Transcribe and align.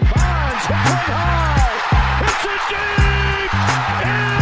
Bonds 0.00 0.66
it 0.68 1.12
high. 1.12 1.68
Hits 2.24 2.44
it 2.44 2.62
deep. 4.38 4.41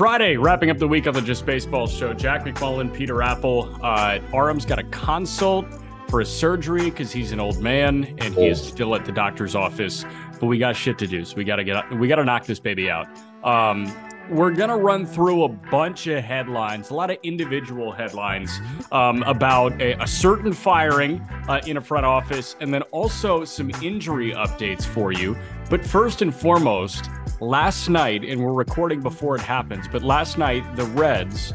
Friday, 0.00 0.38
wrapping 0.38 0.70
up 0.70 0.78
the 0.78 0.88
week 0.88 1.06
on 1.06 1.12
the 1.12 1.20
Just 1.20 1.44
Baseball 1.44 1.86
show. 1.86 2.14
Jack 2.14 2.46
McMullen, 2.46 2.90
Peter 2.90 3.20
Appel. 3.20 3.68
Uh, 3.84 4.18
Aram's 4.32 4.64
got 4.64 4.78
a 4.78 4.82
consult 4.84 5.66
for 6.08 6.22
a 6.22 6.24
surgery 6.24 6.88
because 6.88 7.12
he's 7.12 7.32
an 7.32 7.38
old 7.38 7.60
man 7.60 8.16
and 8.16 8.32
he 8.32 8.46
is 8.46 8.66
still 8.66 8.94
at 8.94 9.04
the 9.04 9.12
doctor's 9.12 9.54
office. 9.54 10.06
But 10.40 10.46
we 10.46 10.56
got 10.56 10.74
shit 10.74 10.96
to 11.00 11.06
do, 11.06 11.22
so 11.26 11.36
we 11.36 11.44
got 11.44 11.56
to 11.56 11.64
get 11.64 11.92
we 11.98 12.08
got 12.08 12.16
to 12.16 12.24
knock 12.24 12.46
this 12.46 12.58
baby 12.58 12.88
out. 12.88 13.08
Um, 13.44 13.94
we're 14.30 14.52
gonna 14.52 14.76
run 14.76 15.04
through 15.04 15.44
a 15.44 15.48
bunch 15.48 16.06
of 16.06 16.22
headlines, 16.22 16.90
a 16.90 16.94
lot 16.94 17.10
of 17.10 17.18
individual 17.22 17.90
headlines 17.90 18.60
um, 18.92 19.22
about 19.24 19.80
a, 19.82 20.00
a 20.00 20.06
certain 20.06 20.52
firing 20.52 21.20
uh, 21.48 21.60
in 21.66 21.76
a 21.76 21.80
front 21.80 22.06
office, 22.06 22.54
and 22.60 22.72
then 22.72 22.82
also 22.92 23.44
some 23.44 23.70
injury 23.82 24.32
updates 24.32 24.84
for 24.84 25.12
you. 25.12 25.36
But 25.68 25.84
first 25.84 26.22
and 26.22 26.34
foremost, 26.34 27.10
last 27.40 27.88
night, 27.88 28.24
and 28.24 28.40
we're 28.40 28.52
recording 28.52 29.00
before 29.00 29.34
it 29.34 29.42
happens, 29.42 29.88
but 29.88 30.02
last 30.02 30.38
night 30.38 30.64
the 30.76 30.84
Reds 30.84 31.52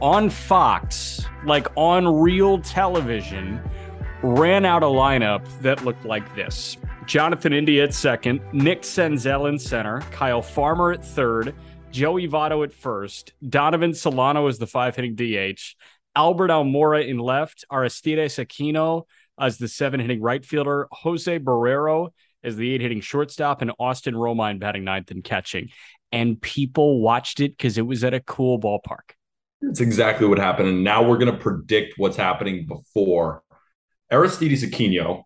on 0.00 0.30
Fox, 0.30 1.26
like 1.44 1.66
on 1.76 2.20
real 2.20 2.60
television, 2.60 3.60
ran 4.22 4.64
out 4.64 4.82
a 4.82 4.86
lineup 4.86 5.44
that 5.60 5.84
looked 5.84 6.04
like 6.04 6.34
this. 6.36 6.76
Jonathan 7.06 7.52
India 7.52 7.82
at 7.82 7.94
second, 7.94 8.40
Nick 8.52 8.82
Senzel 8.82 9.48
in 9.48 9.58
center, 9.58 10.00
Kyle 10.12 10.42
Farmer 10.42 10.92
at 10.92 11.04
third, 11.04 11.54
Joey 11.92 12.26
Votto 12.26 12.64
at 12.64 12.72
first, 12.72 13.34
Donovan 13.46 13.92
Solano 13.92 14.46
as 14.46 14.58
the 14.58 14.66
five 14.66 14.96
hitting 14.96 15.14
DH, 15.14 15.60
Albert 16.16 16.48
Almora 16.48 17.06
in 17.06 17.18
left, 17.18 17.66
Aristides 17.70 18.36
Aquino 18.36 19.04
as 19.38 19.58
the 19.58 19.68
seven 19.68 20.00
hitting 20.00 20.22
right 20.22 20.44
fielder, 20.44 20.88
Jose 20.90 21.38
Barrero 21.38 22.08
as 22.42 22.56
the 22.56 22.72
eight 22.72 22.80
hitting 22.80 23.02
shortstop, 23.02 23.60
and 23.60 23.72
Austin 23.78 24.14
Romine 24.14 24.58
batting 24.58 24.84
ninth 24.84 25.10
and 25.10 25.22
catching. 25.22 25.68
And 26.10 26.40
people 26.40 27.02
watched 27.02 27.40
it 27.40 27.50
because 27.50 27.76
it 27.76 27.86
was 27.86 28.02
at 28.04 28.14
a 28.14 28.20
cool 28.20 28.58
ballpark. 28.58 29.12
That's 29.60 29.80
exactly 29.80 30.26
what 30.26 30.38
happened. 30.38 30.68
And 30.68 30.84
now 30.84 31.06
we're 31.06 31.18
going 31.18 31.32
to 31.32 31.38
predict 31.38 31.98
what's 31.98 32.16
happening 32.16 32.66
before. 32.66 33.42
Aristides 34.10 34.64
Aquino, 34.64 35.24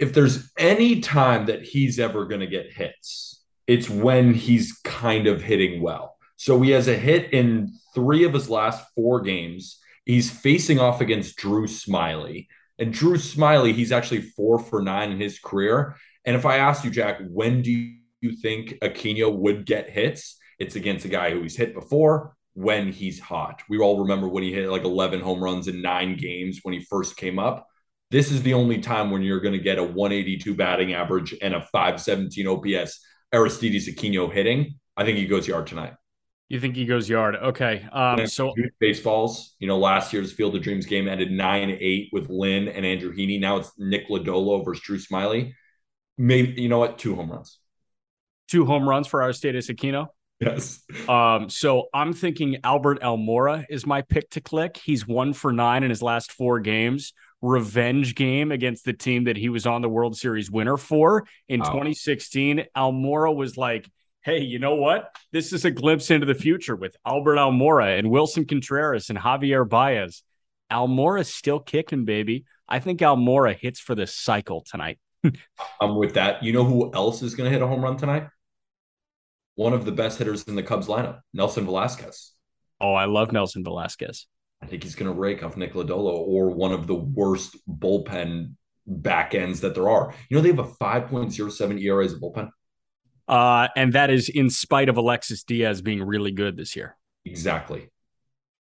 if 0.00 0.12
there's 0.12 0.50
any 0.58 0.98
time 1.00 1.46
that 1.46 1.62
he's 1.62 2.00
ever 2.00 2.26
going 2.26 2.40
to 2.40 2.46
get 2.48 2.72
hits, 2.72 3.37
it's 3.68 3.88
when 3.88 4.32
he's 4.32 4.80
kind 4.82 5.26
of 5.26 5.42
hitting 5.42 5.82
well. 5.82 6.16
So 6.36 6.60
he 6.62 6.70
has 6.70 6.88
a 6.88 6.96
hit 6.96 7.32
in 7.34 7.70
three 7.94 8.24
of 8.24 8.32
his 8.32 8.48
last 8.48 8.84
four 8.94 9.20
games. 9.20 9.78
He's 10.06 10.30
facing 10.30 10.80
off 10.80 11.02
against 11.02 11.36
Drew 11.36 11.66
Smyly. 11.66 12.48
And 12.78 12.92
Drew 12.92 13.16
Smyly, 13.16 13.74
he's 13.74 13.92
actually 13.92 14.22
four 14.22 14.58
for 14.58 14.80
nine 14.80 15.12
in 15.12 15.20
his 15.20 15.38
career. 15.38 15.96
And 16.24 16.34
if 16.34 16.46
I 16.46 16.58
asked 16.58 16.84
you, 16.84 16.90
Jack, 16.90 17.18
when 17.28 17.60
do 17.60 17.70
you 17.70 18.32
think 18.40 18.70
Aquino 18.82 19.36
would 19.36 19.66
get 19.66 19.90
hits? 19.90 20.38
It's 20.58 20.76
against 20.76 21.04
a 21.04 21.08
guy 21.08 21.30
who 21.30 21.42
he's 21.42 21.56
hit 21.56 21.74
before 21.74 22.34
when 22.54 22.90
he's 22.90 23.20
hot. 23.20 23.62
We 23.68 23.78
all 23.78 24.00
remember 24.00 24.28
when 24.28 24.42
he 24.42 24.52
hit 24.52 24.70
like 24.70 24.84
11 24.84 25.20
home 25.20 25.44
runs 25.44 25.68
in 25.68 25.82
nine 25.82 26.16
games 26.16 26.60
when 26.62 26.72
he 26.72 26.80
first 26.80 27.16
came 27.16 27.38
up. 27.38 27.66
This 28.10 28.32
is 28.32 28.42
the 28.42 28.54
only 28.54 28.78
time 28.78 29.10
when 29.10 29.22
you're 29.22 29.40
going 29.40 29.52
to 29.52 29.60
get 29.60 29.78
a 29.78 29.84
182 29.84 30.54
batting 30.54 30.94
average 30.94 31.34
and 31.42 31.54
a 31.54 31.60
517 31.60 32.46
OPS 32.46 33.00
Aristides 33.32 33.88
Aquino 33.88 34.32
hitting. 34.32 34.78
I 34.96 35.04
think 35.04 35.18
he 35.18 35.26
goes 35.26 35.46
yard 35.46 35.66
tonight. 35.66 35.94
You 36.48 36.60
think 36.60 36.76
he 36.76 36.86
goes 36.86 37.08
yard? 37.08 37.36
Okay. 37.36 37.86
Um, 37.92 38.26
so 38.26 38.54
baseballs, 38.80 39.54
you 39.58 39.66
know, 39.68 39.76
last 39.78 40.12
year's 40.14 40.32
Field 40.32 40.56
of 40.56 40.62
Dreams 40.62 40.86
game 40.86 41.06
ended 41.06 41.30
9 41.30 41.76
8 41.78 42.08
with 42.12 42.30
Lynn 42.30 42.68
and 42.68 42.86
Andrew 42.86 43.14
Heaney. 43.14 43.38
Now 43.38 43.58
it's 43.58 43.70
Nick 43.78 44.08
Lodolo 44.08 44.64
versus 44.64 44.82
Drew 44.82 44.98
Smyly. 44.98 45.52
Maybe, 46.16 46.62
you 46.62 46.68
know 46.70 46.78
what? 46.78 46.98
Two 46.98 47.14
home 47.14 47.30
runs. 47.30 47.58
two 48.48 48.64
home 48.64 48.88
runs 48.88 49.06
for 49.06 49.22
Aristides 49.22 49.68
Aquino. 49.68 50.08
Yes. 50.40 50.80
Um, 51.08 51.50
so 51.50 51.88
I'm 51.92 52.12
thinking 52.12 52.58
Albert 52.64 53.02
Almora 53.02 53.64
is 53.68 53.84
my 53.86 54.02
pick 54.02 54.30
to 54.30 54.40
click. 54.40 54.76
He's 54.82 55.06
one 55.06 55.32
for 55.32 55.52
nine 55.52 55.82
in 55.82 55.90
his 55.90 56.00
last 56.02 56.32
four 56.32 56.60
games. 56.60 57.12
Revenge 57.40 58.14
game 58.14 58.50
against 58.52 58.84
the 58.84 58.92
team 58.92 59.24
that 59.24 59.36
he 59.36 59.48
was 59.48 59.66
on 59.66 59.82
the 59.82 59.88
World 59.88 60.16
Series 60.16 60.50
winner 60.50 60.76
for 60.76 61.26
in 61.48 61.60
Wow. 61.60 61.66
2016. 61.72 62.64
Almora 62.76 63.34
was 63.34 63.56
like, 63.56 63.88
hey, 64.22 64.40
you 64.40 64.58
know 64.58 64.74
what? 64.74 65.14
This 65.32 65.52
is 65.52 65.64
a 65.64 65.70
glimpse 65.70 66.10
into 66.10 66.26
the 66.26 66.34
future 66.34 66.74
with 66.76 66.96
Albert 67.06 67.36
Almora 67.36 67.98
and 67.98 68.08
Willson 68.10 68.46
Contreras 68.48 69.08
and 69.10 69.18
Javier 69.18 69.66
Baez. 69.68 70.22
Almora's 70.70 71.32
still 71.32 71.60
kicking, 71.60 72.04
baby. 72.04 72.44
I 72.68 72.80
think 72.80 73.00
Almora 73.00 73.56
hits 73.56 73.80
for 73.80 73.94
the 73.94 74.06
cycle 74.06 74.64
tonight. 74.68 74.98
I'm 75.80 75.96
with 75.96 76.14
that. 76.14 76.42
You 76.42 76.52
know 76.52 76.64
who 76.64 76.92
else 76.92 77.22
is 77.22 77.34
going 77.34 77.46
to 77.48 77.52
hit 77.52 77.62
a 77.62 77.66
home 77.66 77.82
run 77.82 77.96
tonight? 77.96 78.28
One 79.54 79.72
of 79.72 79.84
the 79.84 79.92
best 79.92 80.18
hitters 80.18 80.44
in 80.44 80.54
the 80.56 80.62
Cubs 80.62 80.86
lineup, 80.88 81.20
Nelson 81.32 81.64
Velazquez. 81.64 82.32
Oh, 82.80 82.92
I 82.94 83.06
love 83.06 83.32
Nelson 83.32 83.64
Velazquez. 83.64 84.26
I 84.62 84.66
think 84.66 84.82
he's 84.82 84.94
going 84.94 85.12
to 85.12 85.18
rake 85.18 85.42
off 85.42 85.56
Nick 85.56 85.74
Lodolo 85.74 86.14
or 86.14 86.50
one 86.50 86.72
of 86.72 86.86
the 86.86 86.94
worst 86.94 87.56
bullpen 87.68 88.54
back 88.86 89.34
ends 89.34 89.60
that 89.60 89.74
there 89.74 89.88
are. 89.88 90.14
You 90.28 90.36
know, 90.36 90.42
they 90.42 90.48
have 90.48 90.58
a 90.58 90.64
5.07 90.64 91.82
ERA 91.82 92.04
as 92.04 92.14
a 92.14 92.16
bullpen. 92.16 92.50
Uh, 93.28 93.68
and 93.76 93.92
that 93.92 94.10
is 94.10 94.28
in 94.28 94.48
spite 94.48 94.88
of 94.88 94.96
Alexis 94.96 95.44
Diaz 95.44 95.82
being 95.82 96.02
really 96.02 96.32
good 96.32 96.56
this 96.56 96.74
year. 96.74 96.96
Exactly. 97.24 97.88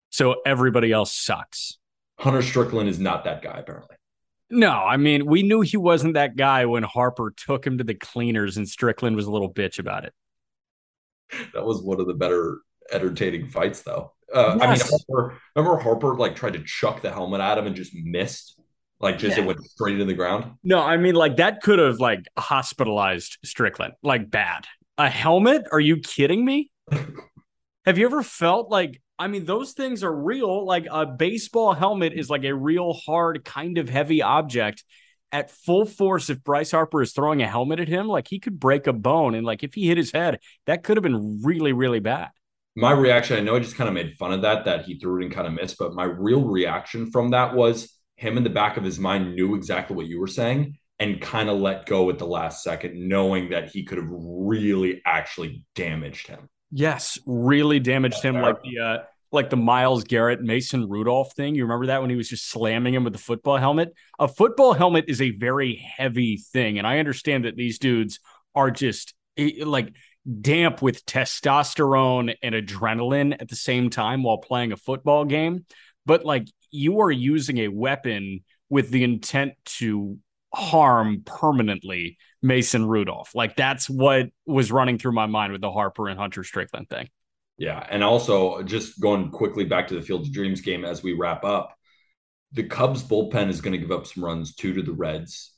So 0.09 0.37
everybody 0.45 0.91
else 0.91 1.13
sucks. 1.13 1.77
Hunter 2.17 2.41
Strickland 2.41 2.89
is 2.89 2.99
not 2.99 3.25
that 3.25 3.41
guy, 3.41 3.59
apparently. 3.59 3.95
No, 4.49 4.71
I 4.71 4.97
mean, 4.97 5.25
we 5.25 5.43
knew 5.43 5.61
he 5.61 5.77
wasn't 5.77 6.13
that 6.15 6.35
guy 6.35 6.65
when 6.65 6.83
Harper 6.83 7.33
took 7.35 7.65
him 7.65 7.77
to 7.77 7.83
the 7.83 7.95
cleaners 7.95 8.57
and 8.57 8.67
Strickland 8.67 9.15
was 9.15 9.25
a 9.25 9.31
little 9.31 9.51
bitch 9.51 9.79
about 9.79 10.05
it. 10.05 10.13
That 11.53 11.65
was 11.65 11.81
one 11.81 11.99
of 11.99 12.07
the 12.07 12.13
better 12.13 12.59
entertaining 12.91 13.49
fights, 13.49 13.81
though. 13.81 14.13
Uh, 14.33 14.57
I 14.61 14.71
mean, 14.71 14.79
Harper, 14.79 15.37
remember 15.55 15.77
Harper 15.77 16.15
like 16.15 16.35
tried 16.35 16.53
to 16.53 16.63
chuck 16.63 17.01
the 17.01 17.11
helmet 17.11 17.41
at 17.41 17.57
him 17.57 17.67
and 17.67 17.75
just 17.75 17.93
missed? 17.95 18.59
Like, 18.99 19.17
just 19.17 19.37
Yeah. 19.37 19.43
it 19.43 19.47
went 19.47 19.63
straight 19.63 19.93
into 19.93 20.05
the 20.05 20.13
ground. 20.13 20.53
No, 20.63 20.79
I 20.81 20.97
mean, 20.97 21.15
like 21.15 21.37
that 21.37 21.61
could 21.61 21.79
have 21.79 21.99
like 21.99 22.25
hospitalized 22.37 23.37
Strickland, 23.43 23.93
like 24.01 24.29
bad. 24.31 24.65
A 24.97 25.09
helmet? 25.09 25.63
Are 25.71 25.79
you 25.79 25.97
kidding 25.97 26.45
me? 26.45 26.71
have 27.85 27.97
you 27.97 28.05
ever 28.05 28.23
felt 28.23 28.69
like, 28.71 29.01
I 29.19 29.27
mean, 29.27 29.45
those 29.45 29.73
things 29.73 30.03
are 30.03 30.13
real. 30.13 30.65
Like 30.65 30.87
a 30.89 31.05
baseball 31.05 31.73
helmet 31.73 32.13
is 32.13 32.29
like 32.29 32.43
a 32.45 32.55
real 32.55 32.93
hard, 32.93 33.43
kind 33.45 33.77
of 33.77 33.89
heavy 33.89 34.21
object. 34.21 34.83
At 35.31 35.51
full 35.51 35.85
force, 35.85 36.29
if 36.29 36.43
Bryce 36.43 36.71
Harper 36.71 37.01
is 37.01 37.11
throwing 37.11 37.41
a 37.41 37.47
helmet 37.47 37.81
at 37.81 37.89
him, 37.89 38.07
like 38.07 38.27
he 38.29 38.39
could 38.39 38.57
break 38.59 38.87
a 38.87 38.93
bone. 38.93 39.35
And 39.35 39.45
like 39.45 39.63
if 39.63 39.73
he 39.73 39.87
hit 39.87 39.97
his 39.97 40.13
head, 40.13 40.39
that 40.65 40.83
could 40.83 40.95
have 40.95 41.03
been 41.03 41.41
really, 41.43 41.73
really 41.73 41.99
bad. 41.99 42.29
My 42.75 42.91
reaction, 42.91 43.37
I 43.37 43.41
know 43.41 43.55
I 43.55 43.59
just 43.59 43.75
kind 43.75 43.87
of 43.87 43.93
made 43.93 44.17
fun 44.17 44.33
of 44.33 44.41
that, 44.41 44.65
that 44.65 44.83
he 44.85 44.99
threw 44.99 45.21
it 45.21 45.25
and 45.25 45.33
kind 45.33 45.47
of 45.47 45.53
missed, 45.53 45.77
but 45.79 45.93
my 45.93 46.03
real 46.03 46.43
reaction 46.43 47.09
from 47.09 47.29
that 47.31 47.55
was 47.55 47.93
him 48.17 48.37
in 48.37 48.43
the 48.43 48.49
back 48.49 48.77
of 48.77 48.83
his 48.83 48.99
mind 48.99 49.35
knew 49.35 49.55
exactly 49.55 49.95
what 49.95 50.07
you 50.07 50.19
were 50.19 50.27
saying 50.27 50.77
and 50.99 51.21
kind 51.21 51.49
of 51.49 51.57
let 51.59 51.85
go 51.85 52.09
at 52.09 52.17
the 52.17 52.27
last 52.27 52.63
second, 52.63 53.07
knowing 53.07 53.49
that 53.49 53.69
he 53.69 53.83
could 53.83 53.97
have 53.97 54.07
really 54.09 55.01
actually 55.05 55.63
damaged 55.75 56.27
him. 56.27 56.49
Yes, 56.71 57.17
really 57.25 57.79
damaged 57.79 58.21
him, 58.21 58.35
like 58.35 58.61
the 58.63 58.79
uh, 58.79 58.97
like 59.31 59.49
the 59.49 59.57
Myles 59.57 60.03
Garrett 60.03 60.41
Mason 60.41 60.87
Rudolph 60.89 61.33
thing. 61.33 61.55
You 61.55 61.63
remember 61.63 61.87
that 61.87 62.01
when 62.01 62.09
he 62.09 62.15
was 62.15 62.29
just 62.29 62.49
slamming 62.49 62.93
him 62.93 63.03
with 63.03 63.13
the 63.13 63.19
football 63.19 63.57
helmet? 63.57 63.93
A 64.19 64.27
football 64.27 64.73
helmet 64.73 65.05
is 65.07 65.21
a 65.21 65.31
very 65.31 65.75
heavy 65.75 66.37
thing, 66.37 66.77
and 66.77 66.87
I 66.87 66.99
understand 66.99 67.45
that 67.45 67.55
these 67.55 67.77
dudes 67.79 68.19
are 68.55 68.71
just 68.71 69.13
eh, 69.37 69.63
like 69.63 69.93
damp 70.41 70.81
with 70.81 71.05
testosterone 71.05 72.35
and 72.41 72.55
adrenaline 72.55 73.35
at 73.39 73.49
the 73.49 73.55
same 73.55 73.89
time 73.89 74.23
while 74.23 74.37
playing 74.37 74.71
a 74.71 74.77
football 74.77 75.25
game. 75.25 75.65
But 76.05 76.25
like 76.25 76.47
you 76.71 77.01
are 77.01 77.11
using 77.11 77.59
a 77.59 77.67
weapon 77.67 78.43
with 78.69 78.89
the 78.89 79.03
intent 79.03 79.53
to 79.65 80.17
harm 80.53 81.21
permanently 81.25 82.17
Mason 82.41 82.87
Rudolph. 82.87 83.31
Like 83.35 83.55
that's 83.55 83.89
what 83.89 84.29
was 84.45 84.71
running 84.71 84.97
through 84.97 85.13
my 85.13 85.25
mind 85.25 85.51
with 85.51 85.61
the 85.61 85.71
Harper 85.71 86.07
and 86.07 86.19
Hunter 86.19 86.43
Strickland 86.43 86.89
thing. 86.89 87.09
Yeah. 87.57 87.85
And 87.89 88.03
also, 88.03 88.63
just 88.63 88.99
going 88.99 89.31
quickly 89.31 89.63
back 89.63 89.87
to 89.87 89.95
the 89.95 90.01
Field 90.01 90.21
of 90.21 90.33
Dreams 90.33 90.61
game 90.61 90.83
as 90.83 91.01
we 91.01 91.13
wrap 91.13 91.43
up, 91.45 91.75
the 92.51 92.63
Cubs 92.63 93.03
bullpen 93.03 93.49
is 93.49 93.61
going 93.61 93.73
to 93.73 93.77
give 93.77 93.91
up 93.91 94.05
some 94.07 94.23
runs 94.23 94.55
two 94.55 94.73
to 94.73 94.81
the 94.81 94.91
Reds. 94.91 95.53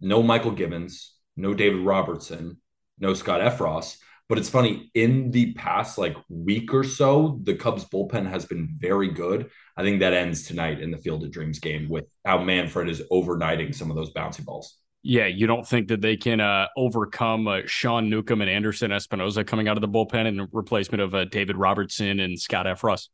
no 0.00 0.22
Michael 0.22 0.52
Givens, 0.52 1.14
no 1.36 1.54
David 1.54 1.80
Robertson, 1.84 2.58
no 3.02 3.12
Scott 3.12 3.40
Effross. 3.42 3.98
But 4.28 4.38
it's 4.38 4.48
funny, 4.48 4.90
in 4.94 5.30
the 5.30 5.52
past 5.54 5.98
like 5.98 6.16
week 6.30 6.72
or 6.72 6.84
so, 6.84 7.38
the 7.42 7.54
Cubs 7.54 7.84
bullpen 7.84 8.26
has 8.30 8.46
been 8.46 8.76
very 8.78 9.10
good. 9.10 9.50
I 9.76 9.82
think 9.82 10.00
that 10.00 10.14
ends 10.14 10.46
tonight 10.46 10.80
in 10.80 10.90
the 10.90 10.96
Field 10.96 11.22
of 11.22 11.30
Dreams 11.30 11.58
game 11.58 11.86
with 11.88 12.06
how 12.24 12.42
Manfred 12.42 12.88
is 12.88 13.02
overnighting 13.12 13.74
some 13.74 13.90
of 13.90 13.96
those 13.96 14.12
bouncy 14.14 14.42
balls. 14.42 14.78
Yeah, 15.02 15.26
you 15.26 15.46
don't 15.48 15.66
think 15.66 15.88
that 15.88 16.00
they 16.00 16.16
can 16.16 16.40
uh, 16.40 16.68
overcome 16.76 17.48
uh, 17.48 17.58
Sean 17.66 18.08
Newcomb 18.08 18.40
and 18.40 18.48
Anderson 18.48 18.92
Espinoza 18.92 19.44
coming 19.44 19.66
out 19.66 19.76
of 19.76 19.80
the 19.80 19.88
bullpen 19.88 20.26
in 20.26 20.48
replacement 20.52 21.02
of 21.02 21.14
uh, 21.14 21.24
David 21.24 21.56
Robertson 21.56 22.20
and 22.20 22.40
Scott 22.40 22.66
Effross? 22.66 23.08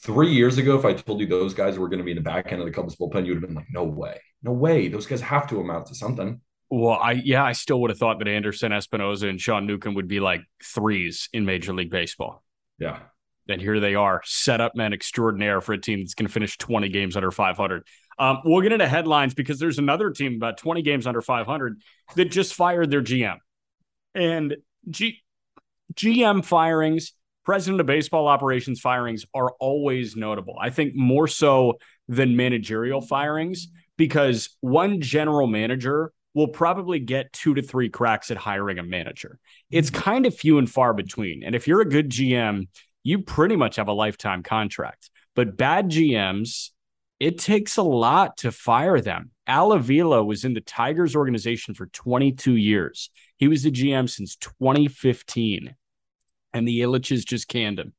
Three 0.00 0.32
years 0.32 0.58
ago, 0.58 0.78
if 0.78 0.84
I 0.84 0.94
told 0.94 1.20
you 1.20 1.26
those 1.26 1.54
guys 1.54 1.78
were 1.78 1.88
going 1.88 1.98
to 1.98 2.04
be 2.04 2.12
in 2.12 2.16
the 2.16 2.22
back 2.22 2.50
end 2.50 2.62
of 2.62 2.66
the 2.66 2.72
Cubs 2.72 2.96
bullpen, 2.96 3.26
you'd 3.26 3.34
have 3.34 3.46
been 3.46 3.54
like, 3.54 3.66
no 3.70 3.84
way. 3.84 4.18
No 4.42 4.52
way. 4.52 4.88
Those 4.88 5.06
guys 5.06 5.20
have 5.20 5.46
to 5.50 5.60
amount 5.60 5.86
to 5.86 5.94
something. 5.94 6.40
Well, 6.70 6.98
I 7.00 7.12
yeah, 7.12 7.44
I 7.44 7.52
still 7.52 7.80
would 7.80 7.90
have 7.90 7.98
thought 7.98 8.18
that 8.18 8.28
Anderson 8.28 8.72
Espinoza 8.72 9.28
and 9.28 9.40
Sean 9.40 9.66
Newcomb 9.66 9.94
would 9.94 10.08
be 10.08 10.20
like 10.20 10.42
threes 10.62 11.28
in 11.32 11.44
Major 11.44 11.72
League 11.72 11.90
Baseball. 11.90 12.42
Yeah. 12.78 12.98
And 13.48 13.60
here 13.60 13.80
they 13.80 13.94
are, 13.94 14.20
set 14.24 14.60
up 14.60 14.76
men 14.76 14.92
extraordinaire 14.92 15.62
for 15.62 15.72
a 15.72 15.80
team 15.80 16.00
that's 16.00 16.14
going 16.14 16.26
to 16.26 16.32
finish 16.32 16.58
20 16.58 16.90
games 16.90 17.16
under 17.16 17.30
500. 17.30 17.86
Um, 18.18 18.40
we'll 18.44 18.60
get 18.60 18.72
into 18.72 18.86
headlines 18.86 19.32
because 19.32 19.58
there's 19.58 19.78
another 19.78 20.10
team 20.10 20.34
about 20.34 20.58
20 20.58 20.82
games 20.82 21.06
under 21.06 21.22
500 21.22 21.80
that 22.16 22.26
just 22.26 22.52
fired 22.52 22.90
their 22.90 23.00
GM. 23.00 23.38
And 24.14 24.56
G- 24.90 25.22
GM 25.94 26.44
firings, 26.44 27.12
president 27.44 27.80
of 27.80 27.86
baseball 27.86 28.28
operations 28.28 28.80
firings 28.80 29.24
are 29.34 29.52
always 29.60 30.16
notable. 30.16 30.56
I 30.60 30.68
think 30.70 30.94
more 30.94 31.26
so 31.26 31.78
than 32.08 32.36
managerial 32.36 33.00
firings 33.00 33.68
because 33.96 34.56
one 34.60 35.00
general 35.00 35.46
manager 35.46 36.12
will 36.38 36.48
probably 36.48 37.00
get 37.00 37.32
two 37.32 37.52
to 37.52 37.62
three 37.62 37.88
cracks 37.88 38.30
at 38.30 38.36
hiring 38.36 38.78
a 38.78 38.82
manager. 38.84 39.40
It's 39.72 39.90
mm-hmm. 39.90 40.00
kind 40.00 40.24
of 40.24 40.36
few 40.36 40.58
and 40.58 40.70
far 40.70 40.94
between. 40.94 41.42
And 41.42 41.56
if 41.56 41.66
you're 41.66 41.80
a 41.80 41.88
good 41.88 42.10
GM, 42.10 42.68
you 43.02 43.18
pretty 43.22 43.56
much 43.56 43.74
have 43.74 43.88
a 43.88 43.92
lifetime 43.92 44.44
contract. 44.44 45.10
But 45.34 45.56
bad 45.56 45.90
GMs, 45.90 46.70
it 47.18 47.38
takes 47.38 47.76
a 47.76 47.82
lot 47.82 48.36
to 48.38 48.52
fire 48.52 49.00
them. 49.00 49.32
Al 49.48 49.72
Avila 49.72 50.22
was 50.22 50.44
in 50.44 50.54
the 50.54 50.60
Tigers 50.60 51.16
organization 51.16 51.74
for 51.74 51.86
22 51.86 52.54
years. 52.54 53.10
He 53.38 53.48
was 53.48 53.64
the 53.64 53.72
GM 53.72 54.08
since 54.08 54.36
2015, 54.36 55.74
and 56.52 56.68
the 56.68 56.80
Ilitches 56.80 57.26
just 57.26 57.48
canned 57.48 57.80
him. 57.80 57.94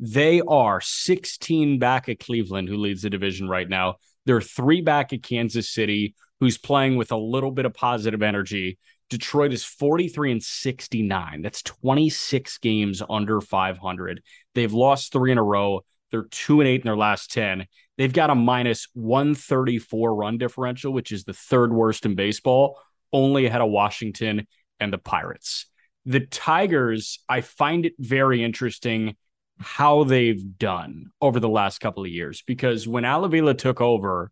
They 0.00 0.40
are 0.40 0.80
16 0.80 1.78
back 1.78 2.08
at 2.08 2.18
Cleveland, 2.18 2.68
who 2.68 2.78
leads 2.78 3.02
the 3.02 3.10
division 3.10 3.48
right 3.48 3.68
now. 3.68 3.96
They're 4.24 4.40
three 4.40 4.80
back 4.80 5.12
at 5.12 5.22
Kansas 5.22 5.70
City, 5.70 6.16
who's 6.40 6.58
playing 6.58 6.96
with 6.96 7.12
a 7.12 7.16
little 7.16 7.50
bit 7.50 7.64
of 7.64 7.74
positive 7.74 8.22
energy. 8.22 8.78
Detroit 9.08 9.52
is 9.52 9.64
43 9.64 10.32
and 10.32 10.42
69. 10.42 11.42
That's 11.42 11.62
26 11.62 12.58
games 12.58 13.02
under 13.08 13.40
500. 13.40 14.22
They've 14.54 14.72
lost 14.72 15.12
three 15.12 15.32
in 15.32 15.38
a 15.38 15.42
row. 15.42 15.84
They're 16.10 16.24
two 16.30 16.60
and 16.60 16.68
eight 16.68 16.82
in 16.82 16.86
their 16.86 16.96
last 16.96 17.32
10. 17.32 17.66
They've 17.98 18.12
got 18.12 18.30
a 18.30 18.34
minus 18.34 18.88
134 18.94 20.14
run 20.14 20.38
differential, 20.38 20.92
which 20.92 21.12
is 21.12 21.24
the 21.24 21.32
third 21.32 21.72
worst 21.72 22.04
in 22.04 22.14
baseball, 22.14 22.80
only 23.12 23.46
ahead 23.46 23.60
of 23.60 23.70
Washington 23.70 24.46
and 24.78 24.92
the 24.92 24.98
Pirates. 24.98 25.66
The 26.04 26.20
Tigers, 26.20 27.20
I 27.28 27.40
find 27.40 27.86
it 27.86 27.94
very 27.98 28.44
interesting 28.44 29.16
how 29.58 30.04
they've 30.04 30.58
done 30.58 31.06
over 31.20 31.40
the 31.40 31.48
last 31.48 31.78
couple 31.78 32.04
of 32.04 32.10
years 32.10 32.42
because 32.46 32.86
when 32.86 33.04
Al 33.04 33.24
Avila 33.24 33.54
took 33.54 33.80
over, 33.80 34.30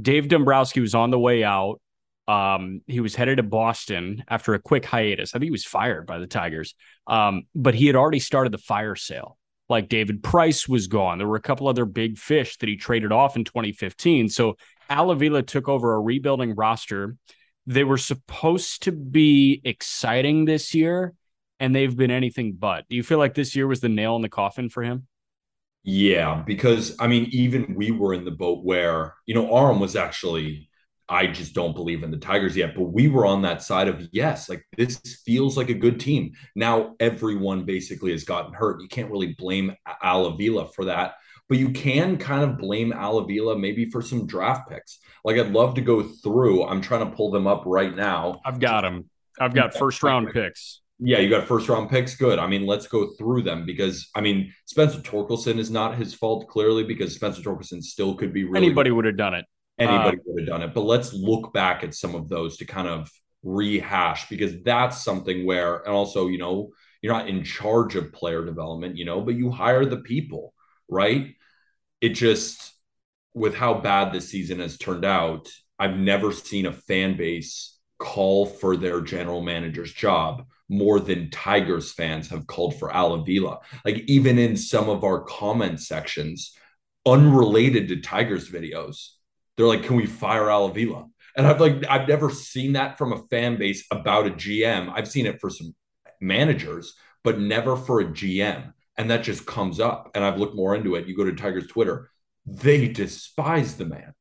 Dave 0.00 0.28
Dombrowski 0.28 0.80
was 0.80 0.94
on 0.94 1.10
the 1.10 1.18
way 1.18 1.44
out. 1.44 1.80
Um, 2.28 2.82
he 2.86 3.00
was 3.00 3.14
headed 3.14 3.38
to 3.38 3.42
Boston 3.42 4.24
after 4.28 4.54
a 4.54 4.58
quick 4.58 4.84
hiatus. 4.84 5.34
I 5.34 5.38
think 5.38 5.46
he 5.46 5.50
was 5.50 5.64
fired 5.64 6.06
by 6.06 6.18
the 6.18 6.26
Tigers. 6.26 6.74
Um, 7.06 7.42
but 7.54 7.74
he 7.74 7.86
had 7.86 7.96
already 7.96 8.20
started 8.20 8.52
the 8.52 8.58
fire 8.58 8.94
sale. 8.94 9.36
Like 9.68 9.88
David 9.88 10.22
Price 10.22 10.68
was 10.68 10.86
gone. 10.86 11.18
There 11.18 11.26
were 11.26 11.36
a 11.36 11.42
couple 11.42 11.66
other 11.66 11.84
big 11.84 12.18
fish 12.18 12.58
that 12.58 12.68
he 12.68 12.76
traded 12.76 13.10
off 13.10 13.36
in 13.36 13.44
2015. 13.44 14.28
So 14.28 14.56
Al 14.88 15.10
Avila 15.10 15.42
took 15.42 15.68
over 15.68 15.94
a 15.94 16.00
rebuilding 16.00 16.54
roster. 16.54 17.16
They 17.66 17.84
were 17.84 17.98
supposed 17.98 18.82
to 18.84 18.92
be 18.92 19.60
exciting 19.64 20.44
this 20.44 20.74
year, 20.74 21.14
and 21.60 21.74
they've 21.74 21.96
been 21.96 22.10
anything 22.10 22.54
but. 22.58 22.88
Do 22.88 22.96
you 22.96 23.02
feel 23.02 23.18
like 23.18 23.34
this 23.34 23.56
year 23.56 23.66
was 23.66 23.80
the 23.80 23.88
nail 23.88 24.16
in 24.16 24.22
the 24.22 24.28
coffin 24.28 24.68
for 24.68 24.82
him? 24.82 25.06
Yeah, 25.84 26.42
because 26.46 26.94
I 27.00 27.08
mean, 27.08 27.28
even 27.32 27.74
we 27.74 27.90
were 27.90 28.14
in 28.14 28.24
the 28.24 28.30
boat 28.30 28.64
where, 28.64 29.14
you 29.26 29.34
know, 29.34 29.56
Aram 29.56 29.80
was 29.80 29.96
actually, 29.96 30.70
I 31.08 31.26
just 31.26 31.54
don't 31.54 31.74
believe 31.74 32.04
in 32.04 32.10
the 32.10 32.18
Tigers 32.18 32.56
yet, 32.56 32.74
but 32.76 32.84
we 32.84 33.08
were 33.08 33.26
on 33.26 33.42
that 33.42 33.62
side 33.62 33.88
of 33.88 34.08
yes, 34.12 34.48
like 34.48 34.64
this 34.76 35.00
feels 35.26 35.56
like 35.56 35.70
a 35.70 35.74
good 35.74 35.98
team. 35.98 36.32
Now 36.54 36.94
everyone 37.00 37.64
basically 37.64 38.12
has 38.12 38.24
gotten 38.24 38.52
hurt. 38.52 38.80
You 38.80 38.88
can't 38.88 39.10
really 39.10 39.34
blame 39.34 39.74
Al 40.02 40.26
Avila 40.26 40.68
for 40.68 40.84
that, 40.84 41.14
but 41.48 41.58
you 41.58 41.70
can 41.70 42.16
kind 42.16 42.44
of 42.44 42.58
blame 42.58 42.92
Al 42.92 43.18
Avila 43.18 43.58
maybe 43.58 43.90
for 43.90 44.00
some 44.02 44.26
draft 44.26 44.70
picks. 44.70 45.00
Like 45.24 45.36
I'd 45.36 45.52
love 45.52 45.74
to 45.74 45.80
go 45.80 46.02
through, 46.02 46.64
I'm 46.64 46.80
trying 46.80 47.10
to 47.10 47.16
pull 47.16 47.32
them 47.32 47.48
up 47.48 47.64
right 47.66 47.94
now. 47.94 48.40
I've 48.44 48.60
got 48.60 48.82
them. 48.82 49.10
I've 49.40 49.54
got 49.54 49.74
first 49.74 50.02
round 50.02 50.32
picks. 50.32 50.80
Yeah, 51.04 51.18
you 51.18 51.28
got 51.28 51.48
first 51.48 51.68
round 51.68 51.90
picks. 51.90 52.14
Good. 52.14 52.38
I 52.38 52.46
mean, 52.46 52.64
let's 52.64 52.86
go 52.86 53.10
through 53.18 53.42
them 53.42 53.66
because 53.66 54.08
I 54.14 54.20
mean, 54.20 54.54
Spencer 54.66 55.00
Torkelson 55.00 55.58
is 55.58 55.70
not 55.70 55.96
his 55.96 56.14
fault 56.14 56.48
clearly 56.48 56.84
because 56.84 57.14
Spencer 57.14 57.42
Torkelson 57.42 57.82
still 57.82 58.14
could 58.14 58.32
be 58.32 58.44
really 58.44 58.66
anybody 58.66 58.90
would 58.90 59.04
have 59.04 59.16
done 59.16 59.34
it. 59.34 59.44
Anybody 59.78 60.18
would 60.24 60.42
have 60.42 60.48
done 60.48 60.62
it. 60.62 60.74
But 60.74 60.82
let's 60.82 61.12
look 61.12 61.52
back 61.52 61.82
at 61.82 61.94
some 61.94 62.14
of 62.14 62.28
those 62.28 62.58
to 62.58 62.64
kind 62.64 62.86
of 62.86 63.10
rehash 63.42 64.28
because 64.28 64.62
that's 64.62 65.02
something 65.02 65.44
where, 65.44 65.78
and 65.78 65.92
also, 65.92 66.28
you 66.28 66.38
know, 66.38 66.70
you're 67.00 67.12
not 67.12 67.28
in 67.28 67.42
charge 67.42 67.96
of 67.96 68.12
player 68.12 68.44
development, 68.44 68.96
you 68.96 69.04
know, 69.04 69.20
but 69.20 69.34
you 69.34 69.50
hire 69.50 69.84
the 69.84 69.96
people, 69.96 70.54
right? 70.88 71.34
It 72.00 72.10
just 72.10 72.72
with 73.34 73.54
how 73.54 73.74
bad 73.74 74.12
this 74.12 74.28
season 74.28 74.60
has 74.60 74.78
turned 74.78 75.04
out, 75.04 75.48
I've 75.78 75.96
never 75.96 76.32
seen 76.32 76.66
a 76.66 76.72
fan 76.72 77.16
base 77.16 77.76
call 77.98 78.46
for 78.46 78.76
their 78.76 79.00
general 79.00 79.40
manager's 79.40 79.92
job 79.92 80.44
more 80.68 81.00
than 81.00 81.30
Tigers 81.30 81.92
fans 81.92 82.28
have 82.28 82.46
called 82.46 82.78
for 82.78 82.94
Al 82.94 83.14
Avila. 83.14 83.60
Like 83.84 84.04
even 84.06 84.38
in 84.38 84.56
some 84.56 84.88
of 84.88 85.04
our 85.04 85.22
comment 85.22 85.80
sections, 85.80 86.56
unrelated 87.06 87.88
to 87.88 88.00
Tigers 88.00 88.50
videos, 88.50 89.08
they're 89.56 89.66
like, 89.66 89.84
"Can 89.84 89.96
we 89.96 90.06
fire 90.06 90.50
Al 90.50 90.66
Avila?" 90.66 91.06
And 91.36 91.46
I've 91.46 91.60
like 91.60 91.84
I've 91.88 92.08
never 92.08 92.30
seen 92.30 92.74
that 92.74 92.98
from 92.98 93.12
a 93.12 93.22
fan 93.28 93.56
base 93.56 93.84
about 93.90 94.26
a 94.26 94.30
GM. 94.30 94.92
I've 94.94 95.08
seen 95.08 95.26
it 95.26 95.40
for 95.40 95.50
some 95.50 95.74
managers, 96.20 96.94
but 97.24 97.38
never 97.38 97.76
for 97.76 98.00
a 98.00 98.04
GM. 98.04 98.72
And 98.96 99.10
that 99.10 99.22
just 99.22 99.46
comes 99.46 99.80
up. 99.80 100.10
And 100.14 100.24
I've 100.24 100.38
looked 100.38 100.54
more 100.54 100.74
into 100.74 100.94
it. 100.94 101.08
You 101.08 101.16
go 101.16 101.24
to 101.24 101.34
Tigers 101.34 101.66
Twitter, 101.66 102.10
they 102.46 102.88
despise 102.88 103.76
the 103.76 103.86
man. 103.86 104.14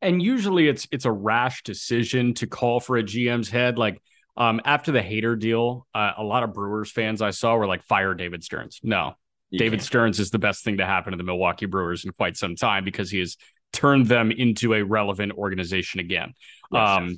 And 0.00 0.22
usually 0.22 0.68
it's 0.68 0.86
it's 0.92 1.04
a 1.04 1.12
rash 1.12 1.62
decision 1.62 2.34
to 2.34 2.46
call 2.46 2.80
for 2.80 2.96
a 2.96 3.02
GM's 3.02 3.48
head. 3.48 3.78
Like 3.78 4.00
um, 4.38 4.60
after 4.64 4.92
the 4.92 5.00
Hader 5.00 5.38
deal, 5.38 5.86
uh, 5.94 6.12
a 6.16 6.22
lot 6.22 6.44
of 6.44 6.54
Brewers 6.54 6.92
fans 6.92 7.20
I 7.20 7.30
saw 7.30 7.56
were 7.56 7.66
like, 7.66 7.82
fire 7.82 8.14
David 8.14 8.44
Stearns. 8.44 8.78
No, 8.84 9.14
you 9.50 9.58
David 9.58 9.80
can't. 9.80 9.86
Stearns 9.86 10.20
is 10.20 10.30
the 10.30 10.38
best 10.38 10.62
thing 10.62 10.78
to 10.78 10.86
happen 10.86 11.10
to 11.10 11.16
the 11.16 11.24
Milwaukee 11.24 11.66
Brewers 11.66 12.04
in 12.04 12.12
quite 12.12 12.36
some 12.36 12.54
time 12.54 12.84
because 12.84 13.10
he 13.10 13.18
has 13.18 13.36
turned 13.72 14.06
them 14.06 14.30
into 14.30 14.74
a 14.74 14.82
relevant 14.82 15.32
organization 15.32 15.98
again. 15.98 16.34
Yes, 16.72 16.88
um, 16.88 17.08
yes. 17.08 17.16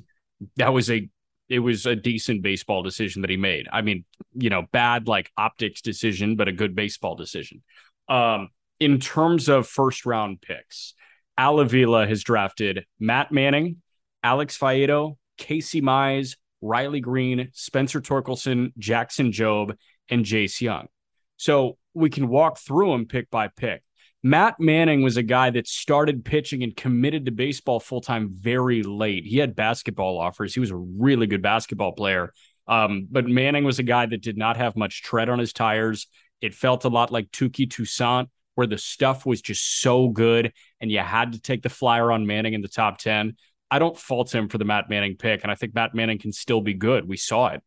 That 0.57 0.73
was 0.73 0.89
a 0.89 1.07
it 1.47 1.59
was 1.59 1.85
a 1.85 1.95
decent 1.95 2.41
baseball 2.41 2.81
decision 2.81 3.21
that 3.21 3.29
he 3.29 3.37
made. 3.37 3.67
I 3.71 3.81
mean, 3.81 4.03
you 4.33 4.49
know, 4.49 4.63
bad 4.71 5.07
like 5.07 5.29
optics 5.37 5.81
decision, 5.81 6.35
but 6.35 6.47
a 6.47 6.51
good 6.51 6.75
baseball 6.75 7.15
decision. 7.15 7.61
Um, 8.09 8.49
in 8.79 8.99
terms 8.99 9.47
of 9.47 9.67
first 9.67 10.07
round 10.07 10.41
picks, 10.41 10.95
Al 11.37 11.59
Avila 11.59 12.07
has 12.07 12.23
drafted 12.23 12.85
Matt 12.99 13.31
Manning, 13.31 13.81
Alex 14.23 14.57
Faedo, 14.57 15.17
Casey 15.37 15.81
Mize, 15.81 16.35
Riley 16.61 16.99
Greene, 16.99 17.49
Spencer 17.53 18.01
Torkelson, 18.01 18.71
Jackson 18.77 19.31
Jobe, 19.31 19.75
and 20.09 20.25
Jace 20.25 20.61
Jung. 20.61 20.87
So 21.37 21.77
we 21.93 22.09
can 22.09 22.27
walk 22.27 22.59
through 22.59 22.91
them 22.91 23.07
pick 23.07 23.29
by 23.29 23.47
pick. 23.47 23.83
Matt 24.23 24.59
Manning 24.59 25.01
was 25.01 25.17
a 25.17 25.23
guy 25.23 25.49
that 25.49 25.67
started 25.67 26.23
pitching 26.23 26.61
and 26.61 26.75
committed 26.75 27.25
to 27.25 27.31
baseball 27.31 27.79
full 27.79 28.01
time 28.01 28.29
very 28.31 28.83
late. 28.83 29.25
He 29.25 29.37
had 29.37 29.55
basketball 29.55 30.19
offers. 30.19 30.53
He 30.53 30.59
was 30.59 30.69
a 30.69 30.75
really 30.75 31.25
good 31.25 31.41
basketball 31.41 31.93
player. 31.93 32.31
Um, 32.67 33.07
but 33.09 33.27
Manning 33.27 33.63
was 33.63 33.79
a 33.79 33.83
guy 33.83 34.05
that 34.05 34.21
did 34.21 34.37
not 34.37 34.57
have 34.57 34.75
much 34.75 35.01
tread 35.01 35.29
on 35.29 35.39
his 35.39 35.53
tires. 35.53 36.07
It 36.39 36.53
felt 36.53 36.85
a 36.85 36.89
lot 36.89 37.11
like 37.11 37.31
Touki 37.31 37.67
Toussaint, 37.69 38.29
where 38.55 38.67
the 38.67 38.77
stuff 38.77 39.25
was 39.25 39.41
just 39.41 39.81
so 39.81 40.09
good 40.09 40.53
and 40.79 40.91
you 40.91 40.99
had 40.99 41.33
to 41.33 41.41
take 41.41 41.63
the 41.63 41.69
flyer 41.69 42.11
on 42.11 42.27
Manning 42.27 42.53
in 42.53 42.61
the 42.61 42.67
top 42.67 42.99
10. 42.99 43.35
I 43.71 43.79
don't 43.79 43.97
fault 43.97 44.35
him 44.35 44.49
for 44.49 44.57
the 44.57 44.65
Matt 44.65 44.89
Manning 44.89 45.15
pick, 45.15 45.43
and 45.43 45.51
I 45.51 45.55
think 45.55 45.73
Matt 45.73 45.95
Manning 45.95 46.19
can 46.19 46.31
still 46.33 46.61
be 46.61 46.73
good. 46.73 47.07
We 47.07 47.17
saw 47.17 47.47
it. 47.47 47.61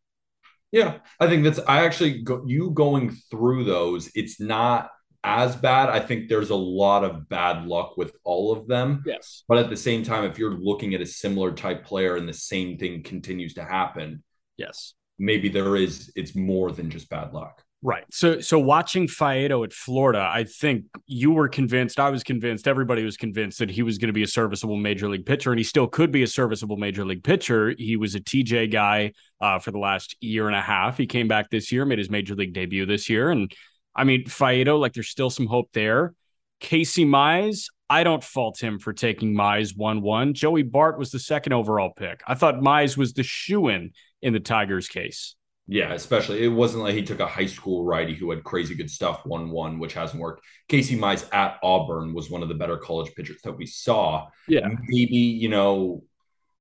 Yeah, 0.71 0.99
I 1.19 1.27
think 1.27 1.43
that's. 1.43 1.59
I 1.67 1.83
actually 1.85 2.21
go, 2.21 2.43
you 2.45 2.71
going 2.71 3.11
through 3.31 3.63
those. 3.63 4.11
It's 4.13 4.39
not 4.39 4.89
as 5.23 5.55
bad. 5.55 5.89
I 5.89 5.99
think 5.99 6.29
there's 6.29 6.51
a 6.51 6.55
lot 6.55 7.03
of 7.03 7.27
bad 7.27 7.65
luck 7.65 7.97
with 7.97 8.13
all 8.23 8.51
of 8.51 8.67
them. 8.67 9.01
Yes. 9.05 9.43
But 9.47 9.57
at 9.57 9.69
the 9.71 9.77
same 9.77 10.03
time, 10.03 10.23
if 10.25 10.37
you're 10.37 10.53
looking 10.53 10.93
at 10.93 11.01
a 11.01 11.05
similar 11.05 11.51
type 11.51 11.83
player 11.85 12.15
and 12.17 12.29
the 12.29 12.33
same 12.33 12.77
thing 12.77 13.01
continues 13.03 13.55
to 13.55 13.63
happen, 13.63 14.23
Yes. 14.57 14.93
maybe 15.17 15.49
there 15.49 15.75
is 15.75 16.11
it's 16.15 16.35
more 16.35 16.71
than 16.71 16.89
just 16.91 17.09
bad 17.09 17.33
luck. 17.33 17.63
Right. 17.85 18.03
So 18.09 18.41
so 18.41 18.57
watching 18.57 19.05
Faedo 19.05 19.63
at 19.63 19.71
Florida, 19.71 20.27
I 20.27 20.43
think 20.43 20.85
you 21.05 21.29
were 21.29 21.47
convinced, 21.47 21.99
I 21.99 22.09
was 22.09 22.23
convinced, 22.23 22.67
everybody 22.67 23.03
was 23.03 23.15
convinced 23.15 23.59
that 23.59 23.69
he 23.69 23.83
was 23.83 23.99
going 23.99 24.07
to 24.07 24.13
be 24.13 24.23
a 24.23 24.27
serviceable 24.27 24.75
major 24.75 25.07
league 25.07 25.27
pitcher, 25.27 25.51
and 25.51 25.59
he 25.59 25.63
still 25.63 25.85
could 25.85 26.11
be 26.11 26.23
a 26.23 26.27
serviceable 26.27 26.77
major 26.77 27.05
league 27.05 27.23
pitcher. 27.23 27.75
He 27.77 27.95
was 27.95 28.15
a 28.15 28.19
TJ 28.19 28.71
guy 28.71 29.11
uh, 29.39 29.59
for 29.59 29.69
the 29.69 29.77
last 29.77 30.15
year 30.19 30.47
and 30.47 30.55
a 30.55 30.61
half. 30.61 30.97
He 30.97 31.05
came 31.05 31.27
back 31.27 31.51
this 31.51 31.71
year, 31.71 31.85
made 31.85 31.99
his 31.99 32.09
major 32.09 32.33
league 32.33 32.53
debut 32.53 32.87
this 32.87 33.07
year, 33.07 33.29
and 33.29 33.53
I 33.95 34.03
mean 34.03 34.25
Faedo, 34.25 34.79
like 34.79 34.93
there's 34.93 35.09
still 35.09 35.29
some 35.29 35.45
hope 35.45 35.69
there. 35.73 36.15
Casey 36.59 37.05
Mize, 37.05 37.65
I 37.87 38.03
don't 38.03 38.23
fault 38.23 38.59
him 38.59 38.79
for 38.79 38.93
taking 38.93 39.35
Mize 39.35 39.77
one 39.77 40.01
one. 40.01 40.33
Joey 40.33 40.63
Bart 40.63 40.97
was 40.97 41.11
the 41.11 41.19
second 41.19 41.53
overall 41.53 41.91
pick. 41.95 42.23
I 42.25 42.33
thought 42.33 42.55
Mize 42.55 42.97
was 42.97 43.13
the 43.13 43.21
shoe 43.21 43.67
in 43.67 43.91
in 44.23 44.33
the 44.33 44.39
Tigers 44.39 44.87
case. 44.87 45.35
Yeah, 45.67 45.93
especially 45.93 46.43
it 46.43 46.49
wasn't 46.49 46.83
like 46.83 46.93
he 46.93 47.01
took 47.01 47.19
a 47.19 47.25
high 47.25 47.47
school 47.47 47.83
righty 47.83 48.13
who 48.13 48.29
had 48.29 48.43
crazy 48.43 48.75
good 48.75 48.89
stuff, 48.89 49.25
one 49.25 49.49
one, 49.49 49.79
which 49.79 49.93
hasn't 49.93 50.21
worked. 50.21 50.43
Casey 50.67 50.97
Mize 50.97 51.27
at 51.33 51.57
Auburn 51.63 52.13
was 52.13 52.29
one 52.29 52.43
of 52.43 52.49
the 52.49 52.55
better 52.55 52.77
college 52.77 53.13
pitchers 53.15 53.41
that 53.43 53.57
we 53.57 53.65
saw. 53.65 54.27
Yeah. 54.47 54.67
Maybe, 54.87 55.17
you 55.17 55.49
know, 55.49 56.03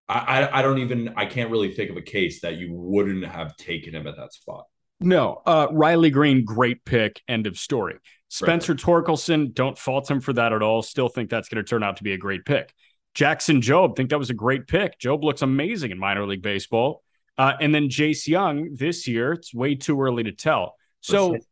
I, 0.08 0.18
I 0.44 0.58
I 0.58 0.62
don't 0.62 0.78
even 0.78 1.12
I 1.16 1.26
can't 1.26 1.50
really 1.50 1.72
think 1.72 1.90
of 1.90 1.98
a 1.98 2.02
case 2.02 2.40
that 2.40 2.56
you 2.56 2.72
wouldn't 2.72 3.26
have 3.26 3.56
taken 3.56 3.94
him 3.94 4.06
at 4.06 4.16
that 4.16 4.32
spot. 4.32 4.64
No, 5.00 5.42
uh, 5.44 5.66
Riley 5.70 6.10
Greene, 6.10 6.44
great 6.44 6.84
pick. 6.86 7.20
End 7.28 7.46
of 7.46 7.58
story. 7.58 7.98
Spencer 8.28 8.74
Torkelson, 8.74 9.52
don't 9.52 9.78
fault 9.78 10.10
him 10.10 10.20
for 10.20 10.32
that 10.32 10.52
at 10.52 10.62
all. 10.62 10.82
Still 10.82 11.08
think 11.08 11.30
that's 11.30 11.48
going 11.48 11.62
to 11.62 11.68
turn 11.68 11.82
out 11.82 11.98
to 11.98 12.02
be 12.02 12.14
a 12.14 12.18
great 12.18 12.44
pick. 12.44 12.72
Jackson 13.14 13.60
Jobe, 13.60 13.94
think 13.94 14.10
that 14.10 14.18
was 14.18 14.30
a 14.30 14.34
great 14.34 14.66
pick. 14.66 14.98
Jobe 14.98 15.22
looks 15.22 15.42
amazing 15.42 15.92
in 15.92 15.98
minor 15.98 16.26
league 16.26 16.42
baseball. 16.42 17.03
Uh, 17.36 17.52
and 17.60 17.74
then 17.74 17.88
Jace 17.88 18.26
Jung 18.26 18.74
this 18.74 19.08
year, 19.08 19.32
it's 19.32 19.52
way 19.52 19.74
too 19.74 20.00
early 20.00 20.22
to 20.24 20.32
tell. 20.32 20.76
So, 21.00 21.30
like 21.30 21.42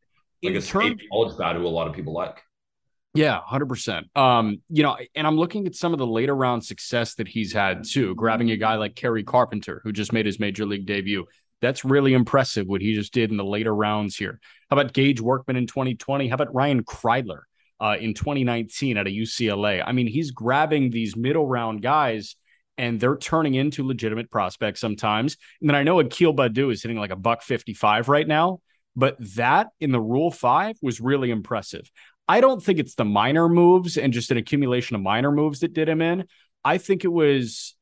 in 0.43 0.57
a 0.57 0.63
term- 0.63 0.99
college 1.11 1.37
bat 1.37 1.57
who 1.57 1.67
a 1.67 1.69
lot 1.69 1.89
of 1.89 1.95
people 1.95 2.13
like. 2.13 2.43
yeah, 3.15 3.41
hundred 3.45 3.67
percent. 3.69 4.07
Um, 4.17 4.63
you 4.69 4.83
know, 4.83 4.97
and 5.15 5.27
I'm 5.27 5.37
looking 5.37 5.67
at 5.67 5.75
some 5.75 5.93
of 5.93 5.99
the 5.99 6.07
later 6.07 6.35
round 6.35 6.65
success 6.65 7.15
that 7.17 7.29
he's 7.29 7.53
had 7.53 7.85
too. 7.85 8.15
Grabbing 8.15 8.51
a 8.51 8.57
guy 8.57 8.77
like 8.77 8.95
Kerry 8.95 9.25
Carpenter, 9.25 9.81
who 9.85 9.93
just 9.93 10.13
made 10.13 10.27
his 10.27 10.39
major 10.39 10.65
league 10.65 10.87
debut. 10.87 11.27
That's 11.61 11.85
really 11.85 12.13
impressive 12.13 12.67
what 12.67 12.81
he 12.81 12.95
just 12.95 13.13
did 13.13 13.31
in 13.31 13.37
the 13.37 13.45
later 13.45 13.75
rounds 13.75 14.17
here. 14.17 14.41
How 14.69 14.77
about 14.77 14.93
Gage 14.93 15.21
Workman 15.21 15.57
in 15.57 15.67
2020? 15.69 16.27
How 16.27 16.35
about 16.35 16.53
Ryan 16.53 16.83
Kreidler 16.83 17.43
uh, 17.81 17.97
in 18.01 18.15
2019 18.15 18.97
at 18.97 19.07
a 19.07 19.11
UCLA? 19.11 19.83
I 19.87 19.93
mean, 19.93 20.09
he's 20.09 20.33
grabbing 20.33 20.91
these 20.91 21.15
middle 21.15 21.47
round 21.47 21.81
guys 21.83 22.35
and 22.79 22.99
they're 22.99 23.17
turning 23.17 23.55
into 23.55 23.87
legitimate 23.87 24.31
prospects 24.31 24.81
sometimes. 24.81 25.37
And 25.61 25.69
then 25.69 25.77
I 25.77 25.83
know 25.83 26.01
Akil 26.01 26.35
Baddoo 26.35 26.73
is 26.73 26.83
hitting 26.83 26.99
like 26.99 27.11
a 27.11 27.17
buck 27.17 27.43
55 27.43 28.09
right 28.09 28.27
now, 28.27 28.61
but 28.97 29.17
that 29.37 29.69
in 29.81 29.93
the 29.93 30.01
Rule 30.01 30.31
5 30.31 30.77
was 30.83 31.01
really 31.01 31.31
impressive. 31.31 31.91
I 32.29 32.41
don't 32.41 32.63
think 32.63 32.79
it's 32.79 32.95
the 32.95 33.05
minor 33.05 33.49
moves 33.49 33.99
and 33.99 34.13
just 34.13 34.31
an 34.31 34.37
accumulation 34.37 34.97
of 34.97 35.03
minor 35.03 35.33
moves 35.33 35.61
that 35.61 35.75
did 35.75 35.89
him 35.89 36.01
in. 36.01 36.25
I 36.65 36.79
think 36.79 37.05
it 37.05 37.13
was 37.13 37.75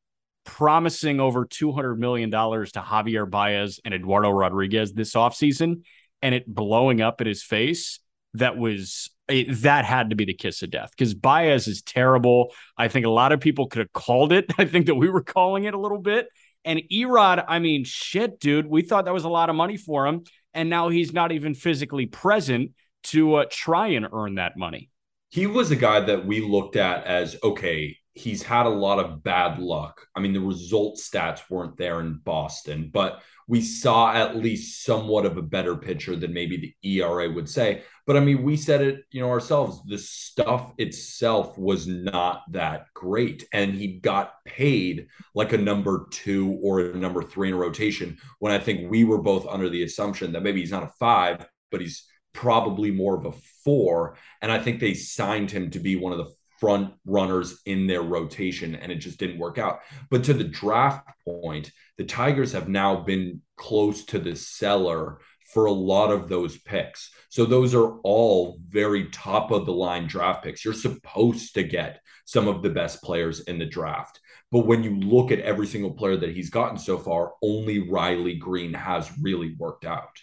promising 0.45 1.21
over 1.21 1.47
$200 1.47 1.99
million 1.99 2.31
to 2.31 2.37
Javier 2.37 3.29
Baez 3.29 3.81
and 3.85 3.95
Eduardo 3.95 4.31
Rodriguez 4.31 4.93
this 4.93 5.15
offseason 5.15 5.83
and 6.23 6.35
it 6.35 6.53
blowing 6.53 7.01
up 7.01 7.21
at 7.21 7.27
his 7.27 7.43
face. 7.43 8.01
That 8.35 8.57
was 8.57 9.11
it, 9.29 9.63
that 9.63 9.85
had 9.85 10.11
to 10.11 10.17
be 10.17 10.25
the 10.25 10.35
kiss 10.35 10.63
of 10.63 10.71
death 10.71 10.91
because 10.91 11.15
Baez 11.15 11.67
is 11.67 11.83
terrible. 11.83 12.53
I 12.77 12.89
think 12.89 13.07
a 13.07 13.11
lot 13.11 13.33
of 13.33 13.41
people 13.41 13.67
could 13.67 13.81
have 13.81 13.93
called 13.93 14.33
it. 14.33 14.53
I 14.59 14.65
think 14.65 14.87
that 14.87 14.95
we 14.95 15.09
were 15.09 15.23
calling 15.23 15.65
it 15.65 15.75
a 15.75 15.79
little 15.81 16.01
bit. 16.01 16.29
And 16.65 16.83
Erod, 16.93 17.45
I 17.49 17.59
mean, 17.59 17.85
shit, 17.85 18.39
dude, 18.39 18.67
we 18.67 18.83
thought 18.83 19.07
that 19.07 19.15
was 19.15 19.25
a 19.25 19.31
lot 19.31 19.49
of 19.49 19.57
money 19.57 19.77
for 19.77 20.07
him. 20.07 20.25
And 20.53 20.69
now 20.69 20.89
he's 20.89 21.13
not 21.13 21.33
even 21.33 21.55
physically 21.55 22.07
present 22.07 22.73
to 23.05 23.37
uh, 23.37 23.45
try 23.51 23.89
and 23.89 24.07
earn 24.13 24.35
that 24.35 24.57
money. 24.57 24.91
He 25.31 25.47
was 25.47 25.71
a 25.71 25.77
guy 25.77 26.01
that 26.01 26.27
we 26.27 26.41
looked 26.41 26.77
at 26.77 27.05
as 27.05 27.37
okay, 27.43 27.97
he's 28.15 28.43
had 28.43 28.67
a 28.67 28.71
lot 28.71 28.99
of 28.99 29.23
bad 29.23 29.59
luck. 29.59 30.07
I 30.15 30.21
mean, 30.21 30.33
the 30.33 30.41
result 30.41 30.99
stats 30.99 31.41
weren't 31.49 31.77
there 31.77 32.01
in 32.01 32.21
Boston, 32.25 32.91
but 32.93 33.23
we 33.47 33.61
saw 33.61 34.13
at 34.13 34.37
least 34.37 34.85
somewhat 34.85 35.27
of 35.27 35.37
a 35.37 35.43
better 35.43 35.77
pitcher 35.77 36.17
than 36.17 36.33
maybe 36.33 36.75
the 36.83 36.89
ERA 36.89 37.31
would 37.31 37.49
say. 37.49 37.83
But 38.11 38.17
I 38.17 38.21
mean, 38.23 38.43
we 38.43 38.57
said 38.57 38.81
it, 38.81 39.05
you 39.13 39.21
know, 39.21 39.31
ourselves. 39.31 39.85
The 39.87 39.97
stuff 39.97 40.73
itself 40.79 41.57
was 41.57 41.87
not 41.87 42.43
that 42.51 42.87
great, 42.93 43.47
and 43.53 43.73
he 43.73 44.01
got 44.01 44.45
paid 44.45 45.07
like 45.33 45.53
a 45.53 45.59
number 45.59 46.09
two 46.11 46.59
or 46.61 46.81
a 46.81 46.97
number 46.97 47.23
three 47.23 47.51
in 47.51 47.55
rotation. 47.55 48.19
When 48.41 48.51
I 48.51 48.59
think 48.59 48.91
we 48.91 49.05
were 49.05 49.23
both 49.23 49.47
under 49.47 49.69
the 49.69 49.85
assumption 49.85 50.33
that 50.33 50.43
maybe 50.43 50.59
he's 50.59 50.73
not 50.73 50.83
a 50.83 50.93
five, 50.99 51.47
but 51.71 51.81
he's 51.81 52.05
probably 52.33 52.91
more 52.91 53.17
of 53.17 53.27
a 53.27 53.33
four. 53.65 54.17
And 54.43 54.51
I 54.51 54.59
think 54.59 54.81
they 54.81 54.95
signed 54.95 55.53
him 55.53 55.71
to 55.71 55.79
be 55.79 55.95
one 55.95 56.11
of 56.11 56.19
the 56.19 56.33
front 56.59 56.93
runners 57.07 57.61
in 57.65 57.87
their 57.87 58.03
rotation, 58.03 58.75
and 58.75 58.91
it 58.91 58.97
just 58.97 59.21
didn't 59.21 59.39
work 59.39 59.57
out. 59.57 59.83
But 60.11 60.25
to 60.25 60.35
the 60.35 60.43
draft 60.43 61.09
point, 61.25 61.71
the 61.97 62.05
Tigers 62.05 62.51
have 62.55 62.69
now 62.69 62.97
been 62.97 63.43
close 63.57 64.05
to 64.07 64.19
the 64.19 64.35
cellar 64.35 65.21
for 65.53 65.67
a 65.67 65.73
lot 65.73 66.11
of 66.11 66.29
those 66.29 66.59
picks. 66.59 67.11
So 67.29 67.45
those 67.45 67.75
are 67.75 67.99
all 68.01 68.59
very 68.69 69.11
top 69.11 69.51
of 69.51 69.67
the 69.67 69.73
line 69.73 70.07
draft 70.07 70.45
picks. 70.45 70.65
You're 70.65 70.75
supposed 70.75 71.55
to 71.55 71.63
get 71.63 72.01
some 72.25 72.49
of 72.49 72.63
the 72.63 72.71
best 72.71 73.03
players 73.03 73.41
in 73.41 73.59
the 73.59 73.67
draft. 73.67 74.21
But 74.53 74.67
when 74.67 74.83
you 74.83 74.97
look 74.99 75.31
at 75.31 75.41
every 75.41 75.67
single 75.67 75.93
player 75.93 76.17
that 76.17 76.35
he's 76.35 76.51
gotten 76.51 76.79
so 76.79 76.99
far, 76.99 77.33
only 77.43 77.91
Riley 77.91 78.37
Greene 78.37 78.75
has 78.75 79.11
really 79.21 79.55
worked 79.59 79.85
out. 79.85 80.19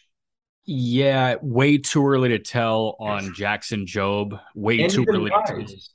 Yeah, 0.70 1.36
way 1.42 1.78
too 1.78 2.06
early 2.06 2.28
to 2.28 2.40
tell 2.40 2.98
on 3.00 3.34
Jackson 3.34 3.86
Jobe. 3.86 4.38
Way 4.54 4.82
And 4.82 4.92
too 4.92 5.06
early. 5.08 5.32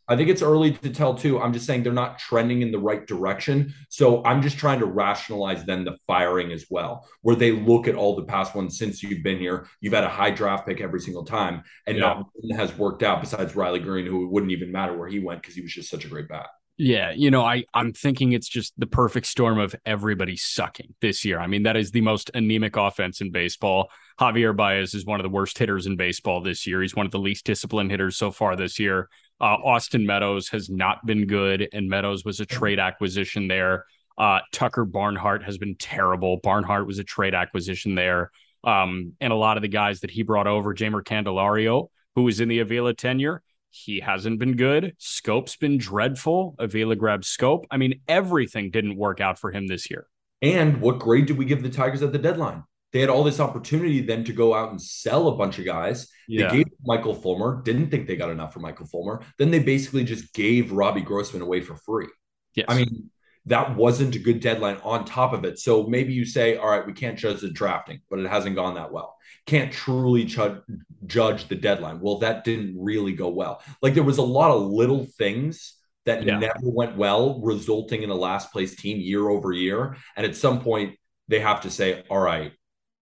I 0.09 0.17
think 0.17 0.31
it's 0.31 0.41
early 0.41 0.73
to 0.73 0.88
tell 0.88 1.14
too. 1.14 1.38
I'm 1.38 1.52
just 1.52 1.67
saying 1.67 1.83
they're 1.83 1.93
not 1.93 2.19
trending 2.19 2.62
in 2.62 2.73
the 2.73 2.79
right 2.79 3.07
direction. 3.07 3.75
So 3.91 4.25
I'm 4.25 4.41
just 4.41 4.57
trying 4.57 4.81
to 4.81 4.87
rationalize 4.87 5.67
then 5.67 5.85
the 5.85 5.99
firing 6.07 6.52
as 6.52 6.64
well, 6.71 7.07
where 7.21 7.37
they 7.37 7.52
look 7.52 7.87
at 7.87 7.95
all 7.97 8.17
the 8.17 8.25
past 8.25 8.55
ones 8.55 8.79
since 8.79 9.02
you've 9.02 9.23
been 9.23 9.38
here. 9.38 9.67
You've 9.83 9.93
had 9.93 10.05
a 10.05 10.09
high 10.09 10.31
draft 10.31 10.67
pick 10.67 10.81
every 10.81 11.00
single 11.00 11.26
time, 11.26 11.64
and 11.87 11.99
Yeah. 11.99 12.05
not 12.05 12.26
one 12.33 12.59
has 12.59 12.75
worked 12.79 13.02
out 13.02 13.21
besides 13.21 13.55
Riley 13.55 13.79
Greene, 13.79 14.07
who 14.07 14.25
it 14.25 14.31
wouldn't 14.31 14.52
even 14.52 14.73
matter 14.73 14.97
where 14.97 15.09
he 15.09 15.19
went 15.19 15.43
because 15.43 15.55
he 15.55 15.61
was 15.61 15.75
just 15.75 15.91
such 15.91 16.07
a 16.07 16.09
great 16.09 16.29
bat. 16.29 16.47
Yeah, 16.84 17.12
you 17.12 17.30
know, 17.30 17.44
I 17.44 17.62
I'm 17.74 17.92
thinking 17.92 18.32
it's 18.32 18.48
just 18.48 18.72
the 18.76 18.88
perfect 18.88 19.26
storm 19.26 19.60
of 19.60 19.72
everybody 19.86 20.36
sucking 20.36 20.96
this 21.00 21.24
year. 21.24 21.38
I 21.38 21.46
mean, 21.46 21.62
that 21.62 21.76
is 21.76 21.92
the 21.92 22.00
most 22.00 22.32
anemic 22.34 22.76
offense 22.76 23.20
in 23.20 23.30
baseball. 23.30 23.88
Javier 24.18 24.56
Baez 24.56 24.92
is 24.92 25.06
one 25.06 25.20
of 25.20 25.22
the 25.22 25.30
worst 25.30 25.56
hitters 25.56 25.86
in 25.86 25.96
baseball 25.96 26.40
this 26.40 26.66
year. 26.66 26.82
He's 26.82 26.96
one 26.96 27.06
of 27.06 27.12
the 27.12 27.20
least 27.20 27.44
disciplined 27.44 27.92
hitters 27.92 28.16
so 28.16 28.32
far 28.32 28.56
this 28.56 28.80
year. 28.80 29.08
Uh, 29.40 29.58
Austin 29.64 30.04
Meadows 30.04 30.48
has 30.48 30.68
not 30.68 31.06
been 31.06 31.28
good, 31.28 31.68
and 31.72 31.88
Meadows 31.88 32.24
was 32.24 32.40
a 32.40 32.46
trade 32.46 32.80
acquisition 32.80 33.46
there. 33.46 33.84
Uh, 34.18 34.40
Tucker 34.50 34.84
Barnhart 34.84 35.44
has 35.44 35.58
been 35.58 35.76
terrible. 35.76 36.38
Barnhart 36.38 36.88
was 36.88 36.98
a 36.98 37.04
trade 37.04 37.32
acquisition 37.32 37.94
there. 37.94 38.32
Um, 38.64 39.12
and 39.20 39.32
a 39.32 39.36
lot 39.36 39.56
of 39.56 39.62
the 39.62 39.68
guys 39.68 40.00
that 40.00 40.10
he 40.10 40.24
brought 40.24 40.48
over, 40.48 40.74
Jeimer 40.74 41.04
Candelario, 41.04 41.90
who 42.16 42.24
was 42.24 42.40
in 42.40 42.48
the 42.48 42.58
Avila 42.58 42.92
tenure, 42.92 43.40
he 43.73 44.00
hasn't 44.00 44.38
been 44.38 44.55
good. 44.55 44.95
Schoop's 44.99 45.57
been 45.57 45.79
dreadful. 45.79 46.55
Avila 46.59 46.95
grabbed 46.95 47.25
Scope. 47.25 47.67
I 47.71 47.79
mean, 47.79 48.00
everything 48.07 48.71
didn't 48.71 48.97
work 48.97 49.21
out 49.21 49.38
for 49.38 49.50
him 49.50 49.67
this 49.67 49.91
year. 49.91 50.07
And 50.43 50.81
what 50.81 50.99
grade 50.99 51.26
did 51.26 51.38
we 51.38 51.47
give 51.47 51.62
the 51.62 51.71
Tigers 51.71 52.02
at 52.02 52.12
the 52.12 52.19
deadline? 52.19 52.64
They 52.93 53.00
had 53.00 53.09
all 53.09 53.25
this 53.25 53.41
opportunity 53.41 54.02
then 54.02 54.25
to 54.25 54.35
go 54.35 54.52
out 54.52 54.71
and 54.71 54.81
sell 54.81 55.29
a 55.29 55.37
bunch 55.37 55.59
of 55.59 55.64
guys. 55.64 56.09
Yeah. 56.29 56.50
They 56.50 56.59
gave 56.59 56.67
Michael 56.85 57.14
Fulmer, 57.14 57.62
didn't 57.62 57.91
think 57.91 58.07
they 58.07 58.17
got 58.17 58.29
enough 58.29 58.52
for 58.52 58.61
Michael 58.61 58.87
Fulmer. 58.87 59.23
Then 59.38 59.50
they 59.50 59.61
basically 59.61 60.05
just 60.05 60.35
gave 60.35 60.71
Robbie 60.71 61.00
Grossman 61.00 61.41
away 61.41 61.62
for 61.62 61.76
free. 61.76 62.09
Yes. 62.55 62.67
I 62.69 62.76
mean, 62.76 63.11
that 63.47 63.75
wasn't 63.75 64.14
a 64.14 64.19
good 64.19 64.41
deadline 64.41 64.76
on 64.83 65.07
top 65.07 65.33
of 65.33 65.45
it. 65.45 65.59
So 65.59 65.87
maybe 65.87 66.12
you 66.12 66.26
say, 66.26 66.57
all 66.57 66.69
right, 66.69 66.87
we 66.87 66.93
can't 66.93 67.19
judge 67.19 67.41
the 67.41 67.50
drafting, 67.50 68.02
but 68.11 68.19
it 68.19 68.29
hasn't 68.29 68.57
gone 68.57 68.75
that 68.75 68.93
well. 68.93 69.17
Can't 69.46 69.72
truly 69.72 70.25
ju- 70.25 70.62
judge 71.06 71.49
the 71.49 71.56
deadline. 71.56 72.00
Well, 72.00 72.18
that 72.18 72.44
didn't 72.44 72.76
really 72.78 73.12
go 73.12 73.28
well. 73.28 73.62
Like 73.82 73.94
there 73.94 74.02
was 74.02 74.18
a 74.18 74.22
lot 74.22 74.50
of 74.50 74.62
little 74.62 75.04
things 75.04 75.76
that 76.04 76.25
Yeah. 76.25 76.38
never 76.38 76.61
went 76.62 76.96
well, 76.96 77.40
resulting 77.42 78.02
in 78.02 78.11
a 78.11 78.14
last 78.14 78.52
place 78.52 78.75
team 78.76 78.99
year 78.99 79.28
over 79.28 79.52
year. 79.52 79.96
And 80.16 80.26
at 80.26 80.37
some 80.37 80.61
point, 80.61 80.96
they 81.28 81.40
have 81.40 81.61
to 81.62 81.70
say, 81.70 82.02
all 82.08 82.20
right, 82.20 82.52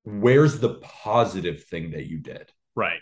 where's 0.05 0.61
the 0.61 0.75
positive 0.83 1.65
thing 1.65 1.91
that 1.93 2.07
you 2.07 2.19
did? 2.19 2.51
Right. 2.75 3.01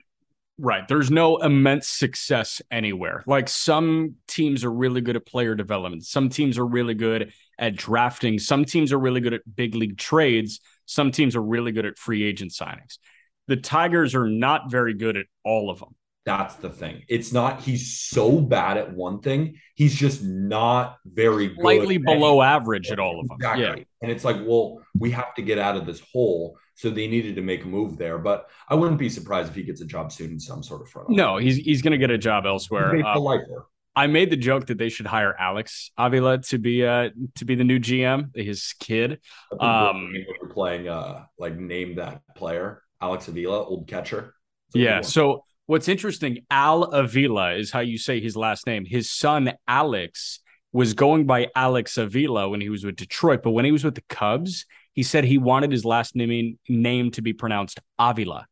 Right. 0.61 0.88
There's 0.88 1.11
no 1.11 1.37
immense 1.37 1.87
success 1.88 2.61
anywhere. 2.71 3.23
Like 3.26 3.49
some 3.49 4.16
teams 4.26 4.64
are 4.64 4.73
really 4.73 5.00
good 5.00 5.14
at 5.14 5.25
player 5.25 5.54
development. 5.54 6.04
Some 6.04 6.28
teams 6.28 6.59
are 6.59 6.66
really 6.66 6.95
good 6.95 7.33
at 7.59 7.76
drafting. 7.76 8.40
Some 8.40 8.64
teams 8.64 8.92
are 8.92 8.99
really 8.99 9.21
good 9.21 9.35
at 9.35 9.42
big 9.54 9.76
league 9.76 9.99
trades. 9.99 10.59
Some 10.87 11.12
teams 11.12 11.37
are 11.37 11.42
really 11.42 11.71
good 11.71 11.87
at 11.87 11.97
free 11.99 12.25
agent 12.25 12.50
signings. 12.50 12.99
The 13.49 13.57
Tigers 13.57 14.14
are 14.14 14.28
not 14.28 14.71
very 14.71 14.95
good 14.95 15.17
at 15.17 15.26
all 15.45 15.71
of 15.71 15.81
them. 15.81 15.95
That's 16.25 16.57
the 16.57 16.69
thing. 16.69 17.05
It's 17.09 17.33
not 17.33 17.62
he's 17.62 17.99
so 17.99 18.38
bad 18.38 18.76
at 18.76 18.93
one 18.93 19.21
thing. 19.21 19.57
He's 19.75 19.95
just 19.95 20.23
not 20.23 20.99
very 21.07 21.49
good. 21.49 21.61
Slightly 21.61 21.97
below 21.97 22.43
anything. 22.43 22.55
average 22.55 22.90
at 22.90 22.99
all 22.99 23.19
of 23.19 23.28
them. 23.28 23.37
Exactly. 23.37 23.64
Yeah. 23.64 23.85
And 24.02 24.12
it's 24.12 24.25
like, 24.26 24.37
well, 24.45 24.83
we 24.99 25.11
have 25.12 25.35
to 25.37 25.43
get 25.43 25.59
out 25.59 25.76
of 25.76 25.87
this 25.87 26.02
hole. 26.12 26.59
So 26.75 26.90
they 26.90 27.09
needed 27.09 27.35
to 27.37 27.43
make 27.43 27.64
a 27.64 27.67
move 27.67 27.97
there. 27.97 28.19
But 28.19 28.50
I 28.69 28.75
wouldn't 28.75 28.99
be 28.99 29.09
surprised 29.09 29.49
if 29.49 29.55
he 29.55 29.62
gets 29.62 29.81
a 29.81 29.87
job 29.87 30.12
soon 30.12 30.33
in 30.33 30.38
some 30.38 30.62
sort 30.62 30.83
of 30.83 30.90
front. 30.90 31.07
Office. 31.07 31.17
No, 31.17 31.38
he's 31.38 31.57
he's 31.57 31.81
going 31.81 31.93
to 31.93 31.99
get 31.99 32.11
a 32.11 32.19
job 32.19 32.45
elsewhere. 32.45 32.95
Uh. 33.05 33.38
I 33.97 34.07
made 34.07 34.31
the 34.31 34.37
joke 34.37 34.67
that 34.67 34.78
they 34.78 34.90
should 34.90 35.07
hire 35.07 35.35
Alex 35.37 35.90
Avila 35.99 36.38
to 36.38 36.59
be 36.59 36.87
uh 36.87 37.09
to 37.37 37.45
be 37.45 37.57
the 37.57 37.64
new 37.64 37.81
GM, 37.81 38.37
his 38.37 38.75
kid. 38.78 39.19
Um, 39.59 40.12
we're 40.43 40.50
playing, 40.50 40.88
uh, 40.88 41.25
like 41.37 41.57
name 41.57 41.97
that 41.97 42.21
player, 42.37 42.83
Alex 43.00 43.28
Avila, 43.28 43.64
old 43.64 43.87
catcher. 43.87 44.35
It's 44.69 44.75
a 44.75 44.78
good 44.78 44.85
Yeah. 44.85 45.00
So 45.02 45.45
what's 45.67 45.88
interesting, 45.88 46.45
Al 46.50 46.85
Avila 46.85 47.55
is 47.55 47.71
how 47.71 47.81
you 47.81 47.99
say 47.99 48.21
his 48.21 48.37
last 48.37 48.67
name. 48.67 48.85
His 48.85 49.11
son 49.11 49.52
Alex 49.67 50.40
was 50.73 50.95
going 50.95 51.26
by 51.26 51.49
Alex 51.55 51.97
Avila 51.97 52.49
when 52.49 52.61
he 52.61 52.69
was 52.69 52.85
with 52.85 52.97
Detroit, 52.97 53.43
but 53.43 53.52
when 53.52 53.64
he 53.64 53.73
was 53.73 53.85
with 53.85 53.95
the 53.95 54.05
Cubs, 54.09 54.67
he 54.93 55.02
said 55.02 55.25
he 55.25 55.38
wanted 55.38 55.73
his 55.73 55.85
last 55.85 56.17
name 56.17 56.59
name 56.69 57.11
to 57.12 57.23
be 57.23 57.33
pronounced 57.33 57.81
Avila. 57.99 58.47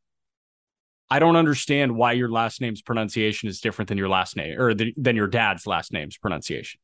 I 1.08 1.18
don't 1.18 1.36
understand 1.36 1.94
why 1.94 2.12
your 2.12 2.28
last 2.28 2.60
name's 2.60 2.82
pronunciation 2.82 3.48
is 3.48 3.60
different 3.60 3.88
than 3.88 3.98
your 3.98 4.08
last 4.08 4.36
name 4.36 4.60
or 4.60 4.74
the, 4.74 4.92
than 4.96 5.14
your 5.14 5.28
dad's 5.28 5.66
last 5.66 5.92
name's 5.92 6.16
pronunciation. 6.16 6.80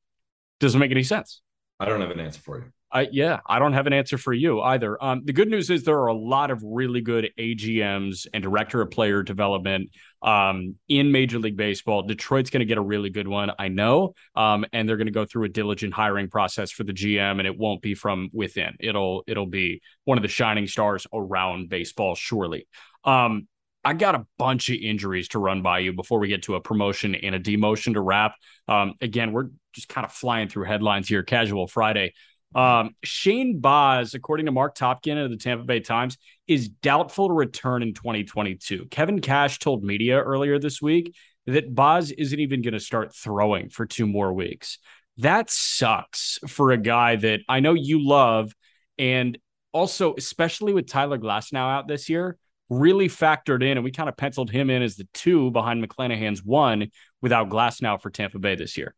Doesn't 0.60 0.78
make 0.78 0.92
any 0.92 1.02
sense. 1.02 1.42
I 1.80 1.86
don't 1.86 2.00
have 2.00 2.10
an 2.10 2.20
answer 2.20 2.40
for 2.40 2.58
you. 2.58 2.64
I 2.92 3.08
yeah, 3.10 3.40
I 3.46 3.58
don't 3.58 3.72
have 3.72 3.86
an 3.86 3.94
answer 3.94 4.18
for 4.18 4.34
you 4.34 4.60
either. 4.60 5.02
Um, 5.02 5.22
the 5.24 5.32
good 5.32 5.48
news 5.48 5.70
is 5.70 5.84
there 5.84 5.98
are 6.00 6.08
a 6.08 6.14
lot 6.14 6.50
of 6.50 6.62
really 6.62 7.00
good 7.00 7.30
AGMs 7.38 8.26
and 8.34 8.42
director 8.42 8.82
of 8.82 8.90
player 8.90 9.22
development 9.22 9.90
um, 10.20 10.76
in 10.88 11.10
Major 11.10 11.38
League 11.38 11.56
Baseball. 11.56 12.02
Detroit's 12.02 12.50
going 12.50 12.60
to 12.60 12.66
get 12.66 12.76
a 12.76 12.82
really 12.82 13.08
good 13.08 13.26
one, 13.26 13.50
I 13.58 13.68
know, 13.68 14.14
um, 14.36 14.66
and 14.74 14.86
they're 14.86 14.98
going 14.98 15.06
to 15.06 15.12
go 15.12 15.24
through 15.24 15.44
a 15.44 15.48
diligent 15.48 15.94
hiring 15.94 16.28
process 16.28 16.70
for 16.70 16.84
the 16.84 16.92
GM, 16.92 17.38
and 17.38 17.46
it 17.46 17.56
won't 17.56 17.80
be 17.80 17.94
from 17.94 18.28
within. 18.32 18.74
It'll 18.78 19.24
it'll 19.26 19.46
be 19.46 19.80
one 20.04 20.18
of 20.18 20.22
the 20.22 20.28
shining 20.28 20.66
stars 20.66 21.06
around 21.14 21.70
baseball, 21.70 22.14
surely. 22.14 22.68
Um, 23.04 23.48
I 23.84 23.94
got 23.94 24.14
a 24.14 24.26
bunch 24.38 24.68
of 24.68 24.76
injuries 24.76 25.28
to 25.28 25.38
run 25.38 25.62
by 25.62 25.80
you 25.80 25.92
before 25.92 26.20
we 26.20 26.28
get 26.28 26.44
to 26.44 26.54
a 26.54 26.60
promotion 26.60 27.14
and 27.14 27.34
a 27.34 27.40
demotion 27.40 27.94
to 27.94 28.00
wrap. 28.00 28.34
Um, 28.68 28.94
again, 29.00 29.32
we're 29.32 29.48
just 29.72 29.88
kind 29.88 30.04
of 30.04 30.12
flying 30.12 30.48
through 30.48 30.66
headlines 30.66 31.08
here, 31.08 31.22
casual 31.22 31.66
Friday. 31.66 32.12
Um, 32.54 32.94
Shane 33.02 33.60
Baz, 33.60 34.14
according 34.14 34.46
to 34.46 34.52
Marc 34.52 34.76
Topkin 34.76 35.22
of 35.22 35.30
the 35.30 35.36
Tampa 35.36 35.64
Bay 35.64 35.80
Times, 35.80 36.18
is 36.46 36.68
doubtful 36.68 37.28
to 37.28 37.34
return 37.34 37.82
in 37.82 37.94
2022. 37.94 38.86
Kevin 38.90 39.20
Cash 39.20 39.58
told 39.58 39.82
media 39.82 40.20
earlier 40.20 40.58
this 40.58 40.80
week 40.82 41.14
that 41.46 41.74
Baz 41.74 42.10
isn't 42.10 42.38
even 42.38 42.62
going 42.62 42.74
to 42.74 42.80
start 42.80 43.14
throwing 43.14 43.68
for 43.68 43.86
two 43.86 44.06
more 44.06 44.32
weeks. 44.32 44.78
That 45.18 45.50
sucks 45.50 46.38
for 46.48 46.70
a 46.70 46.78
guy 46.78 47.16
that 47.16 47.40
I 47.48 47.60
know 47.60 47.74
you 47.74 48.06
love. 48.06 48.54
And 48.98 49.38
also, 49.72 50.14
especially 50.16 50.72
with 50.72 50.86
Tyler 50.86 51.18
Glasnow 51.18 51.70
out 51.70 51.88
this 51.88 52.08
year, 52.08 52.38
really 52.68 53.08
factored 53.08 53.62
in. 53.62 53.76
And 53.76 53.84
we 53.84 53.90
kind 53.90 54.08
of 54.08 54.16
penciled 54.16 54.50
him 54.50 54.70
in 54.70 54.82
as 54.82 54.96
the 54.96 55.08
two 55.12 55.50
behind 55.50 55.84
McClanahan's 55.84 56.42
one 56.42 56.90
without 57.20 57.48
Glasnow 57.48 58.00
for 58.00 58.10
Tampa 58.10 58.38
Bay 58.38 58.54
this 58.54 58.76
year. 58.76 58.94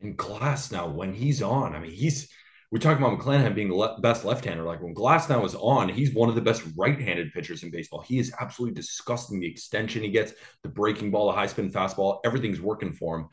And 0.00 0.16
Glasnow, 0.16 0.92
when 0.92 1.14
he's 1.14 1.42
on, 1.42 1.74
I 1.74 1.78
mean, 1.78 1.92
he's 1.92 2.28
we're 2.72 2.78
talking 2.78 3.04
about 3.04 3.18
McClanahan 3.18 3.54
being 3.54 3.68
the 3.68 3.74
le- 3.74 4.00
best 4.00 4.24
left-hander. 4.24 4.64
Like 4.64 4.80
when 4.80 4.94
Glasnow 4.94 5.44
is 5.44 5.54
on, 5.54 5.90
he's 5.90 6.14
one 6.14 6.30
of 6.30 6.34
the 6.34 6.40
best 6.40 6.62
right-handed 6.74 7.30
pitchers 7.34 7.62
in 7.62 7.70
baseball. 7.70 8.00
He 8.00 8.18
is 8.18 8.32
absolutely 8.40 8.74
disgusting. 8.74 9.40
The 9.40 9.50
extension 9.50 10.02
he 10.02 10.08
gets, 10.08 10.32
the 10.62 10.70
breaking 10.70 11.10
ball, 11.10 11.26
the 11.26 11.34
high 11.34 11.48
spin 11.48 11.70
fastball, 11.70 12.20
everything's 12.24 12.62
working 12.62 12.94
for 12.94 13.18
him. 13.18 13.28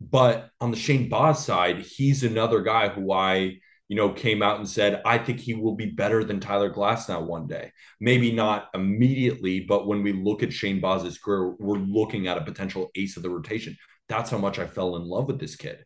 But 0.00 0.50
on 0.60 0.72
the 0.72 0.76
Shane 0.76 1.08
Baz 1.08 1.44
side, 1.44 1.78
he's 1.78 2.24
another 2.24 2.60
guy 2.60 2.88
who 2.88 3.12
I, 3.12 3.60
you 3.86 3.94
know, 3.94 4.08
came 4.08 4.42
out 4.42 4.58
and 4.58 4.68
said, 4.68 5.00
I 5.06 5.16
think 5.16 5.38
he 5.38 5.54
will 5.54 5.76
be 5.76 5.86
better 5.86 6.24
than 6.24 6.40
Tyler 6.40 6.68
Glasnow 6.68 7.22
one 7.24 7.46
day. 7.46 7.70
Maybe 8.00 8.32
not 8.32 8.68
immediately, 8.74 9.60
but 9.60 9.86
when 9.86 10.02
we 10.02 10.12
look 10.12 10.42
at 10.42 10.52
Shane 10.52 10.80
Baz's 10.80 11.18
career, 11.18 11.54
we're 11.60 11.76
looking 11.76 12.26
at 12.26 12.36
a 12.36 12.44
potential 12.44 12.90
ace 12.96 13.16
of 13.16 13.22
the 13.22 13.30
rotation. 13.30 13.76
That's 14.08 14.30
how 14.30 14.38
much 14.38 14.58
I 14.58 14.66
fell 14.66 14.96
in 14.96 15.04
love 15.04 15.28
with 15.28 15.38
this 15.38 15.54
kid. 15.54 15.84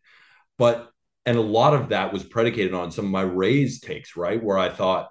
But 0.57 0.89
and 1.27 1.37
a 1.37 1.41
lot 1.41 1.73
of 1.73 1.89
that 1.89 2.13
was 2.13 2.23
predicated 2.23 2.73
on 2.73 2.89
some 2.89 3.03
of 3.03 3.11
my 3.11 3.21
Rays 3.21 3.81
takes, 3.81 4.15
right? 4.15 4.41
Where 4.41 4.57
I 4.57 4.69
thought 4.69 5.09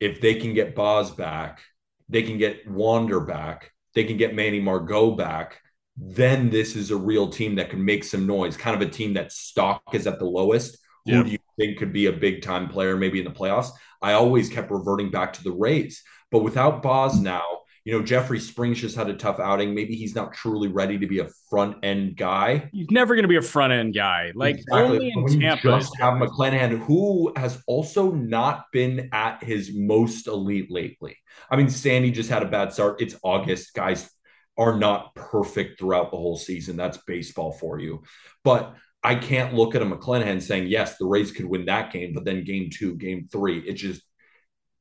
if 0.00 0.20
they 0.20 0.34
can 0.34 0.54
get 0.54 0.74
Baz 0.74 1.12
back, 1.12 1.60
they 2.08 2.24
can 2.24 2.36
get 2.36 2.68
Wander 2.68 3.20
back, 3.20 3.70
they 3.94 4.02
can 4.02 4.16
get 4.16 4.34
Manny 4.34 4.58
Margot 4.58 5.12
back, 5.12 5.60
then 5.96 6.50
this 6.50 6.74
is 6.74 6.90
a 6.90 6.96
real 6.96 7.28
team 7.28 7.54
that 7.54 7.70
can 7.70 7.84
make 7.84 8.02
some 8.02 8.26
noise. 8.26 8.56
Kind 8.56 8.74
of 8.74 8.86
a 8.86 8.90
team 8.90 9.14
that 9.14 9.30
stock 9.30 9.82
is 9.92 10.08
at 10.08 10.18
the 10.18 10.24
lowest. 10.24 10.78
Yeah. 11.06 11.18
Who 11.18 11.24
do 11.24 11.30
you 11.30 11.38
think 11.56 11.78
could 11.78 11.92
be 11.92 12.06
a 12.06 12.12
big 12.12 12.42
time 12.42 12.68
player, 12.68 12.96
maybe 12.96 13.20
in 13.20 13.24
the 13.24 13.30
playoffs? 13.30 13.70
I 14.02 14.14
always 14.14 14.48
kept 14.48 14.72
reverting 14.72 15.12
back 15.12 15.32
to 15.34 15.44
the 15.44 15.52
Rays, 15.52 16.02
but 16.32 16.42
without 16.42 16.82
Baz 16.82 17.14
mm. 17.14 17.22
now, 17.22 17.44
you 17.84 17.92
know, 17.92 18.04
Jeffrey 18.04 18.38
Springs 18.38 18.80
just 18.80 18.96
had 18.96 19.08
a 19.10 19.14
tough 19.14 19.40
outing. 19.40 19.74
Maybe 19.74 19.94
he's 19.96 20.14
not 20.14 20.32
truly 20.32 20.68
ready 20.68 20.98
to 20.98 21.06
be 21.06 21.18
a 21.18 21.28
front 21.50 21.78
end 21.82 22.16
guy. 22.16 22.70
He's 22.72 22.90
never 22.90 23.14
going 23.14 23.24
to 23.24 23.28
be 23.28 23.36
a 23.36 23.42
front 23.42 23.72
end 23.72 23.94
guy. 23.94 24.32
Like 24.34 24.58
Exactly. 24.58 24.82
only 24.82 25.12
when 25.16 25.32
in 25.32 25.40
you 25.40 25.48
Tampa. 25.48 25.62
just 25.62 25.98
have 25.98 26.14
McClanahan, 26.14 26.78
who 26.78 27.32
has 27.36 27.62
also 27.66 28.12
not 28.12 28.66
been 28.72 29.08
at 29.12 29.42
his 29.42 29.72
most 29.74 30.28
elite 30.28 30.70
lately. 30.70 31.16
I 31.50 31.56
mean, 31.56 31.68
Sandy 31.68 32.10
just 32.12 32.30
had 32.30 32.42
a 32.42 32.48
bad 32.48 32.72
start. 32.72 33.00
It's 33.00 33.16
August. 33.24 33.74
Guys 33.74 34.08
are 34.56 34.78
not 34.78 35.14
perfect 35.14 35.78
throughout 35.78 36.10
the 36.10 36.18
whole 36.18 36.36
season. 36.36 36.76
That's 36.76 36.98
baseball 36.98 37.52
for 37.52 37.78
you. 37.80 38.02
But 38.44 38.74
I 39.02 39.16
can't 39.16 39.54
look 39.54 39.74
at 39.74 39.82
a 39.82 39.86
McClanahan 39.86 40.40
saying, 40.40 40.68
yes, 40.68 40.98
the 40.98 41.06
Rays 41.06 41.32
could 41.32 41.46
win 41.46 41.64
that 41.64 41.92
game, 41.92 42.12
but 42.14 42.24
then 42.24 42.44
game 42.44 42.70
two, 42.72 42.94
game 42.94 43.28
three, 43.32 43.58
it 43.58 43.72
just 43.74 44.02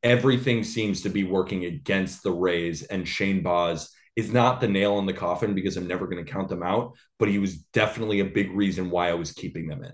everything 0.03 0.63
seems 0.63 1.01
to 1.01 1.09
be 1.09 1.23
working 1.23 1.65
against 1.65 2.23
the 2.23 2.31
Rays. 2.31 2.83
And 2.83 3.07
Shane 3.07 3.43
Baz 3.43 3.89
is 4.15 4.31
not 4.31 4.59
the 4.59 4.67
nail 4.67 4.99
in 4.99 5.05
the 5.05 5.13
coffin 5.13 5.53
because 5.53 5.77
I'm 5.77 5.87
never 5.87 6.07
going 6.07 6.23
to 6.23 6.31
count 6.31 6.49
them 6.49 6.63
out, 6.63 6.93
but 7.17 7.29
he 7.29 7.39
was 7.39 7.57
definitely 7.73 8.19
a 8.19 8.25
big 8.25 8.51
reason 8.51 8.89
why 8.89 9.09
I 9.09 9.13
was 9.13 9.31
keeping 9.31 9.67
them 9.67 9.83
in. 9.83 9.93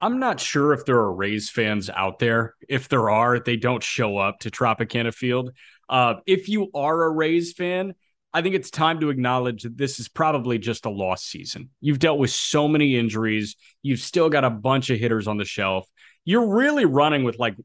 I'm 0.00 0.18
not 0.18 0.40
sure 0.40 0.72
if 0.72 0.84
there 0.84 0.98
are 0.98 1.12
Rays 1.12 1.48
fans 1.48 1.88
out 1.88 2.18
there. 2.18 2.54
If 2.68 2.88
there 2.88 3.08
are, 3.08 3.40
they 3.40 3.56
don't 3.56 3.82
show 3.82 4.18
up 4.18 4.40
to 4.40 4.50
Tropicana 4.50 5.12
Field. 5.12 5.52
Uh, 5.88 6.16
if 6.26 6.48
you 6.48 6.70
are 6.74 7.04
a 7.04 7.10
Rays 7.10 7.54
fan, 7.54 7.94
I 8.34 8.42
think 8.42 8.54
it's 8.54 8.70
time 8.70 9.00
to 9.00 9.08
acknowledge 9.08 9.62
that 9.62 9.78
this 9.78 9.98
is 9.98 10.08
probably 10.08 10.58
just 10.58 10.84
a 10.84 10.90
lost 10.90 11.26
season. 11.26 11.70
You've 11.80 11.98
dealt 11.98 12.18
with 12.18 12.30
so 12.30 12.68
many 12.68 12.98
injuries. 12.98 13.56
You've 13.82 14.00
still 14.00 14.28
got 14.28 14.44
a 14.44 14.50
bunch 14.50 14.90
of 14.90 14.98
hitters 14.98 15.26
on 15.26 15.38
the 15.38 15.46
shelf. 15.46 15.88
You're 16.26 16.54
really 16.54 16.84
running 16.84 17.24
with 17.24 17.38
like 17.38 17.56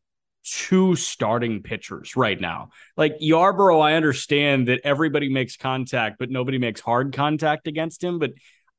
two 0.44 0.96
starting 0.96 1.62
pitchers 1.62 2.16
right 2.16 2.40
now. 2.40 2.70
Like 2.98 3.18
Yarbrough, 3.20 3.82
I 3.82 3.94
understand 3.94 4.68
that 4.68 4.82
everybody 4.84 5.30
makes 5.30 5.58
contact, 5.58 6.18
but 6.20 6.30
nobody 6.30 6.58
makes 6.58 6.82
hard 6.82 7.14
contact 7.14 7.68
against 7.68 8.04
him. 8.04 8.20
But 8.20 8.32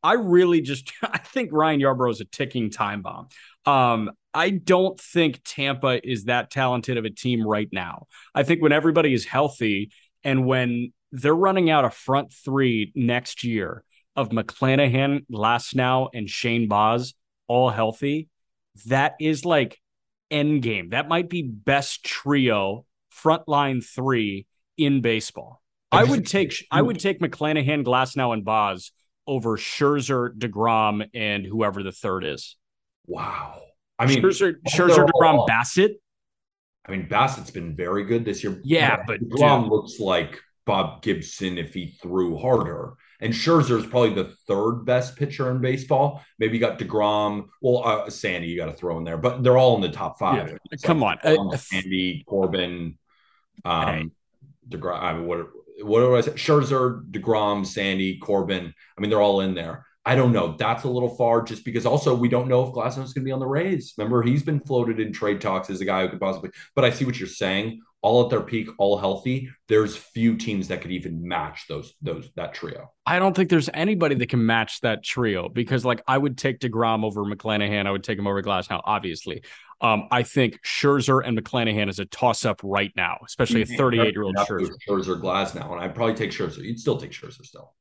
I 0.03 0.15
really 0.15 0.61
just 0.61 0.93
I 1.03 1.19
think 1.19 1.51
Ryan 1.53 1.81
Yarbrough 1.81 2.13
is 2.13 2.21
a 2.21 2.25
ticking 2.27 2.71
time 2.71 3.03
bomb. 3.03 3.29
Um, 3.65 4.11
I 4.35 4.51
don't 4.51 4.99
think 4.99 5.41
Tampa 5.45 6.07
is 6.07 6.25
that 6.25 6.51
talented 6.51 6.97
of 6.97 7.05
a 7.05 7.11
team 7.11 7.47
right 7.47 7.69
now. 7.71 8.07
I 8.35 8.43
think 8.43 8.63
when 8.63 8.73
everybody 8.73 9.13
is 9.13 9.25
healthy 9.25 9.93
and 10.25 10.47
when 10.47 10.93
they're 11.13 11.35
running 11.35 11.69
out 11.71 11.85
a 11.85 11.91
front 11.91 12.33
three 12.33 12.93
next 12.95 13.45
year 13.45 13.85
of 14.17 14.31
McClanahan, 14.31 15.27
Glasnow, 15.31 16.09
and 16.15 16.29
Shane 16.29 16.69
Baz 16.69 17.15
all 17.47 17.71
healthy, 17.71 18.29
that 18.87 19.15
is 19.21 19.45
like 19.45 19.79
end 20.33 20.63
game. 20.63 20.91
That 20.91 21.09
might 21.09 21.29
be 21.29 21.43
best 21.43 22.05
trio, 22.05 22.87
frontline 23.15 23.85
three 23.85 24.47
in 24.77 25.03
baseball. 25.03 25.63
I 25.93 26.05
would 26.05 26.27
take 26.27 26.55
I 26.71 26.81
would 26.81 26.99
take 26.99 27.21
McClanahan, 27.21 27.85
Glasnow, 27.85 28.33
and 28.33 28.45
Baz 28.45 28.93
over 29.27 29.57
Scherzer, 29.57 30.31
Degrom, 30.37 31.07
and 31.15 31.45
whoever 31.45 31.83
the 31.83 31.93
third 31.93 32.25
is. 32.25 32.57
Wow. 33.07 33.61
I 33.99 34.07
mean, 34.07 34.23
Scherzer, 34.23 34.55
Scherzer, 34.69 35.07
Degrom. 35.07 35.43
Uh, 35.43 35.47
Bassitt. 35.47 35.97
I 36.87 36.93
mean, 36.93 37.09
Bassitt's 37.09 37.51
been 37.51 37.77
very 37.77 38.05
good 38.05 38.25
this 38.25 38.43
year. 38.43 38.61
Yeah, 38.65 39.03
but 39.07 39.29
Grom 39.29 39.65
dude. 39.65 39.73
looks 39.73 40.01
like 40.01 40.41
Bob 40.65 41.03
Gibson 41.03 41.59
if 41.59 41.75
he 41.75 41.95
threw 42.03 42.37
harder. 42.39 42.95
And 43.23 43.33
Scherzer 43.33 43.79
is 43.79 43.87
probably 43.87 44.15
the 44.15 44.35
third 44.49 44.85
best 44.85 45.17
pitcher 45.17 45.49
in 45.53 45.61
baseball. 45.61 46.23
Maybe 46.41 46.55
you 46.55 46.61
got 46.61 46.81
Degrom. 46.81 47.49
Well, 47.61 47.87
uh, 47.87 48.11
Sandy, 48.11 48.49
you 48.49 48.57
got 48.57 48.67
to 48.67 48.73
throw 48.73 48.99
in 48.99 49.05
there, 49.05 49.17
but 49.17 49.45
they're 49.45 49.57
all 49.57 49.77
in 49.77 49.81
the 49.81 49.91
top 49.91 50.19
five. 50.19 50.51
Yeah, 50.51 50.77
come 50.83 51.01
like 51.01 51.25
on. 51.25 51.55
Uh, 51.55 51.57
Sandy, 51.57 52.25
Corbin, 52.27 52.99
um, 53.65 53.87
Hey. 53.87 54.11
Degrom. 54.69 55.01
I 55.01 55.13
mean, 55.15 55.27
what 55.27 55.47
what 55.83 56.01
do 56.01 56.17
I 56.17 56.21
say? 56.21 56.33
Scherzer, 56.33 57.09
Degrom, 57.11 57.65
Sandy, 57.65 58.19
Corbin. 58.19 58.75
I 58.99 59.01
mean, 59.01 59.09
they're 59.09 59.21
all 59.21 59.41
in 59.41 59.55
there. 59.55 59.87
I 60.05 60.17
don't 60.17 60.33
know. 60.33 60.57
That's 60.57 60.83
a 60.83 60.89
little 60.89 61.15
far, 61.15 61.43
just 61.43 61.65
because 61.65 61.87
also 61.87 62.17
we 62.17 62.29
don't 62.29 62.49
know 62.49 62.67
if 62.67 62.75
Glasnow's 62.75 63.13
going 63.13 63.23
to 63.23 63.29
be 63.29 63.31
on 63.31 63.39
the 63.39 63.47
Rays. 63.47 63.95
Remember, 63.97 64.23
he's 64.23 64.43
been 64.43 64.59
floated 64.59 64.99
in 64.99 65.13
trade 65.13 65.41
talks 65.41 65.71
as 65.71 65.81
a 65.81 65.85
guy 65.85 66.03
who 66.03 66.09
could 66.09 66.21
possibly. 66.21 66.51
But 66.75 66.85
I 66.85 66.91
see 66.91 67.05
what 67.05 67.21
you're 67.21 67.29
saying. 67.29 67.83
All 68.03 68.25
at 68.25 68.31
their 68.31 68.41
peak, 68.41 68.69
all 68.79 68.99
healthy, 68.99 69.49
there's 69.69 69.97
few 69.97 70.37
teams 70.37 70.69
that 70.69 70.83
could 70.83 70.91
even 70.91 71.27
match 71.27 71.67
those 71.69 71.95
those 72.03 72.29
that 72.35 72.53
trio. 72.53 72.93
I 73.07 73.21
don't 73.21 73.35
think 73.35 73.49
there's 73.49 73.71
anybody 73.73 74.17
that 74.17 74.29
can 74.29 74.45
match 74.45 74.81
that 74.81 75.05
trio 75.05 75.49
because, 75.49 75.85
like, 75.85 76.03
I 76.07 76.19
would 76.19 76.37
take 76.37 76.59
Degrom 76.59 77.05
over 77.05 77.23
McClanahan. 77.23 77.87
I 77.87 77.93
would 77.93 78.03
take 78.03 78.19
him 78.19 78.27
over 78.27 78.43
Glasnow, 78.43 78.81
obviously. 78.85 79.43
Um, 79.81 80.09
I 80.11 80.23
think 80.23 80.61
Scherzer 80.65 81.23
and 81.25 81.37
McClanahan 81.39 81.89
is 81.89 81.99
a 81.99 82.05
toss 82.05 82.45
up 82.45 82.61
right 82.63 82.93
now, 82.97 83.19
especially 83.27 83.63
a 83.63 83.67
38 83.67 84.13
year 84.15 84.23
old 84.23 84.37
Scherzer. 84.37 84.73
Scherzer 84.89 85.21
Glasnow, 85.21 85.73
and 85.73 85.81
I'd 85.81 85.95
probably 85.95 86.15
take 86.15 86.31
Scherzer. 86.31 86.59
You'd 86.59 86.79
still 86.79 86.97
take 86.99 87.11
Scherzer 87.13 87.45
still. 87.45 87.75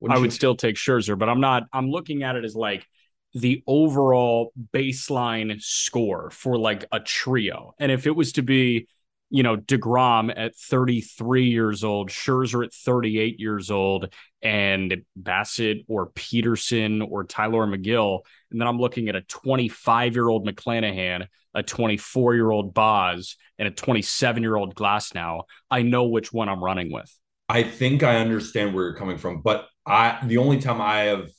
Wouldn't 0.00 0.16
I 0.16 0.20
would 0.20 0.26
you? 0.26 0.36
still 0.36 0.54
take 0.54 0.76
Scherzer, 0.76 1.18
but 1.18 1.28
I'm 1.28 1.40
not. 1.40 1.64
I'm 1.72 1.90
looking 1.90 2.22
at 2.22 2.36
it 2.36 2.44
as 2.44 2.54
like 2.54 2.86
the 3.34 3.62
overall 3.66 4.52
baseline 4.72 5.60
score 5.60 6.30
for 6.30 6.56
like 6.56 6.84
a 6.92 7.00
trio, 7.00 7.74
and 7.78 7.90
if 7.90 8.06
it 8.06 8.14
was 8.14 8.32
to 8.32 8.42
be 8.42 8.86
you 9.30 9.42
know, 9.42 9.56
DeGrom 9.56 10.32
at 10.34 10.56
33 10.56 11.44
years 11.44 11.84
old, 11.84 12.10
Scherzer 12.10 12.64
at 12.64 12.72
38 12.72 13.38
years 13.38 13.70
old, 13.70 14.12
and 14.42 15.02
Bassitt 15.20 15.84
or 15.88 16.06
Peterson 16.06 17.02
or 17.02 17.24
Tylor 17.24 17.66
Megill. 17.66 18.20
And 18.50 18.60
then 18.60 18.68
I'm 18.68 18.78
looking 18.78 19.08
at 19.08 19.16
a 19.16 19.22
25 19.22 20.14
year 20.14 20.28
old 20.28 20.46
McClanahan, 20.46 21.26
a 21.54 21.62
24 21.62 22.34
year 22.34 22.50
old 22.50 22.72
Baz, 22.72 23.36
and 23.58 23.68
a 23.68 23.70
27 23.70 24.42
year 24.42 24.56
old 24.56 24.74
Glasnow. 24.74 25.42
I 25.70 25.82
know 25.82 26.04
which 26.04 26.32
one 26.32 26.48
I'm 26.48 26.64
running 26.64 26.92
with. 26.92 27.12
I 27.48 27.62
think 27.62 28.02
I 28.02 28.16
understand 28.16 28.74
where 28.74 28.84
you're 28.84 28.96
coming 28.96 29.18
from, 29.18 29.40
but 29.42 29.68
I, 29.86 30.18
the 30.24 30.36
only 30.36 30.60
time 30.60 30.80
I 30.80 31.00
have, 31.04 31.30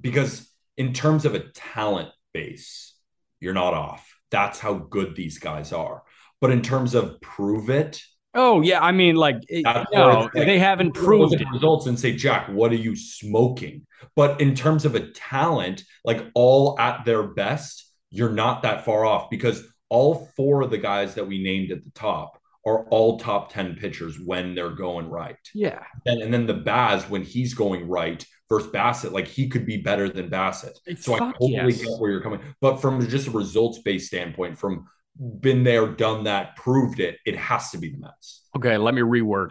because 0.00 0.48
in 0.76 0.92
terms 0.92 1.24
of 1.24 1.34
a 1.34 1.40
talent 1.54 2.10
base, 2.32 2.94
you're 3.40 3.54
not 3.54 3.74
off. 3.74 4.16
That's 4.30 4.58
how 4.58 4.74
good 4.74 5.16
these 5.16 5.38
guys 5.38 5.72
are. 5.72 6.02
But 6.40 6.50
in 6.50 6.62
terms 6.62 6.94
of 6.94 7.20
prove 7.20 7.70
it, 7.70 8.00
oh 8.34 8.60
yeah, 8.60 8.80
I 8.80 8.92
mean 8.92 9.16
like 9.16 9.36
no, 9.50 10.30
like, 10.34 10.46
they 10.46 10.58
haven't 10.58 10.92
proved 10.92 11.38
the 11.38 11.46
results 11.52 11.86
and 11.86 11.98
say, 11.98 12.14
Jack, 12.14 12.48
what 12.48 12.72
are 12.72 12.76
you 12.76 12.94
smoking? 12.94 13.86
But 14.14 14.40
in 14.40 14.54
terms 14.54 14.84
of 14.84 14.94
a 14.94 15.10
talent, 15.12 15.82
like 16.04 16.26
all 16.34 16.78
at 16.78 17.04
their 17.04 17.22
best, 17.22 17.90
you're 18.10 18.32
not 18.32 18.62
that 18.62 18.84
far 18.84 19.04
off 19.04 19.30
because 19.30 19.62
all 19.88 20.28
four 20.36 20.62
of 20.62 20.70
the 20.70 20.78
guys 20.78 21.14
that 21.14 21.26
we 21.26 21.42
named 21.42 21.70
at 21.70 21.84
the 21.84 21.90
top 21.90 22.40
are 22.66 22.84
all 22.88 23.18
top 23.18 23.52
10 23.52 23.76
pitchers 23.76 24.18
when 24.18 24.54
they're 24.54 24.74
going 24.74 25.08
right. 25.08 25.36
Yeah. 25.54 25.84
And, 26.04 26.20
and 26.20 26.34
then 26.34 26.46
the 26.46 26.54
Baz, 26.54 27.08
when 27.08 27.22
he's 27.22 27.54
going 27.54 27.88
right 27.88 28.24
versus 28.48 28.70
Bassitt, 28.72 29.12
like 29.12 29.28
he 29.28 29.48
could 29.48 29.64
be 29.64 29.76
better 29.76 30.08
than 30.08 30.28
Bassitt. 30.28 30.76
So 30.98 31.14
I 31.14 31.18
totally 31.18 31.52
yes. 31.52 31.80
get 31.80 32.00
where 32.00 32.10
you're 32.10 32.20
coming. 32.20 32.40
But 32.60 32.78
from 32.78 33.06
just 33.06 33.28
a 33.28 33.30
results 33.30 33.78
based 33.78 34.08
standpoint, 34.08 34.58
from 34.58 34.88
been 35.18 35.64
there, 35.64 35.86
done 35.86 36.24
that, 36.24 36.56
proved 36.56 37.00
it, 37.00 37.18
it 37.24 37.36
has 37.36 37.70
to 37.70 37.78
be 37.78 37.90
the 37.90 37.98
Mets. 37.98 38.42
Okay, 38.56 38.76
let 38.76 38.94
me 38.94 39.02
reword. 39.02 39.50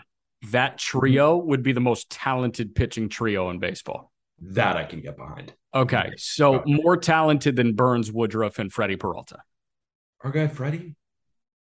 That 0.52 0.78
trio 0.78 1.40
mm-hmm. 1.40 1.50
would 1.50 1.64
be 1.64 1.74
the 1.74 1.82
most 1.82 2.10
talented 2.10 2.76
pitching 2.76 3.10
trio 3.10 3.50
in 3.50 3.60
baseball. 3.60 4.12
That 4.40 4.78
I 4.78 4.84
can 4.84 5.02
get 5.02 5.18
behind. 5.18 5.54
Okay, 5.74 6.12
so 6.18 6.64
more 6.66 6.98
talented 6.98 7.56
than 7.56 7.74
Burnes, 7.74 8.12
Woodruff, 8.12 8.60
and 8.60 8.72
Freddie 8.72 8.96
Peralta. 8.96 9.40
Our 10.22 10.32
guy 10.32 10.48
Freddie? 10.48 10.96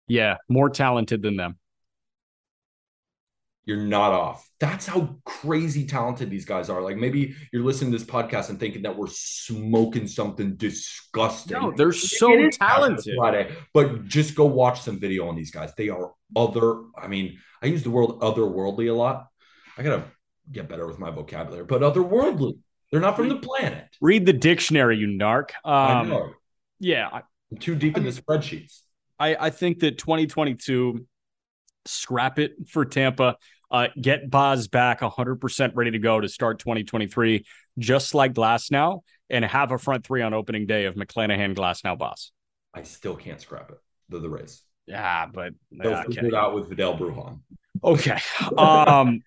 Yeah, 0.08 0.38
more 0.50 0.70
talented 0.70 1.22
than 1.22 1.38
them 1.38 1.58
you're 3.66 3.78
not 3.78 4.12
off. 4.12 4.50
That's 4.60 4.86
how 4.86 5.18
crazy 5.26 5.86
talented 5.86 6.30
these 6.30 6.46
guys 6.46 6.70
are. 6.70 6.82
Like 6.82 6.98
maybe 6.98 7.36
you're 7.52 7.64
listening 7.64 7.92
to 7.92 7.98
this 7.98 8.08
podcast 8.08 8.50
and 8.50 8.60
thinking 8.60 8.82
that 8.84 8.98
we're 8.98 9.08
smoking 9.08 10.08
something 10.08 10.56
disgusting. 10.56 11.58
No, 11.60 11.74
they're 11.76 11.94
so 11.94 12.50
talented. 12.50 13.16
Friday, 13.18 13.56
but 13.74 14.06
just 14.06 14.36
go 14.36 14.46
watch 14.46 14.82
some 14.82 15.00
video 15.00 15.28
on 15.28 15.36
these 15.36 15.52
guys. 15.52 15.74
They 15.76 15.90
are 15.90 16.12
other. 16.36 16.82
I 16.98 17.08
mean, 17.08 17.40
I 17.62 17.68
use 17.68 17.84
the 17.84 17.92
word 17.92 18.10
otherworldly 18.10 18.90
a 18.90 18.94
lot. 18.94 19.28
I 19.78 19.84
gotta 19.84 20.04
get 20.52 20.68
better 20.68 20.86
with 20.86 21.00
my 21.00 21.12
vocabulary, 21.12 21.66
but 21.66 21.82
otherworldly. 21.82 22.58
They're 22.92 23.02
not 23.02 23.16
from 23.16 23.28
the 23.28 23.38
planet. 23.38 23.88
Read 24.02 24.28
the 24.28 24.34
dictionary, 24.34 24.98
you 24.98 25.08
narc. 25.08 25.50
Um, 25.66 25.74
I 25.74 26.04
know. 26.04 26.34
Yeah, 26.80 27.10
I'm 27.12 27.58
too 27.58 27.74
deep 27.74 27.98
in 27.98 28.04
the 28.04 28.12
spreadsheets. 28.12 28.82
I, 29.20 29.36
I 29.40 29.50
think 29.50 29.80
that 29.80 29.98
2022 29.98 31.04
scrap 31.86 32.40
it 32.40 32.56
for 32.68 32.86
Tampa. 32.86 33.38
Uh, 33.70 33.88
get 34.00 34.30
Baz 34.30 34.68
back 34.68 35.02
100% 35.02 35.72
ready 35.74 35.92
to 35.92 36.00
go 36.00 36.20
to 36.20 36.30
start 36.30 36.60
2023, 36.60 37.44
just 37.80 38.14
like 38.14 38.34
Glasnow, 38.34 39.02
and 39.30 39.44
have 39.44 39.72
a 39.72 39.80
front 39.80 40.06
three 40.06 40.22
on 40.22 40.34
opening 40.34 40.68
day 40.68 40.86
of 40.86 40.96
McClanahan, 40.96 41.56
Glasnow, 41.56 41.98
Baz. 41.98 42.32
I 42.74 42.84
still 42.84 43.16
can't 43.16 43.42
scrap 43.42 43.72
it. 43.72 43.78
They're 44.10 44.20
the 44.20 44.30
Rays. 44.30 44.62
Yeah, 44.86 45.28
but 45.34 45.54
they'll 45.72 45.94
okay. 45.94 46.04
figure 46.08 46.28
it 46.28 46.34
out 46.36 46.54
with 46.54 46.70
Vidal 46.70 46.98
Bruján. 46.98 47.40
Okay. 47.84 48.20
Um, 48.58 49.22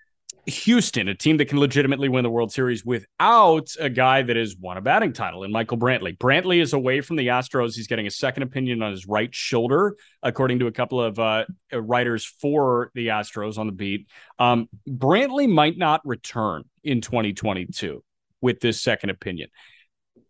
Houston, 0.46 1.08
a 1.08 1.14
team 1.14 1.38
that 1.38 1.46
can 1.46 1.58
legitimately 1.58 2.08
win 2.08 2.22
the 2.22 2.30
World 2.30 2.52
Series 2.52 2.84
without 2.84 3.68
a 3.80 3.90
guy 3.90 4.22
that 4.22 4.36
has 4.36 4.56
won 4.56 4.76
a 4.76 4.80
batting 4.80 5.12
title 5.12 5.42
in 5.42 5.50
Michael 5.50 5.76
Brantley. 5.76 6.16
Brantley 6.16 6.62
is 6.62 6.72
away 6.72 7.00
from 7.00 7.16
the 7.16 7.28
Astros. 7.28 7.74
He's 7.74 7.88
getting 7.88 8.06
a 8.06 8.10
second 8.10 8.44
opinion 8.44 8.80
on 8.80 8.92
his 8.92 9.06
right 9.06 9.34
shoulder, 9.34 9.96
according 10.22 10.60
to 10.60 10.68
a 10.68 10.72
couple 10.72 11.00
of 11.00 11.18
uh, 11.18 11.46
writers 11.72 12.24
for 12.24 12.92
the 12.94 13.08
Astros 13.08 13.58
on 13.58 13.66
the 13.66 13.72
beat. 13.72 14.08
Um, 14.38 14.68
Brantley 14.88 15.48
might 15.48 15.78
not 15.78 16.00
return 16.04 16.62
in 16.84 17.00
2022 17.00 18.04
with 18.40 18.60
this 18.60 18.80
second 18.80 19.10
opinion. 19.10 19.48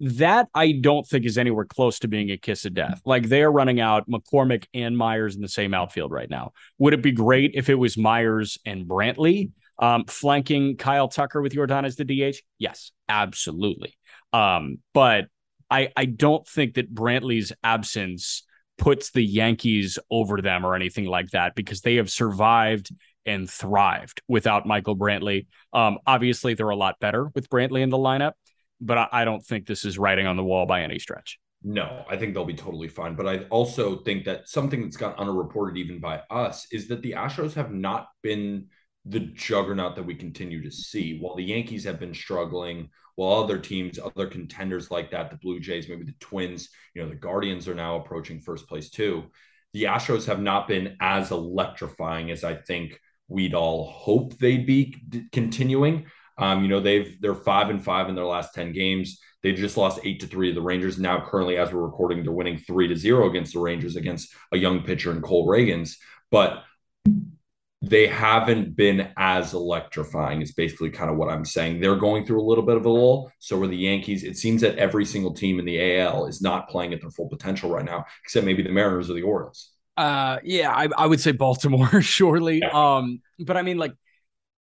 That 0.01 0.49
I 0.55 0.73
don't 0.73 1.07
think 1.07 1.27
is 1.27 1.39
anywhere 1.39 1.65
close 1.67 1.99
to 2.01 2.09
being 2.09 2.31
a 2.31 2.39
kiss 2.39 2.65
of 2.65 2.75
death. 2.75 3.01
Like 3.05 3.29
they 3.29 3.43
are 3.43 3.53
running 3.53 3.81
out 3.81 4.09
McCormick 4.09 4.65
and 4.73 4.97
Meyers 4.97 5.37
in 5.37 5.43
the 5.43 5.49
same 5.49 5.75
outfield 5.75 6.11
right 6.11 6.29
now. 6.29 6.53
Would 6.79 6.95
it 6.95 7.03
be 7.03 7.13
great 7.13 7.53
if 7.55 7.69
it 7.69 7.75
was 7.75 7.99
Meyers 7.99 8.59
and 8.65 8.87
Brantley? 8.87 9.51
Um, 9.79 10.05
flanking 10.07 10.77
Kyle 10.77 11.09
Tucker 11.09 11.43
with 11.43 11.53
Yordan 11.53 11.85
as 11.85 11.97
the 11.97 12.05
DH? 12.05 12.37
Yes, 12.59 12.93
absolutely. 13.09 13.95
Um, 14.33 14.79
but 14.95 15.27
I 15.71 15.91
I 15.97 16.07
don't 16.07 16.47
think 16.47 16.75
that 16.75 16.95
Brantley's 16.95 17.53
absence 17.62 18.45
puts 18.79 19.11
the 19.11 19.23
Yankees 19.23 19.99
over 20.11 20.41
them 20.41 20.65
or 20.65 20.75
anything 20.75 21.07
like 21.07 21.31
that 21.31 21.55
because 21.55 21.81
they 21.81 21.97
have 21.97 22.11
survived 22.11 22.91
and 23.25 23.51
thrived 23.51 24.23
without 24.29 24.67
Michael 24.67 24.97
Brantley. 24.97 25.47
Um, 25.73 25.99
obviously, 26.07 26.55
they're 26.55 26.69
a 26.69 26.77
lot 26.77 27.01
better 27.01 27.31
with 27.35 27.49
Brantley 27.51 27.83
in 27.83 27.91
the 27.91 27.99
lineup, 27.99 28.33
but 28.81 28.99
I, 28.99 29.09
I 29.12 29.25
don't 29.25 29.45
think 29.45 29.67
this 29.67 29.85
is 29.85 29.99
writing 29.99 30.27
on 30.27 30.37
the 30.37 30.45
wall 30.45 30.67
by 30.67 30.83
any 30.83 30.99
stretch. 30.99 31.39
No, 31.62 32.05
I 32.09 32.17
think 32.17 32.35
they'll 32.35 32.45
be 32.45 32.55
totally 32.55 32.89
fine. 32.89 33.17
But 33.17 33.27
I 33.27 33.39
also 33.49 33.97
think 33.97 34.25
that 34.25 34.49
something 34.49 34.83
that's 34.83 34.97
got 34.97 35.17
underreported 35.17 35.77
even 35.77 35.99
by 35.99 36.21
us 36.31 36.67
is 36.71 36.87
that 36.89 37.03
the 37.03 37.12
Astros 37.12 37.55
have 37.55 37.73
not 37.73 38.09
been 38.23 38.67
the 39.09 39.21
juggernaut 39.21 39.95
that 39.97 40.07
we 40.07 40.14
continue 40.14 40.62
to 40.62 40.71
see. 40.71 41.19
While 41.19 41.37
the 41.37 41.45
Yankees 41.45 41.85
have 41.85 42.01
been 42.01 42.14
struggling, 42.14 42.90
while 43.14 43.42
other 43.42 43.59
teams, 43.59 43.99
other 43.99 44.27
contenders 44.27 44.90
like 44.90 45.11
that, 45.12 45.31
the 45.31 45.37
Blue 45.37 45.61
Jays, 45.61 45.88
maybe 45.88 46.05
the 46.05 46.14
Twins, 46.21 46.69
you 46.95 47.03
know, 47.03 47.09
the 47.09 47.14
Guardians 47.14 47.69
are 47.69 47.75
now 47.75 47.97
approaching 47.97 48.40
first 48.40 48.69
place 48.69 48.90
too. 48.90 49.25
The 49.73 49.85
Astros 49.85 50.27
have 50.27 50.40
not 50.40 50.69
been 50.69 50.97
as 51.01 51.31
electrifying 51.31 52.31
as 52.31 52.45
I 52.45 52.55
think 52.55 53.01
we'd 53.29 53.55
all 53.55 53.90
hope 53.90 54.37
they'd 54.38 54.66
be 54.66 54.97
continuing. 55.33 56.07
Um, 56.38 56.62
you 56.62 56.69
know, 56.69 56.81
they've 56.81 57.21
they're 57.21 57.35
five 57.35 57.71
and 57.71 57.83
five 57.83 58.09
in 58.09 58.14
their 58.14 58.27
last 58.27 58.55
10 58.55 58.73
games. 58.73 59.21
They 59.42 59.53
just 59.53 59.77
lost 59.77 60.01
eight 60.05 60.21
to 60.21 60.27
three 60.27 60.49
to 60.49 60.55
the 60.55 60.61
Rangers. 60.61 60.99
Now, 60.99 61.25
currently, 61.25 61.57
as 61.57 61.73
we're 61.73 61.85
recording, 61.85 62.23
they're 62.23 62.33
winning 62.33 62.59
three 62.59 62.88
to 62.88 62.97
zero 62.97 63.29
against 63.31 63.55
the 63.55 63.61
Rangers 63.61 63.97
against 63.97 64.35
a 64.53 64.59
young 64.59 64.83
pitcher 64.83 65.12
in 65.12 65.23
Cole 65.23 65.47
Ragans. 65.47 65.97
But 66.31 66.64
they 67.88 68.07
haven't 68.07 68.75
been 68.75 69.09
as 69.16 69.55
electrifying 69.55 70.42
is 70.42 70.53
basically 70.53 70.90
kind 70.90 71.11
of 71.11 71.16
what 71.16 71.29
i'm 71.29 71.44
saying 71.44 71.81
they're 71.81 71.96
going 71.96 72.25
through 72.25 72.40
a 72.40 72.44
little 72.44 72.64
bit 72.64 72.77
of 72.77 72.85
a 72.85 72.88
lull 72.88 73.31
so 73.38 73.61
are 73.62 73.66
the 73.66 73.77
yankees 73.77 74.25
it 74.25 74.37
seems 74.37 74.61
that 74.61 74.77
every 74.77 75.05
single 75.05 75.33
team 75.33 75.59
in 75.59 75.64
the 75.64 75.99
al 75.99 76.27
is 76.27 76.40
not 76.40 76.68
playing 76.68 76.92
at 76.92 77.01
their 77.01 77.11
full 77.11 77.29
potential 77.29 77.70
right 77.70 77.85
now 77.85 78.05
except 78.25 78.44
maybe 78.44 78.62
the 78.62 78.70
mariners 78.70 79.11
or 79.11 79.14
the 79.14 79.22
orioles 79.22 79.70
uh 79.96 80.38
yeah 80.42 80.72
i, 80.72 80.88
I 80.96 81.07
would 81.07 81.20
say 81.20 81.33
baltimore 81.33 82.01
surely 82.01 82.59
yeah. 82.59 82.70
um 82.72 83.20
but 83.38 83.57
i 83.57 83.62
mean 83.62 83.79
like 83.79 83.92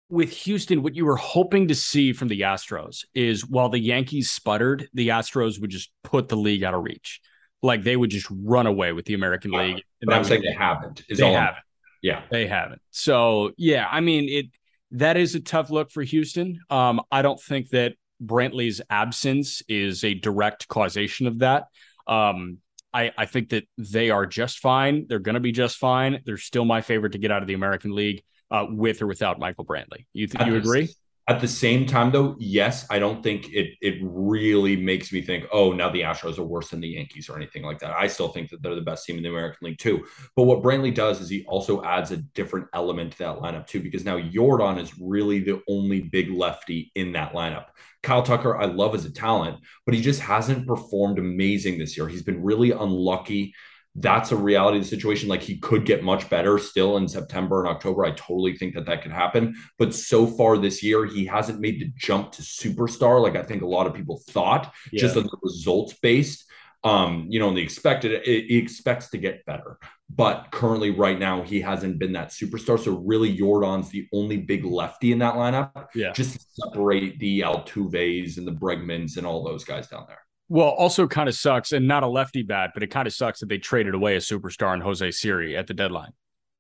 with 0.09 0.31
Houston, 0.31 0.83
what 0.83 0.95
you 0.95 1.05
were 1.05 1.15
hoping 1.15 1.69
to 1.69 1.75
see 1.75 2.13
from 2.13 2.27
the 2.27 2.41
Astros 2.41 3.03
is 3.15 3.47
while 3.47 3.69
the 3.69 3.79
Yankees 3.79 4.29
sputtered, 4.29 4.87
the 4.93 5.07
Astros 5.07 5.59
would 5.59 5.71
just 5.71 5.89
put 6.03 6.29
the 6.29 6.35
league 6.35 6.63
out 6.63 6.75
of 6.75 6.83
reach. 6.83 7.19
Like 7.63 7.81
they 7.81 7.95
would 7.95 8.11
just 8.11 8.27
run 8.29 8.67
away 8.67 8.91
with 8.93 9.05
the 9.05 9.15
American 9.15 9.51
League. 9.51 9.81
But 10.03 10.13
I'm 10.13 10.23
saying 10.23 10.43
they 10.43 10.53
haven't. 10.53 11.01
they 11.09 11.31
haven't. 11.31 11.63
Yeah. 12.03 12.21
They 12.29 12.45
haven't. 12.45 12.81
So, 12.91 13.51
yeah, 13.57 13.87
I 13.89 14.01
mean, 14.01 14.29
it 14.29 14.45
that 14.91 15.17
is 15.17 15.33
a 15.33 15.39
tough 15.39 15.71
look 15.71 15.89
for 15.89 16.03
Houston. 16.03 16.59
Um, 16.69 17.01
I 17.11 17.23
don't 17.23 17.41
think 17.41 17.69
that 17.69 17.93
Brantley's 18.23 18.79
absence 18.91 19.63
is 19.67 20.03
a 20.03 20.13
direct 20.13 20.67
causation 20.67 21.25
of 21.25 21.39
that. 21.39 21.65
Um, 22.05 22.59
I, 22.93 23.11
I 23.17 23.25
think 23.25 23.49
that 23.49 23.63
they 23.77 24.11
are 24.11 24.27
just 24.27 24.59
fine. 24.59 25.07
They're 25.09 25.17
going 25.17 25.33
to 25.33 25.39
be 25.41 25.51
just 25.51 25.77
fine. 25.77 26.21
They're 26.25 26.37
still 26.37 26.65
my 26.65 26.81
favorite 26.81 27.13
to 27.13 27.17
get 27.17 27.31
out 27.31 27.41
of 27.41 27.47
the 27.47 27.55
American 27.55 27.95
League 27.95 28.21
uh, 28.51 28.67
with 28.69 29.01
or 29.01 29.07
without 29.07 29.39
Michael 29.39 29.65
Brantley. 29.65 30.05
You 30.13 30.27
th- 30.27 30.45
you 30.45 30.55
agree? 30.57 30.93
At 31.25 31.39
the 31.39 31.47
same 31.47 31.85
time, 31.85 32.11
though, 32.11 32.35
yes, 32.37 32.85
I 32.89 32.99
don't 32.99 33.23
think 33.23 33.53
it 33.53 33.77
it 33.81 33.95
really 34.01 34.75
makes 34.75 35.13
me 35.13 35.21
think, 35.21 35.45
oh, 35.53 35.71
now 35.71 35.89
the 35.89 36.01
Astros 36.01 36.37
are 36.37 36.43
worse 36.43 36.69
than 36.69 36.81
the 36.81 36.89
Yankees 36.89 37.29
or 37.29 37.37
anything 37.37 37.63
like 37.63 37.79
that. 37.79 37.91
I 37.91 38.07
still 38.07 38.27
think 38.27 38.49
that 38.49 38.61
they're 38.61 38.75
the 38.75 38.81
best 38.81 39.05
team 39.05 39.15
in 39.15 39.23
the 39.23 39.29
American 39.29 39.67
League 39.67 39.77
too. 39.77 40.05
But 40.35 40.43
what 40.43 40.61
Brantley 40.61 40.93
does 40.93 41.21
is 41.21 41.29
he 41.29 41.45
also 41.45 41.81
adds 41.83 42.11
a 42.11 42.17
different 42.17 42.67
element 42.73 43.13
to 43.13 43.17
that 43.19 43.37
lineup 43.37 43.67
too, 43.67 43.79
because 43.79 44.03
now 44.03 44.19
Yordan 44.19 44.81
is 44.81 44.99
really 44.99 45.39
the 45.39 45.61
only 45.69 46.01
big 46.01 46.29
lefty 46.29 46.91
in 46.95 47.13
that 47.13 47.31
lineup. 47.31 47.67
Kyle 48.01 48.23
Tucker, 48.23 48.57
I 48.57 48.65
love 48.65 48.93
as 48.93 49.05
a 49.05 49.13
talent, 49.13 49.59
but 49.85 49.95
he 49.95 50.01
just 50.01 50.19
hasn't 50.19 50.67
performed 50.67 51.19
amazing 51.19 51.77
this 51.77 51.95
year. 51.95 52.09
He's 52.09 52.23
been 52.23 52.43
really 52.43 52.71
unlucky 52.71 53.53
that's 53.95 54.31
a 54.31 54.35
reality 54.35 54.77
of 54.77 54.83
the 54.83 54.89
situation. 54.89 55.29
Like 55.29 55.41
he 55.41 55.57
could 55.57 55.85
get 55.85 56.03
much 56.03 56.29
better 56.29 56.57
still 56.57 56.97
in 56.97 57.07
September 57.07 57.59
and 57.59 57.69
October. 57.69 58.05
I 58.05 58.11
totally 58.11 58.57
think 58.57 58.73
that 58.73 58.85
that 58.87 59.03
could 59.03 59.11
happen. 59.11 59.55
But 59.77 59.93
so 59.93 60.25
far 60.25 60.57
this 60.57 60.81
year, 60.81 61.05
he 61.05 61.25
hasn't 61.25 61.59
made 61.59 61.79
the 61.79 61.91
jump 61.95 62.31
to 62.33 62.41
superstar 62.41 63.21
like 63.21 63.35
I 63.35 63.43
think 63.43 63.61
a 63.61 63.67
lot 63.67 63.85
of 63.87 63.93
people 63.93 64.21
thought, 64.29 64.73
yeah. 64.91 65.01
just 65.01 65.17
on 65.17 65.23
the 65.23 65.37
results 65.41 65.93
based. 65.93 66.45
Um, 66.85 67.27
you 67.29 67.39
know, 67.39 67.47
and 67.47 67.55
the 67.55 67.61
expected, 67.61 68.25
he 68.25 68.57
expects 68.57 69.09
to 69.11 69.17
get 69.17 69.45
better. 69.45 69.77
But 70.09 70.47
currently, 70.51 70.89
right 70.89 71.17
now, 71.17 71.41
he 71.41 71.61
hasn't 71.61 71.97
been 71.97 72.11
that 72.13 72.29
superstar. 72.29 72.77
So 72.77 72.97
really, 72.97 73.35
Yordan's 73.35 73.89
the 73.89 74.07
only 74.11 74.35
big 74.35 74.65
lefty 74.65 75.13
in 75.13 75.19
that 75.19 75.35
lineup. 75.35 75.87
Yeah. 75.95 76.11
Just 76.11 76.33
to 76.33 76.45
separate 76.55 77.19
the 77.19 77.39
Altuves 77.39 78.37
and 78.37 78.45
the 78.45 78.51
Bregmans 78.51 79.15
and 79.15 79.25
all 79.25 79.45
those 79.45 79.63
guys 79.63 79.87
down 79.87 80.05
there. 80.09 80.19
Well, 80.49 80.67
also 80.67 81.07
kind 81.07 81.29
of 81.29 81.35
sucks, 81.35 81.71
and 81.71 81.87
not 81.87 82.03
a 82.03 82.07
lefty 82.07 82.43
bat, 82.43 82.71
but 82.73 82.83
it 82.83 82.87
kind 82.87 83.07
of 83.07 83.13
sucks 83.13 83.39
that 83.39 83.49
they 83.49 83.57
traded 83.57 83.95
away 83.95 84.15
a 84.15 84.19
superstar 84.19 84.73
in 84.73 84.81
Jose 84.81 85.11
Siri 85.11 85.57
at 85.57 85.67
the 85.67 85.73
deadline. 85.73 86.11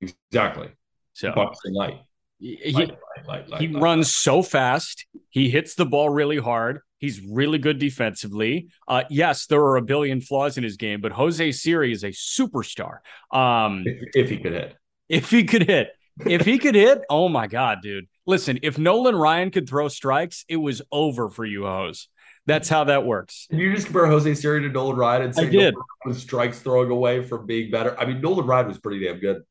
Exactly. 0.01 0.69
So 1.13 1.33
light. 1.65 2.01
He, 2.39 2.73
light, 2.73 2.97
light, 3.25 3.49
light, 3.49 3.61
he 3.61 3.67
runs 3.67 4.13
so 4.13 4.41
fast. 4.41 5.05
He 5.29 5.49
hits 5.49 5.75
the 5.75 5.85
ball 5.85 6.09
really 6.09 6.37
hard. 6.37 6.79
He's 6.97 7.21
really 7.21 7.57
good 7.57 7.79
defensively. 7.79 8.69
Uh, 8.87 9.03
yes, 9.09 9.45
there 9.45 9.61
are 9.61 9.77
a 9.77 9.81
billion 9.81 10.19
flaws 10.21 10.57
in 10.57 10.63
his 10.63 10.75
game, 10.75 10.99
but 10.99 11.11
Jose 11.11 11.51
Siri 11.51 11.91
is 11.91 12.03
a 12.03 12.09
superstar. 12.09 12.97
Um, 13.31 13.83
if, 13.85 14.25
if 14.25 14.29
he 14.29 14.37
could 14.37 14.53
hit, 14.53 14.75
if 15.07 15.29
he 15.29 15.43
could 15.43 15.67
hit, 15.67 15.89
if 16.25 16.45
he 16.45 16.57
could 16.57 16.75
hit, 16.75 17.01
oh 17.09 17.29
my 17.29 17.47
god, 17.47 17.79
dude! 17.81 18.07
Listen, 18.25 18.59
if 18.63 18.77
Nolan 18.77 19.15
Ryan 19.15 19.51
could 19.51 19.69
throw 19.69 19.87
strikes, 19.87 20.45
it 20.47 20.57
was 20.57 20.81
over 20.91 21.29
for 21.29 21.45
you, 21.45 21.63
Hose. 21.63 22.07
That's 22.45 22.67
how 22.67 22.83
that 22.85 23.05
works. 23.05 23.47
Did 23.49 23.59
you 23.59 23.73
just 23.73 23.87
compare 23.87 24.05
Jose 24.07 24.33
Siri 24.35 24.61
to 24.61 24.69
Nolan 24.69 24.97
Ryan 24.97 25.21
and 25.23 25.35
say 25.35 25.47
I 25.47 25.49
did. 25.49 25.75
was 26.05 26.21
strikes 26.21 26.59
throwing 26.59 26.91
away 26.91 27.23
from 27.23 27.45
being 27.45 27.71
better? 27.71 27.97
I 27.97 28.05
mean, 28.05 28.19
Nolan 28.21 28.45
Ryan 28.45 28.67
was 28.67 28.79
pretty 28.79 29.03
damn 29.03 29.19
good. 29.19 29.43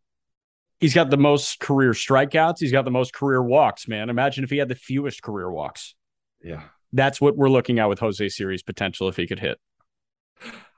He's 0.79 0.95
got 0.95 1.11
the 1.11 1.17
most 1.17 1.61
career 1.61 1.93
strikeouts. 1.93 2.57
He's 2.59 2.73
got 2.73 2.85
the 2.85 2.91
most 2.91 3.15
career 3.15 3.43
walks, 3.43 3.89
man. 3.89 4.11
Imagine 4.11 4.45
if 4.45 4.51
he 4.51 4.59
had 4.59 4.69
the 4.69 4.75
fewest 4.75 5.23
career 5.23 5.51
walks. 5.51 5.95
Yeah. 6.43 6.63
That's 6.93 7.21
what 7.21 7.37
we're 7.37 7.49
looking 7.49 7.79
at 7.79 7.89
with 7.89 8.01
Jose 8.01 8.29
Siri's 8.29 8.63
potential 8.63 9.09
if 9.09 9.17
he 9.17 9.27
could 9.27 9.41
hit. 9.41 9.59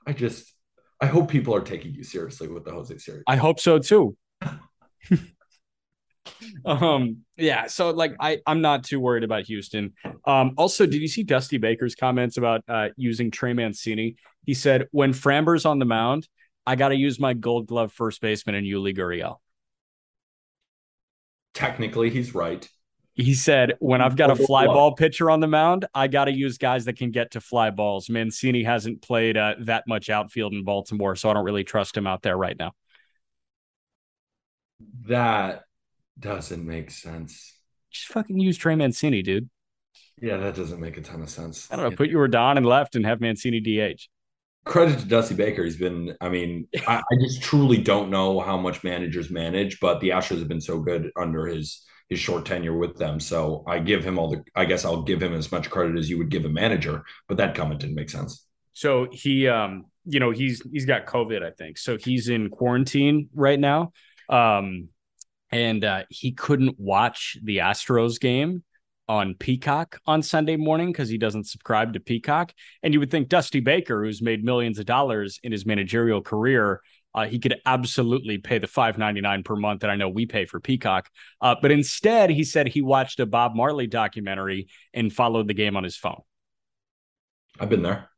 I 0.07 0.13
just 0.13 0.53
I 1.01 1.07
hope 1.07 1.29
people 1.29 1.53
are 1.55 1.61
taking 1.61 1.93
you 1.93 2.03
seriously 2.03 2.47
with 2.47 2.63
the 2.63 2.71
Jose 2.71 2.97
Siri. 2.97 3.23
I 3.27 3.35
hope 3.35 3.59
so 3.59 3.79
too. 3.79 4.15
um 6.65 7.17
yeah 7.37 7.67
so 7.67 7.91
like 7.91 8.15
i 8.19 8.39
i'm 8.47 8.61
not 8.61 8.83
too 8.83 8.99
worried 8.99 9.23
about 9.23 9.45
houston. 9.45 9.93
Um 10.25 10.53
also 10.57 10.85
did 10.85 11.01
you 11.01 11.07
see 11.07 11.23
dusty 11.23 11.57
baker's 11.57 11.95
comments 11.95 12.37
about 12.37 12.63
uh 12.67 12.89
using 12.97 13.31
trey 13.31 13.53
mancini? 13.53 14.15
He 14.45 14.53
said 14.53 14.87
when 14.91 15.13
framber's 15.13 15.65
on 15.65 15.79
the 15.79 15.85
mound 15.85 16.27
i 16.65 16.75
gotta 16.75 16.95
use 16.95 17.19
my 17.19 17.33
gold 17.33 17.67
glove 17.67 17.91
first 17.91 18.21
baseman 18.21 18.55
and 18.55 18.65
yuli 18.65 18.95
gurriel. 18.95 19.37
Technically 21.53 22.09
he's 22.09 22.35
right. 22.35 22.67
He 23.13 23.33
said 23.33 23.73
when 23.79 24.01
i've 24.01 24.15
got 24.15 24.31
a 24.31 24.35
fly 24.35 24.65
ball 24.65 24.93
pitcher 24.93 25.29
on 25.29 25.39
the 25.39 25.47
mound 25.47 25.85
i 25.93 26.07
gotta 26.07 26.31
use 26.33 26.57
guys 26.57 26.85
that 26.85 26.97
can 26.97 27.11
get 27.11 27.31
to 27.31 27.41
fly 27.41 27.69
balls. 27.69 28.09
Mancini 28.09 28.63
hasn't 28.63 29.01
played 29.01 29.37
uh, 29.37 29.55
that 29.61 29.83
much 29.87 30.09
outfield 30.09 30.53
in 30.53 30.63
baltimore 30.63 31.15
so 31.15 31.29
i 31.29 31.33
don't 31.33 31.45
really 31.45 31.63
trust 31.63 31.95
him 31.95 32.07
out 32.07 32.23
there 32.23 32.35
right 32.37 32.57
now. 32.57 32.71
That 35.07 35.63
doesn't 36.19 36.65
make 36.65 36.91
sense. 36.91 37.53
Just 37.91 38.07
fucking 38.07 38.39
use 38.39 38.57
Trey 38.57 38.75
Mancini, 38.75 39.21
dude. 39.21 39.49
Yeah, 40.21 40.37
that 40.37 40.55
doesn't 40.55 40.79
make 40.79 40.97
a 40.97 41.01
ton 41.01 41.21
of 41.21 41.29
sense. 41.29 41.67
I 41.71 41.75
don't 41.75 41.89
know. 41.89 41.95
Put 41.95 42.09
Yordan 42.09 42.57
and 42.57 42.65
left 42.65 42.95
and 42.95 43.05
have 43.05 43.19
Mancini 43.21 43.59
DH. 43.59 44.07
Credit 44.65 44.97
to 44.99 45.05
Dusty 45.05 45.35
Baker. 45.35 45.63
He's 45.63 45.75
been, 45.75 46.15
I 46.21 46.29
mean, 46.29 46.67
I, 46.87 46.97
I 46.97 47.15
just 47.19 47.41
truly 47.41 47.77
don't 47.77 48.09
know 48.09 48.39
how 48.39 48.57
much 48.57 48.83
managers 48.83 49.29
manage, 49.29 49.79
but 49.79 49.99
the 49.99 50.09
Astros 50.09 50.39
have 50.39 50.47
been 50.47 50.61
so 50.61 50.79
good 50.79 51.11
under 51.15 51.45
his 51.47 51.85
his 52.07 52.19
short 52.19 52.45
tenure 52.45 52.77
with 52.77 52.97
them. 52.97 53.19
So 53.19 53.63
I 53.67 53.79
give 53.79 54.03
him 54.03 54.19
all 54.19 54.29
the 54.29 54.43
I 54.55 54.65
guess 54.65 54.85
I'll 54.85 55.01
give 55.01 55.21
him 55.21 55.33
as 55.33 55.51
much 55.51 55.69
credit 55.69 55.97
as 55.97 56.09
you 56.09 56.17
would 56.19 56.29
give 56.29 56.45
a 56.45 56.49
manager, 56.49 57.03
but 57.27 57.37
that 57.37 57.55
comment 57.55 57.79
didn't 57.79 57.95
make 57.95 58.11
sense. 58.11 58.45
So 58.73 59.07
he 59.11 59.47
um, 59.47 59.85
you 60.05 60.19
know, 60.19 60.31
he's 60.31 60.61
he's 60.71 60.85
got 60.85 61.05
COVID, 61.05 61.43
I 61.43 61.51
think. 61.51 61.77
So 61.77 61.97
he's 61.97 62.29
in 62.29 62.49
quarantine 62.49 63.29
right 63.33 63.59
now. 63.59 63.91
Um, 64.29 64.89
and 65.51 65.83
uh, 65.83 66.03
he 66.09 66.31
couldn't 66.31 66.79
watch 66.79 67.37
the 67.43 67.57
Astros 67.57 68.19
game 68.19 68.63
on 69.07 69.35
Peacock 69.35 69.99
on 70.05 70.23
Sunday 70.23 70.55
morning 70.55 70.91
because 70.91 71.09
he 71.09 71.17
doesn't 71.17 71.45
subscribe 71.45 71.93
to 71.93 71.99
Peacock. 71.99 72.53
And 72.81 72.93
you 72.93 72.99
would 72.99 73.11
think 73.11 73.29
Dusty 73.29 73.59
Baker, 73.59 74.03
who's 74.03 74.21
made 74.21 74.43
millions 74.43 74.79
of 74.79 74.85
dollars 74.85 75.39
in 75.43 75.51
his 75.51 75.65
managerial 75.65 76.21
career, 76.21 76.81
uh, 77.13 77.25
he 77.25 77.39
could 77.39 77.55
absolutely 77.65 78.37
pay 78.37 78.57
the 78.57 78.67
five 78.67 78.97
ninety 78.97 79.21
nine 79.21 79.41
per 79.43 79.55
month 79.55 79.81
that 79.81 79.89
I 79.89 79.95
know 79.95 80.09
we 80.09 80.25
pay 80.25 80.45
for 80.45 80.59
Peacock. 80.59 81.09
Uh, 81.39 81.55
but 81.61 81.71
instead, 81.71 82.29
he 82.29 82.43
said 82.43 82.67
he 82.67 82.81
watched 82.81 83.19
a 83.21 83.25
Bob 83.25 83.55
Marley 83.55 83.87
documentary 83.87 84.67
and 84.93 85.13
followed 85.13 85.47
the 85.47 85.53
game 85.53 85.77
on 85.77 85.83
his 85.83 85.95
phone. 85.95 86.21
I've 87.57 87.69
been 87.69 87.83
there. 87.83 88.09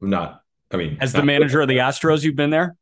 I'm 0.00 0.10
not. 0.10 0.42
I 0.70 0.76
mean, 0.76 0.98
as 1.00 1.12
the 1.12 1.24
manager 1.24 1.60
of 1.60 1.68
the 1.68 1.78
Astros, 1.78 2.22
you've 2.22 2.36
been 2.36 2.50
there. 2.50 2.76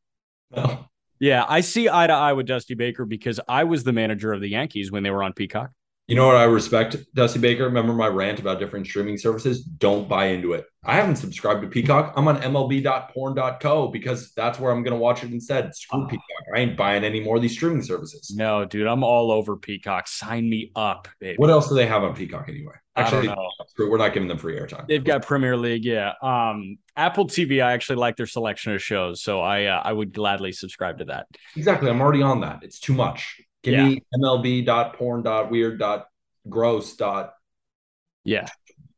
No. 0.54 0.86
Yeah, 1.24 1.46
I 1.48 1.62
see 1.62 1.88
eye 1.88 2.06
to 2.06 2.12
eye 2.12 2.34
with 2.34 2.44
Dusty 2.44 2.74
Baker 2.74 3.06
because 3.06 3.40
I 3.48 3.64
was 3.64 3.82
the 3.82 3.94
manager 3.94 4.34
of 4.34 4.42
the 4.42 4.48
Yankees 4.48 4.92
when 4.92 5.02
they 5.02 5.10
were 5.10 5.22
on 5.22 5.32
Peacock. 5.32 5.70
You 6.06 6.16
know 6.16 6.26
what 6.26 6.36
I 6.36 6.44
respect, 6.44 6.98
Dusty 7.14 7.38
Baker? 7.38 7.64
Remember 7.64 7.94
my 7.94 8.08
rant 8.08 8.40
about 8.40 8.58
different 8.58 8.86
streaming 8.86 9.16
services? 9.16 9.62
Don't 9.64 10.06
buy 10.06 10.26
into 10.26 10.52
it. 10.52 10.66
I 10.84 10.96
haven't 10.96 11.16
subscribed 11.16 11.62
to 11.62 11.68
Peacock. 11.68 12.12
I'm 12.14 12.28
on 12.28 12.42
MLB.porn.co 12.42 13.88
because 13.88 14.34
that's 14.34 14.58
where 14.58 14.70
I'm 14.70 14.82
going 14.82 14.92
to 14.92 15.00
watch 15.00 15.24
it 15.24 15.32
instead. 15.32 15.74
Screw 15.74 16.04
oh. 16.04 16.06
Peacock. 16.06 16.24
I 16.54 16.58
ain't 16.58 16.76
buying 16.76 17.04
any 17.04 17.20
more 17.20 17.36
of 17.36 17.42
these 17.42 17.52
streaming 17.52 17.80
services. 17.80 18.30
No, 18.36 18.66
dude, 18.66 18.86
I'm 18.86 19.02
all 19.02 19.30
over 19.30 19.56
Peacock. 19.56 20.08
Sign 20.08 20.50
me 20.50 20.72
up, 20.76 21.08
baby. 21.20 21.38
What 21.38 21.48
else 21.48 21.70
do 21.70 21.74
they 21.74 21.86
have 21.86 22.02
on 22.04 22.14
Peacock 22.14 22.50
anyway? 22.50 22.74
Actually, 22.96 23.28
we're 23.78 23.98
not 23.98 24.14
giving 24.14 24.28
them 24.28 24.38
free 24.38 24.56
airtime. 24.56 24.86
They've 24.86 25.02
got 25.02 25.22
Premier 25.22 25.56
League, 25.56 25.84
yeah. 25.84 26.12
Um, 26.22 26.78
Apple 26.96 27.26
TV, 27.26 27.60
I 27.62 27.72
actually 27.72 27.96
like 27.96 28.16
their 28.16 28.26
selection 28.26 28.72
of 28.72 28.80
shows, 28.82 29.20
so 29.20 29.40
I 29.40 29.64
uh, 29.64 29.82
I 29.84 29.92
would 29.92 30.12
gladly 30.12 30.52
subscribe 30.52 30.98
to 30.98 31.06
that. 31.06 31.26
Exactly, 31.56 31.90
I'm 31.90 32.00
already 32.00 32.22
on 32.22 32.42
that. 32.42 32.60
It's 32.62 32.78
too 32.78 32.94
much. 32.94 33.40
Give 33.64 33.74
yeah. 33.74 33.88
me 33.88 34.00
MLB.porn.weird.gross. 34.14 36.96
Yeah. 38.24 38.46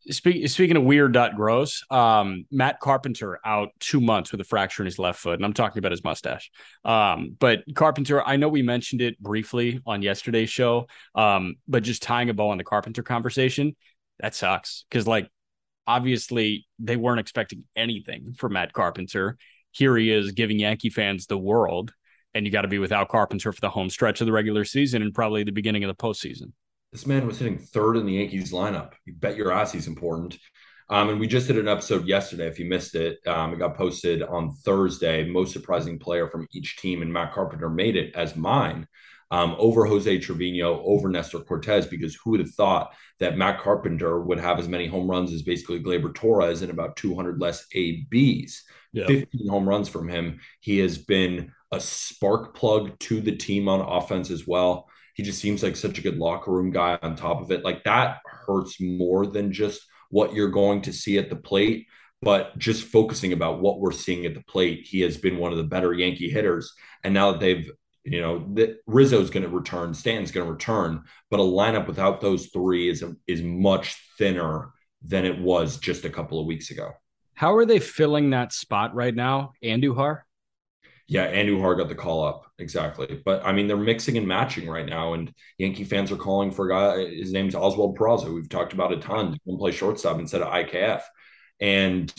Speak, 0.09 0.49
speaking 0.49 0.77
of 0.77 0.85
weird 0.85 1.13
dot 1.13 1.35
gross, 1.35 1.83
um, 1.91 2.45
Matt 2.53 2.79
Carpenter 2.79 3.41
out 3.45 3.71
two 3.81 4.01
months 4.01 4.31
with 4.31 4.41
a 4.41 4.45
fracture 4.45 4.83
in 4.83 4.87
his 4.87 5.01
left 5.01 5.19
foot, 5.19 5.35
and 5.35 5.45
I'm 5.45 5.53
talking 5.53 5.81
about 5.81 5.91
his 5.91 6.05
mustache. 6.05 6.51
Um, 6.85 7.37
but 7.37 7.65
Carpenter, 7.75 8.23
I 8.23 8.37
know 8.37 8.49
we 8.49 8.63
mentioned 8.63 9.01
it 9.01 9.19
briefly 9.19 9.81
on 9.85 10.03
yesterday's 10.03 10.49
show, 10.49 10.87
um, 11.17 11.57
but 11.67 11.83
just 11.83 12.03
tying 12.03 12.31
a 12.31 12.35
bow 12.35 12.51
on 12.51 12.59
the 12.59 12.63
Carpenter 12.63 13.03
conversation, 13.03 13.75
that 14.21 14.35
sucks 14.35 14.85
because 14.89 15.09
like 15.09 15.29
obviously 15.89 16.67
they 16.79 16.97
weren't 16.97 17.21
expecting 17.21 17.65
anything 17.75 18.35
from 18.39 18.53
Matt 18.53 18.73
Carpenter. 18.73 19.37
Here 19.73 19.97
he 19.97 20.13
is 20.13 20.33
giving 20.33 20.61
Yankee 20.61 20.91
fans 20.91 21.27
the 21.27 21.37
world, 21.37 21.93
and 22.33 22.47
you 22.47 22.53
got 22.53 22.63
to 22.63 22.69
be 22.69 22.79
without 22.79 23.09
Carpenter 23.09 23.53
for 23.53 23.61
the 23.61 23.71
home 23.71 23.91
stretch 23.91 24.21
of 24.21 24.27
the 24.27 24.33
regular 24.33 24.65
season 24.65 25.03
and 25.03 25.13
probably 25.13 25.43
the 25.43 25.51
beginning 25.51 25.83
of 25.83 25.89
the 25.89 26.01
postseason. 26.01 26.53
This 26.97 27.07
man 27.07 27.27
was 27.27 27.39
hitting 27.39 27.59
third 27.59 27.99
in 27.99 28.07
the 28.07 28.15
Yankees 28.15 28.53
lineup. 28.53 28.93
You 29.05 29.13
bet 29.13 29.37
your 29.37 29.53
ass 29.53 29.71
he's 29.71 29.87
important. 29.87 30.39
Um, 30.89 31.11
and 31.11 31.21
we 31.21 31.27
just 31.27 31.47
did 31.47 31.59
an 31.59 31.69
episode 31.69 32.07
yesterday. 32.07 32.47
If 32.47 32.59
you 32.59 32.65
missed 32.65 32.95
it, 32.95 33.19
um, 33.27 33.53
it 33.53 33.59
got 33.59 33.77
posted 33.77 34.23
on 34.23 34.51
Thursday. 34.51 35.29
Most 35.29 35.53
surprising 35.53 35.99
player 35.99 36.27
from 36.27 36.49
each 36.53 36.79
team, 36.79 37.03
and 37.03 37.13
Matt 37.13 37.35
Carpenter 37.35 37.69
made 37.69 37.97
it 37.97 38.15
as 38.15 38.35
mine 38.35 38.89
um, 39.31 39.55
over 39.59 39.85
Jose 39.85 40.21
Trevino, 40.21 40.83
over 40.85 41.11
Nestor 41.11 41.41
Cortes, 41.41 41.85
because 41.85 42.15
who 42.15 42.31
would 42.31 42.41
have 42.41 42.55
thought 42.55 42.95
that 43.21 43.37
Matt 43.37 43.61
Carpenter 43.61 44.23
would 44.23 44.41
have 44.41 44.59
as 44.59 44.67
many 44.67 44.87
home 44.87 45.11
runs 45.11 45.35
as 45.35 45.43
basically 45.43 45.83
Gleyber 45.83 46.15
Torres 46.15 46.63
and 46.63 46.71
about 46.71 46.97
200 46.97 47.39
less 47.39 47.67
ABs? 47.75 48.65
Yeah. 48.95 49.07
15 49.07 49.49
home 49.51 49.69
runs 49.69 49.91
from 49.91 50.09
him. 50.09 50.41
He 50.61 50.79
has 50.79 50.97
been 50.97 51.53
a 51.71 51.79
spark 51.79 52.57
plug 52.57 52.99
to 53.01 53.21
the 53.21 53.37
team 53.37 53.69
on 53.69 53.83
offense 53.83 54.31
as 54.31 54.47
well. 54.47 54.89
He 55.17 55.25
just 55.25 55.41
seems 55.41 55.63
like 55.65 55.75
such 55.75 55.99
a 55.99 56.03
good 56.03 56.19
locker 56.19 56.53
room 56.53 56.71
guy 56.71 56.99
on 57.03 57.17
top 57.17 57.43
of 57.43 57.51
it. 57.51 57.65
Like 57.65 57.83
that 57.83 58.19
hurts 58.47 58.81
more 58.81 59.27
than 59.27 59.53
just 59.53 59.81
what 60.11 60.33
you're 60.33 60.49
going 60.63 60.83
to 60.83 60.93
see 60.93 61.19
at 61.19 61.29
the 61.29 61.37
plate, 61.37 61.89
but 62.23 62.57
just 62.59 62.85
focusing 62.85 63.33
about 63.33 63.61
what 63.61 63.81
we're 63.81 63.91
seeing 63.91 64.25
at 64.25 64.35
the 64.35 64.45
plate, 64.45 64.87
he 64.87 65.01
has 65.01 65.17
been 65.17 65.39
one 65.39 65.51
of 65.51 65.59
the 65.59 65.65
better 65.75 65.93
Yankee 65.93 66.31
hitters. 66.31 66.73
And 67.03 67.13
now 67.13 67.33
that 67.33 67.41
they've 67.41 67.69
You 68.09 68.21
know 68.21 68.47
that 68.55 68.71
Rizzo's 68.87 69.31
going 69.31 69.43
to 69.43 69.59
return, 69.61 69.93
Stanton's 69.93 70.31
going 70.31 70.47
to 70.47 70.53
return, 70.53 71.03
but 71.29 71.41
a 71.41 71.43
lineup 71.43 71.89
without 71.89 72.21
those 72.21 72.47
three 72.55 72.89
is 72.89 73.03
is 73.27 73.43
much 73.43 73.97
thinner 74.17 74.71
than 75.03 75.25
it 75.25 75.41
was 75.41 75.79
just 75.79 76.05
a 76.05 76.15
couple 76.17 76.39
of 76.39 76.47
weeks 76.47 76.71
ago. 76.71 76.93
How 77.35 77.57
are 77.57 77.67
they 77.67 77.81
filling 77.81 78.31
that 78.31 78.53
spot 78.53 78.95
right 78.95 79.15
now, 79.15 79.53
Andujar? 79.61 80.26
Yeah, 81.09 81.33
Andujar 81.33 81.77
got 81.77 81.89
the 81.89 81.95
call 81.95 82.25
up 82.25 82.47
exactly, 82.59 83.23
but 83.25 83.45
I 83.45 83.53
mean 83.53 83.69
they're 83.69 83.77
mixing 83.77 84.17
and 84.17 84.27
matching 84.27 84.69
right 84.69 84.87
now, 84.87 85.13
and 85.13 85.33
Yankee 85.57 85.85
fans 85.85 86.11
are 86.11 86.17
calling 86.17 86.51
for 86.51 86.67
a 86.67 86.73
guy. 86.73 87.15
His 87.15 87.33
name's 87.33 87.55
Oswald 87.55 87.97
Peraza. 87.97 88.33
We've 88.35 88.49
talked 88.49 88.73
about 88.73 88.93
a 88.93 88.97
ton. 88.99 89.33
To 89.33 89.57
play 89.57 89.71
shortstop 89.71 90.19
instead 90.19 90.43
of 90.43 90.53
IKF, 90.53 91.03
and 91.61 92.13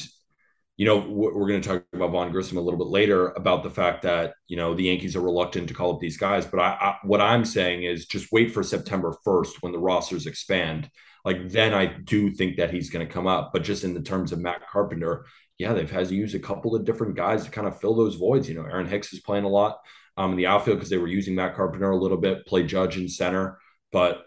you 0.77 0.85
know 0.85 0.99
we're 0.99 1.49
going 1.49 1.61
to 1.61 1.67
talk 1.67 1.83
about 1.91 2.11
Vaughn 2.11 2.31
Grissom 2.31 2.57
a 2.57 2.61
little 2.61 2.77
bit 2.77 2.87
later 2.87 3.29
about 3.31 3.63
the 3.63 3.69
fact 3.69 4.03
that 4.03 4.35
you 4.47 4.55
know 4.55 4.73
the 4.73 4.83
Yankees 4.83 5.17
are 5.17 5.21
reluctant 5.21 5.67
to 5.67 5.73
call 5.73 5.93
up 5.93 5.99
these 5.99 6.17
guys, 6.17 6.45
but 6.45 6.61
I, 6.61 6.77
I 6.79 6.95
what 7.03 7.19
I'm 7.19 7.43
saying 7.43 7.83
is 7.83 8.05
just 8.05 8.31
wait 8.31 8.53
for 8.53 8.63
September 8.63 9.13
1st 9.25 9.61
when 9.61 9.73
the 9.73 9.79
rosters 9.79 10.27
expand. 10.27 10.89
Like 11.27 11.49
then 11.49 11.73
I 11.73 11.87
do 11.87 12.31
think 12.31 12.55
that 12.55 12.71
he's 12.71 12.89
going 12.89 13.05
to 13.05 13.13
come 13.13 13.27
up, 13.27 13.51
but 13.51 13.61
just 13.61 13.83
in 13.83 13.93
the 13.93 13.99
terms 14.01 14.31
of 14.31 14.39
Matt 14.39 14.65
Carpenter, 14.65 15.25
yeah, 15.57 15.73
they've 15.73 15.91
had 15.91 16.07
to 16.07 16.15
use 16.15 16.33
a 16.35 16.39
couple 16.39 16.73
of 16.73 16.85
different 16.85 17.17
guys 17.17 17.43
to 17.43 17.51
kind 17.51 17.67
of 17.67 17.81
fill 17.81 17.95
those 17.95 18.15
voids. 18.15 18.47
You 18.47 18.55
know, 18.55 18.61
Aaron 18.61 18.87
Hicks 18.87 19.11
is 19.11 19.19
playing 19.19 19.43
a 19.43 19.49
lot 19.49 19.79
um, 20.15 20.31
in 20.31 20.37
the 20.37 20.47
outfield 20.47 20.77
because 20.77 20.89
they 20.89 20.97
were 20.97 21.09
using 21.09 21.35
Matt 21.35 21.53
Carpenter 21.53 21.91
a 21.91 21.97
little 21.97 22.15
bit, 22.15 22.45
play 22.45 22.63
Judge 22.63 22.95
in 22.95 23.09
center, 23.09 23.59
but 23.91 24.23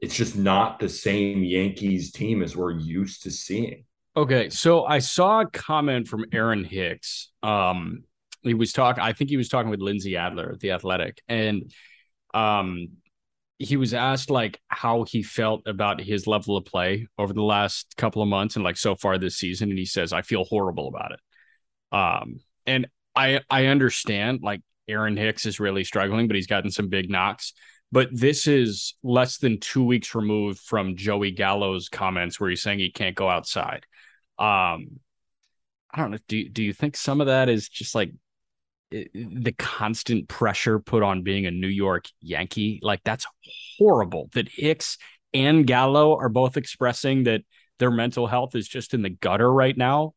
it's 0.00 0.14
just 0.14 0.36
not 0.36 0.78
the 0.78 0.88
same 0.88 1.42
Yankees 1.42 2.12
team 2.12 2.40
as 2.40 2.56
we're 2.56 2.78
used 2.78 3.24
to 3.24 3.32
seeing. 3.32 3.84
Okay, 4.16 4.48
so 4.48 4.84
I 4.84 5.00
saw 5.00 5.40
a 5.40 5.50
comment 5.50 6.06
from 6.06 6.24
Aaron 6.32 6.62
Hicks. 6.62 7.32
Um, 7.42 8.04
he 8.42 8.54
was 8.54 8.72
talking. 8.72 9.02
I 9.02 9.12
think 9.12 9.28
he 9.28 9.36
was 9.36 9.48
talking 9.48 9.70
with 9.70 9.80
Lindsey 9.80 10.16
Adler 10.16 10.52
at 10.52 10.60
the 10.60 10.70
Athletic, 10.70 11.20
and 11.28 11.68
um, 12.32 12.90
he 13.58 13.76
was 13.76 13.94
asked 13.94 14.30
like 14.30 14.60
how 14.68 15.04
he 15.04 15.22
felt 15.22 15.62
about 15.66 16.00
his 16.00 16.26
level 16.26 16.56
of 16.56 16.64
play 16.64 17.08
over 17.18 17.32
the 17.32 17.42
last 17.42 17.96
couple 17.96 18.20
of 18.22 18.28
months 18.28 18.56
and 18.56 18.64
like 18.64 18.76
so 18.76 18.94
far 18.94 19.16
this 19.16 19.36
season 19.36 19.70
and 19.70 19.78
he 19.78 19.86
says 19.86 20.12
I 20.12 20.22
feel 20.22 20.44
horrible 20.44 20.88
about 20.88 21.12
it. 21.12 21.20
Um 21.96 22.40
and 22.66 22.86
I 23.14 23.40
I 23.48 23.66
understand 23.66 24.40
like 24.42 24.60
Aaron 24.88 25.16
Hicks 25.16 25.46
is 25.46 25.58
really 25.58 25.84
struggling 25.84 26.26
but 26.26 26.36
he's 26.36 26.46
gotten 26.46 26.70
some 26.70 26.88
big 26.88 27.10
knocks 27.10 27.54
but 27.92 28.08
this 28.12 28.46
is 28.46 28.94
less 29.02 29.38
than 29.38 29.60
2 29.60 29.82
weeks 29.84 30.14
removed 30.14 30.58
from 30.58 30.96
Joey 30.96 31.30
Gallo's 31.30 31.88
comments 31.88 32.38
where 32.38 32.50
he's 32.50 32.62
saying 32.62 32.80
he 32.80 32.90
can't 32.90 33.16
go 33.16 33.28
outside. 33.28 33.86
Um 34.38 35.00
I 35.90 36.02
don't 36.02 36.10
know 36.10 36.18
do 36.28 36.46
do 36.50 36.62
you 36.62 36.74
think 36.74 36.94
some 36.94 37.22
of 37.22 37.28
that 37.28 37.48
is 37.48 37.70
just 37.70 37.94
like 37.94 38.12
Eh, 38.92 39.04
the 39.14 39.54
constant 39.58 40.28
pressure 40.28 40.78
put 40.78 41.02
on 41.02 41.22
being 41.22 41.46
a 41.46 41.50
New 41.50 41.68
York 41.68 42.06
Yankee. 42.20 42.78
Like 42.82 43.00
that's 43.04 43.26
horrible 43.78 44.28
that 44.34 44.48
Hicks 44.48 44.98
and 45.34 45.66
Gallo 45.66 46.16
are 46.16 46.28
both 46.28 46.56
expressing 46.56 47.24
that 47.24 47.42
their 47.78 47.90
mental 47.90 48.26
health 48.26 48.54
is 48.54 48.68
just 48.68 48.94
in 48.94 49.02
the 49.02 49.10
gutter 49.10 49.52
right 49.52 49.76
now. 49.76 50.14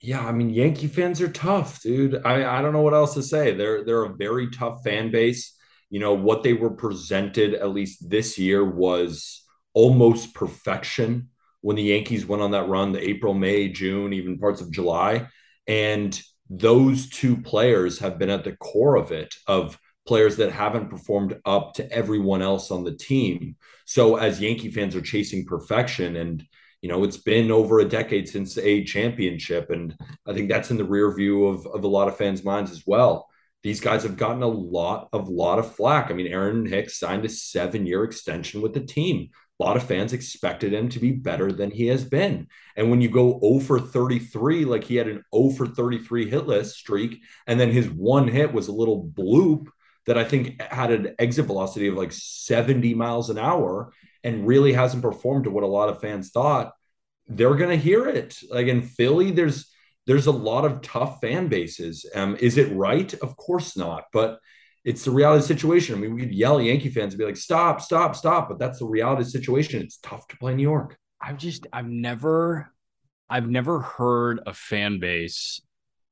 Yeah, 0.00 0.26
I 0.26 0.32
mean 0.32 0.50
Yankee 0.50 0.88
fans 0.88 1.20
are 1.20 1.28
tough, 1.28 1.80
dude. 1.80 2.20
I 2.24 2.58
I 2.58 2.62
don't 2.62 2.72
know 2.72 2.82
what 2.82 2.94
else 2.94 3.14
to 3.14 3.22
say. 3.22 3.54
They're 3.54 3.84
they're 3.84 4.04
a 4.04 4.14
very 4.14 4.50
tough 4.50 4.82
fan 4.84 5.10
base. 5.10 5.56
You 5.90 6.00
know, 6.00 6.14
what 6.14 6.42
they 6.42 6.54
were 6.54 6.70
presented 6.70 7.54
at 7.54 7.70
least 7.70 8.08
this 8.08 8.38
year 8.38 8.64
was 8.64 9.44
almost 9.74 10.34
perfection 10.34 11.28
when 11.60 11.76
the 11.76 11.82
Yankees 11.82 12.26
went 12.26 12.42
on 12.42 12.50
that 12.50 12.68
run, 12.68 12.92
the 12.92 13.08
April, 13.08 13.34
May, 13.34 13.68
June, 13.68 14.12
even 14.12 14.38
parts 14.38 14.60
of 14.60 14.70
July. 14.70 15.28
And 15.66 16.20
those 16.54 17.08
two 17.08 17.36
players 17.38 17.98
have 18.00 18.18
been 18.18 18.28
at 18.28 18.44
the 18.44 18.56
core 18.56 18.96
of 18.96 19.10
it 19.10 19.34
of 19.46 19.78
players 20.06 20.36
that 20.36 20.52
haven't 20.52 20.90
performed 20.90 21.40
up 21.46 21.72
to 21.74 21.90
everyone 21.90 22.42
else 22.42 22.70
on 22.70 22.84
the 22.84 22.94
team. 22.94 23.56
So 23.86 24.16
as 24.16 24.40
Yankee 24.40 24.70
fans 24.70 24.94
are 24.94 25.00
chasing 25.00 25.46
perfection 25.46 26.16
and 26.16 26.44
you 26.82 26.90
know 26.90 27.04
it's 27.04 27.16
been 27.16 27.50
over 27.50 27.80
a 27.80 27.88
decade 27.88 28.28
since 28.28 28.58
a 28.58 28.84
championship 28.84 29.70
and 29.70 29.96
I 30.26 30.34
think 30.34 30.50
that's 30.50 30.70
in 30.70 30.76
the 30.76 30.84
rear 30.84 31.14
view 31.14 31.46
of 31.46 31.66
of 31.66 31.84
a 31.84 31.88
lot 31.88 32.08
of 32.08 32.18
fans' 32.18 32.44
minds 32.44 32.70
as 32.70 32.82
well. 32.86 33.28
These 33.62 33.80
guys 33.80 34.02
have 34.02 34.18
gotten 34.18 34.42
a 34.42 34.48
lot 34.48 35.08
of 35.12 35.28
lot 35.28 35.58
of 35.58 35.74
flack. 35.74 36.10
I 36.10 36.14
mean 36.14 36.26
Aaron 36.26 36.66
Hicks 36.66 36.98
signed 36.98 37.24
a 37.24 37.28
7-year 37.28 38.04
extension 38.04 38.60
with 38.60 38.74
the 38.74 38.80
team 38.80 39.30
a 39.62 39.64
lot 39.64 39.76
of 39.76 39.84
fans 39.84 40.12
expected 40.12 40.72
him 40.72 40.88
to 40.88 40.98
be 40.98 41.12
better 41.12 41.52
than 41.52 41.70
he 41.70 41.86
has 41.86 42.04
been. 42.04 42.48
And 42.74 42.90
when 42.90 43.00
you 43.00 43.08
go 43.08 43.38
0 43.40 43.60
for 43.60 43.78
33, 43.78 44.64
like 44.64 44.84
he 44.84 44.96
had 44.96 45.06
an 45.06 45.22
0 45.34 45.50
for 45.50 45.66
33 45.66 46.30
hitless 46.30 46.72
streak, 46.72 47.22
and 47.46 47.60
then 47.60 47.70
his 47.70 47.88
one 47.88 48.26
hit 48.26 48.52
was 48.52 48.68
a 48.68 48.72
little 48.72 49.04
bloop 49.04 49.68
that 50.06 50.18
I 50.18 50.24
think 50.24 50.60
had 50.60 50.90
an 50.90 51.14
exit 51.18 51.46
velocity 51.46 51.86
of 51.86 51.94
like 51.94 52.10
70 52.12 52.94
miles 52.94 53.30
an 53.30 53.38
hour 53.38 53.92
and 54.24 54.46
really 54.46 54.72
hasn't 54.72 55.02
performed 55.02 55.44
to 55.44 55.50
what 55.50 55.62
a 55.62 55.68
lot 55.68 55.88
of 55.88 56.00
fans 56.00 56.30
thought, 56.30 56.72
they're 57.28 57.54
going 57.54 57.70
to 57.70 57.76
hear 57.76 58.08
it. 58.08 58.38
Like 58.50 58.66
in 58.66 58.82
Philly, 58.82 59.30
there's 59.30 59.68
there's 60.08 60.26
a 60.26 60.32
lot 60.32 60.64
of 60.64 60.82
tough 60.82 61.20
fan 61.20 61.46
bases. 61.46 62.04
Um, 62.12 62.36
is 62.40 62.58
it 62.58 62.74
right? 62.74 63.14
Of 63.14 63.36
course 63.36 63.76
not. 63.76 64.06
But 64.12 64.40
it's 64.84 65.04
the 65.04 65.10
reality 65.10 65.46
situation. 65.46 65.94
I 65.94 65.98
mean, 65.98 66.14
we'd 66.14 66.32
yell 66.32 66.58
at 66.58 66.64
Yankee 66.64 66.90
fans 66.90 67.14
and 67.14 67.18
be 67.18 67.24
like, 67.24 67.36
stop, 67.36 67.80
stop, 67.80 68.16
stop. 68.16 68.48
But 68.48 68.58
that's 68.58 68.80
the 68.80 68.86
reality 68.86 69.24
situation. 69.24 69.82
It's 69.82 69.98
tough 69.98 70.26
to 70.28 70.36
play 70.38 70.54
New 70.54 70.62
York. 70.62 70.96
I've 71.20 71.38
just, 71.38 71.66
I've 71.72 71.88
never, 71.88 72.72
I've 73.30 73.48
never 73.48 73.80
heard 73.80 74.40
a 74.44 74.52
fan 74.52 74.98
base 74.98 75.60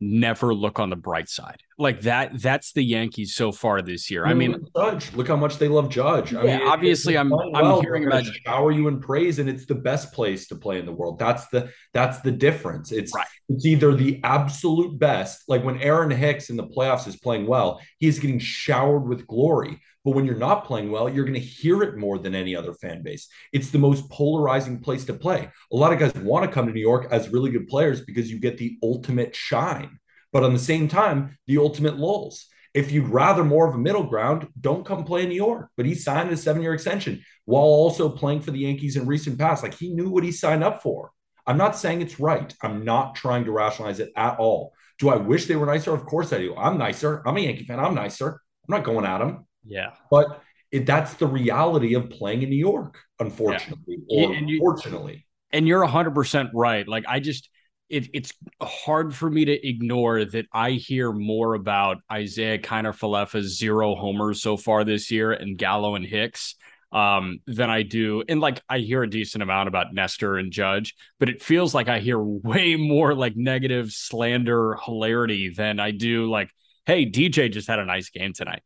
never 0.01 0.55
look 0.55 0.79
on 0.79 0.89
the 0.91 0.97
bright 0.97 1.29
side. 1.29 1.61
Like 1.81 2.03
that, 2.03 2.43
that's 2.43 2.73
the 2.73 2.85
Yankees 2.85 3.35
so 3.35 3.53
far 3.53 3.81
this 3.81 4.11
year. 4.11 4.27
I 4.27 4.35
mean, 4.35 4.67
Judge, 4.77 5.15
look 5.15 5.29
how 5.29 5.37
much 5.37 5.57
they 5.57 5.67
love 5.67 5.89
Judge. 5.89 6.35
I 6.35 6.45
yeah, 6.45 6.59
mean, 6.59 6.69
obviously, 6.69 7.17
I'm, 7.17 7.31
well, 7.31 7.51
I'm 7.55 7.81
hearing 7.81 8.07
about 8.07 8.27
shower 8.27 8.71
you 8.71 8.87
in 8.89 9.01
praise, 9.01 9.39
and 9.39 9.49
it's 9.49 9.65
the 9.65 9.75
best 9.75 10.13
place 10.13 10.47
to 10.49 10.57
play 10.57 10.79
in 10.79 10.85
the 10.85 10.93
world. 10.93 11.19
That's 11.19 11.49
the 11.49 11.71
that's 11.95 12.21
the 12.21 12.33
difference. 12.33 12.93
It's 12.93 13.15
right. 13.15 13.27
it's 13.49 13.65
either 13.65 13.95
the 13.95 14.21
absolute 14.25 14.99
best, 14.99 15.45
like 15.49 15.65
when 15.65 15.81
Aaron 15.81 16.11
Hicks 16.11 16.51
in 16.51 16.59
the 16.59 16.67
playoffs 16.67 17.09
is 17.09 17.17
playing 17.17 17.47
well, 17.47 17.81
he's 17.99 18.19
getting 18.19 18.41
showered 18.41 19.09
with 19.09 19.27
glory. 19.27 19.81
But 20.05 20.13
when 20.13 20.27
you're 20.27 20.37
not 20.37 20.67
playing 20.67 20.91
well, 20.91 21.09
you're 21.09 21.25
going 21.25 21.35
to 21.35 21.41
hear 21.41 21.83
it 21.83 21.97
more 21.97 22.19
than 22.19 22.35
any 22.35 22.55
other 22.57 22.75
fan 22.75 23.03
base. 23.03 23.29
It's 23.55 23.71
the 23.71 23.79
most 23.79 24.11
polarizing 24.11 24.81
place 24.81 25.05
to 25.07 25.15
play. 25.15 25.51
A 25.73 25.77
lot 25.77 25.93
of 25.93 25.99
guys 25.99 26.15
want 26.15 26.45
to 26.45 26.51
come 26.51 26.67
to 26.67 26.73
New 26.73 26.81
York 26.81 27.09
as 27.11 27.31
really 27.31 27.51
good 27.51 27.69
players 27.69 28.03
because 28.03 28.31
you 28.31 28.39
get 28.39 28.59
the 28.59 28.77
ultimate 28.83 29.35
shine 29.35 30.00
but 30.33 30.45
on 30.45 30.53
the 30.53 30.59
same 30.59 30.89
time, 30.89 31.39
the 31.47 31.59
ultimate 31.59 31.99
lulls. 31.99 32.47
If 32.73 32.93
you'd 32.93 33.09
rather 33.09 33.43
more 33.43 33.69
of 33.69 33.75
a 33.75 33.79
middle 33.79 34.05
ground, 34.05 34.47
don't 34.61 34.87
come 34.87 35.05
play 35.05 35.25
in 35.25 35.29
New 35.29 35.35
York. 35.35 35.71
But 35.77 35.87
he 35.87 35.95
signed 35.95 36.31
a 36.31 36.37
seven 36.37 36.63
year 36.63 36.73
extension 36.73 37.25
while 37.45 37.65
also 37.65 38.09
playing 38.09 38.43
for 38.43 38.53
the 38.53 38.61
Yankees 38.61 38.97
in 38.97 39.07
recent 39.07 39.39
past. 39.39 39.63
Like 39.63 39.75
he 39.75 39.93
knew 39.93 40.09
what 40.09 40.23
he 40.23 40.31
signed 40.31 40.63
up 40.63 40.83
for. 40.83 41.11
I'm 41.47 41.57
not 41.57 41.77
saying 41.77 42.01
it's 42.01 42.21
right. 42.21 42.55
I'm 42.63 42.85
not 42.85 43.17
trying 43.17 43.45
to 43.47 43.53
rationalize 43.53 43.99
it 43.99 44.13
at 44.17 44.39
all. 44.39 44.73
Do 44.99 45.09
I 45.09 45.17
wish 45.17 45.47
they 45.47 45.57
were 45.57 45.67
nicer? 45.67 45.93
Of 45.93 46.07
course 46.07 46.33
I 46.33 46.39
do. 46.39 46.55
I'm 46.55 46.79
nicer. 46.79 47.23
I'm 47.27 47.37
a 47.37 47.41
Yankee 47.41 47.65
fan. 47.65 47.81
I'm 47.81 47.95
nicer. 47.95 48.29
I'm 48.69 48.77
not 48.77 48.85
going 48.85 49.05
at 49.05 49.19
them. 49.19 49.47
Yeah. 49.65 49.91
But 50.11 50.43
it, 50.71 50.87
that's 50.87 51.15
the 51.15 51.27
reality 51.27 51.95
of 51.95 52.11
playing 52.11 52.43
in 52.43 52.51
New 52.51 52.57
York, 52.57 52.99
unfortunately, 53.19 53.99
yeah. 54.09 54.27
or 54.27 54.33
and 54.35 54.49
you, 54.49 54.59
fortunately. 54.61 55.27
And 55.53 55.67
you're 55.67 55.85
100% 55.85 56.51
right. 56.55 56.87
Like, 56.87 57.05
I 57.09 57.19
just, 57.19 57.49
it, 57.91 58.09
it's 58.15 58.33
hard 58.63 59.15
for 59.15 59.29
me 59.29 59.45
to 59.45 59.69
ignore 59.69 60.25
that 60.25 60.47
I 60.53 60.73
hear 60.73 61.13
more 61.13 61.55
about 61.55 61.99
Isaiah 62.11 62.59
Kiner-Falefa's 62.59 63.59
zero 63.59 63.97
homers 63.97 64.41
so 64.41 64.57
far 64.57 64.85
this 64.85 65.11
year 65.11 65.33
and 65.33 65.59
Gallo 65.59 65.97
and 65.97 66.07
Hicks 66.07 66.55
um, 66.93 67.41
than 67.47 67.69
I 67.69 67.83
do. 67.83 68.23
And 68.29 68.41
like 68.41 68.63
I 68.69 68.79
hear 68.79 69.03
a 69.03 69.11
decent 69.11 69.43
amount 69.43 69.69
about 69.69 69.93
Nestor 69.93 70.37
and 70.37 70.53
Judge, 70.53 70.95
but 71.19 71.29
it 71.29 71.43
feels 71.43 71.75
like 71.75 71.89
I 71.89 71.99
hear 71.99 72.19
way 72.23 72.77
more 72.77 73.15
like 73.15 73.37
negative 73.37 73.91
slander 73.91 74.77
hilarity 74.85 75.51
than 75.51 75.81
I 75.81 75.91
do 75.91 76.31
like, 76.31 76.51
hey, 76.87 77.11
DJ 77.11 77.53
just 77.53 77.69
had 77.69 77.81
a 77.81 77.85
nice 77.85 78.11
game 78.11 78.33
tonight. 78.33 78.63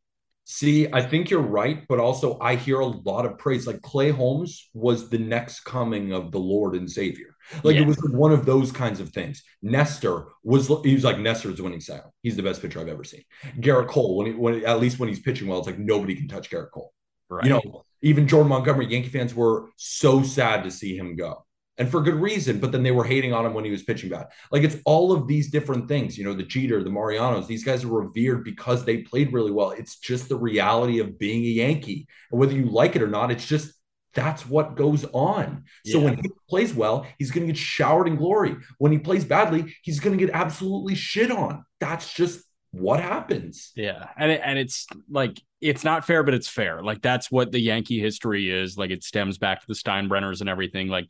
See, 0.47 0.87
I 0.93 1.01
think 1.01 1.31
you're 1.31 1.41
right, 1.41 1.87
but 1.89 1.99
also 1.99 2.39
I 2.39 2.57
hear 2.57 2.81
a 2.81 2.87
lot 2.87 3.25
of 3.25 3.39
praise. 3.39 3.67
Like 3.67 3.81
Clay 3.81 4.11
Holmes 4.11 4.69
was 4.75 5.09
the 5.09 5.19
next 5.19 5.61
coming 5.61 6.13
of 6.13 6.33
the 6.33 6.39
Lord 6.39 6.75
and 6.75 6.91
Savior. 6.91 7.35
Like 7.63 7.77
yeah. 7.77 7.83
it 7.83 7.87
was 7.87 7.97
one 8.11 8.33
of 8.33 8.45
those 8.45 8.71
kinds 8.71 9.01
of 9.01 9.11
things. 9.11 9.43
Nestor 9.63 10.27
was 10.43 10.69
he 10.85 10.95
was 10.95 11.05
like 11.05 11.19
Nestor's 11.19 11.63
winning 11.63 11.81
style. 11.81 12.13
He's 12.23 12.37
the 12.37 12.43
best 12.43 12.61
pitcher 12.61 12.81
I've 12.81 12.89
ever 12.89 13.05
seen. 13.05 13.23
Gerrit 13.59 13.89
Cole, 13.89 14.19
when 14.19 14.27
he, 14.27 14.33
when 14.35 14.65
at 14.67 14.81
least 14.81 14.99
when 14.99 15.09
he's 15.09 15.21
pitching 15.21 15.49
well, 15.49 15.59
it's 15.59 15.67
like 15.67 15.79
nobody 15.79 16.15
can 16.15 16.29
touch 16.29 16.51
Gerrit 16.51 16.71
Cole. 16.73 16.93
Right. 17.31 17.45
You 17.45 17.51
know, 17.51 17.85
even 18.03 18.29
Jordan 18.29 18.51
Montgomery, 18.51 18.87
Yankee 18.87 19.09
fans 19.09 19.35
were 19.35 19.71
so 19.77 20.23
sad 20.23 20.65
to 20.65 20.71
see 20.71 20.97
him 20.97 21.17
go 21.17 21.45
and 21.79 21.91
for 21.91 22.01
good 22.01 22.15
reason. 22.15 22.61
But 22.61 22.73
then 22.73 22.83
they 22.83 22.91
were 22.91 23.05
hating 23.05 23.33
on 23.33 23.47
him 23.47 23.55
when 23.55 23.65
he 23.65 23.71
was 23.71 23.83
pitching 23.83 24.11
bad. 24.11 24.29
Like 24.51 24.63
it's 24.63 24.77
all 24.85 25.13
of 25.13 25.27
these 25.27 25.51
different 25.51 25.89
things. 25.89 26.17
You 26.17 26.25
know, 26.25 26.35
the 26.35 26.43
Jeter, 26.43 26.83
the 26.83 26.91
Marianos. 26.91 27.47
These 27.47 27.65
guys 27.65 27.85
are 27.85 27.89
revered 27.89 28.45
because 28.45 28.85
they 28.85 28.99
played 28.99 29.33
really 29.33 29.51
well. 29.51 29.71
It's 29.71 29.99
just 29.99 30.29
the 30.29 30.37
reality 30.37 31.01
of 31.01 31.19
being 31.19 31.43
a 31.45 31.49
Yankee, 31.49 32.07
and 32.31 32.41
whether 32.41 32.55
you 32.55 32.67
like 32.67 32.97
it 32.97 33.03
or 33.03 33.09
not, 33.09 33.31
it's 33.31 33.47
just 33.47 33.75
that's 34.15 34.47
what 34.47 34.77
goes 34.77 35.05
on. 35.07 35.65
So 35.85 35.99
yeah. 35.99 36.05
when 36.05 36.17
he 36.17 36.31
plays 36.49 36.73
well, 36.73 37.05
he's 37.19 37.33
going 37.33 37.47
to 37.47 37.53
get 37.53 37.59
showered 37.59 38.07
in 38.07 38.17
glory. 38.17 38.57
When 38.79 38.93
he 38.93 38.99
plays 38.99 39.25
badly, 39.25 39.75
he's 39.83 39.99
going 39.99 40.17
to 40.17 40.25
get 40.25 40.35
absolutely 40.35 40.95
shit 40.95 41.33
on. 41.33 41.65
That's 41.81 42.13
just 42.13 42.45
what 42.71 43.01
happens? 43.01 43.73
Yeah, 43.77 44.07
and 44.17 44.33
it, 44.33 44.41
and 44.45 44.59
it's 44.59 44.87
like 45.09 45.41
it's 45.61 45.85
not 45.85 46.05
fair, 46.05 46.23
but 46.23 46.35
it's 46.35 46.49
fair. 46.49 46.83
Like 46.83 47.03
that's 47.03 47.31
what 47.31 47.53
the 47.53 47.61
Yankee 47.61 48.01
history 48.01 48.51
is. 48.51 48.77
Like 48.77 48.91
it 48.91 49.05
stems 49.05 49.39
back 49.39 49.61
to 49.61 49.67
the 49.67 49.75
Steinbrenners 49.75 50.41
and 50.41 50.49
everything. 50.49 50.89
Like 50.89 51.09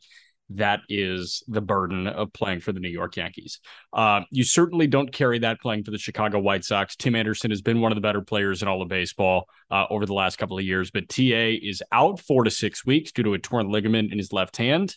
that 0.49 0.81
is 0.89 1.43
the 1.47 1.61
burden 1.61 2.07
of 2.07 2.31
playing 2.31 2.59
for 2.59 2.71
the 2.71 2.79
New 2.79 2.89
York 2.89 3.17
Yankees. 3.17 3.59
Uh, 3.91 4.21
you 4.29 4.43
certainly 4.43 4.85
don't 4.85 5.11
carry 5.11 5.39
that 5.39 5.59
playing 5.59 5.83
for 5.83 5.91
the 5.91 5.97
Chicago 5.97 6.39
White 6.39 6.63
Sox. 6.63 6.95
Tim 6.95 7.15
Anderson 7.15 7.49
has 7.49 7.61
been 7.61 7.81
one 7.81 7.91
of 7.91 7.95
the 7.95 8.01
better 8.01 8.21
players 8.21 8.61
in 8.61 8.67
all 8.67 8.81
of 8.81 8.87
baseball 8.87 9.49
uh, 9.71 9.85
over 9.89 10.05
the 10.05 10.13
last 10.13 10.37
couple 10.37 10.57
of 10.57 10.63
years, 10.63 10.91
but 10.91 11.09
TA 11.09 11.57
is 11.61 11.81
out 11.91 12.19
four 12.19 12.43
to 12.43 12.51
six 12.51 12.85
weeks 12.85 13.11
due 13.11 13.23
to 13.23 13.33
a 13.33 13.39
torn 13.39 13.71
ligament 13.71 14.11
in 14.11 14.19
his 14.19 14.31
left 14.31 14.57
hand. 14.57 14.95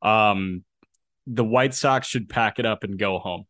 Um, 0.00 0.64
the 1.26 1.44
White 1.44 1.74
Sox 1.74 2.06
should 2.06 2.28
pack 2.28 2.58
it 2.58 2.66
up 2.66 2.84
and 2.84 2.98
go 2.98 3.18
home. 3.18 3.44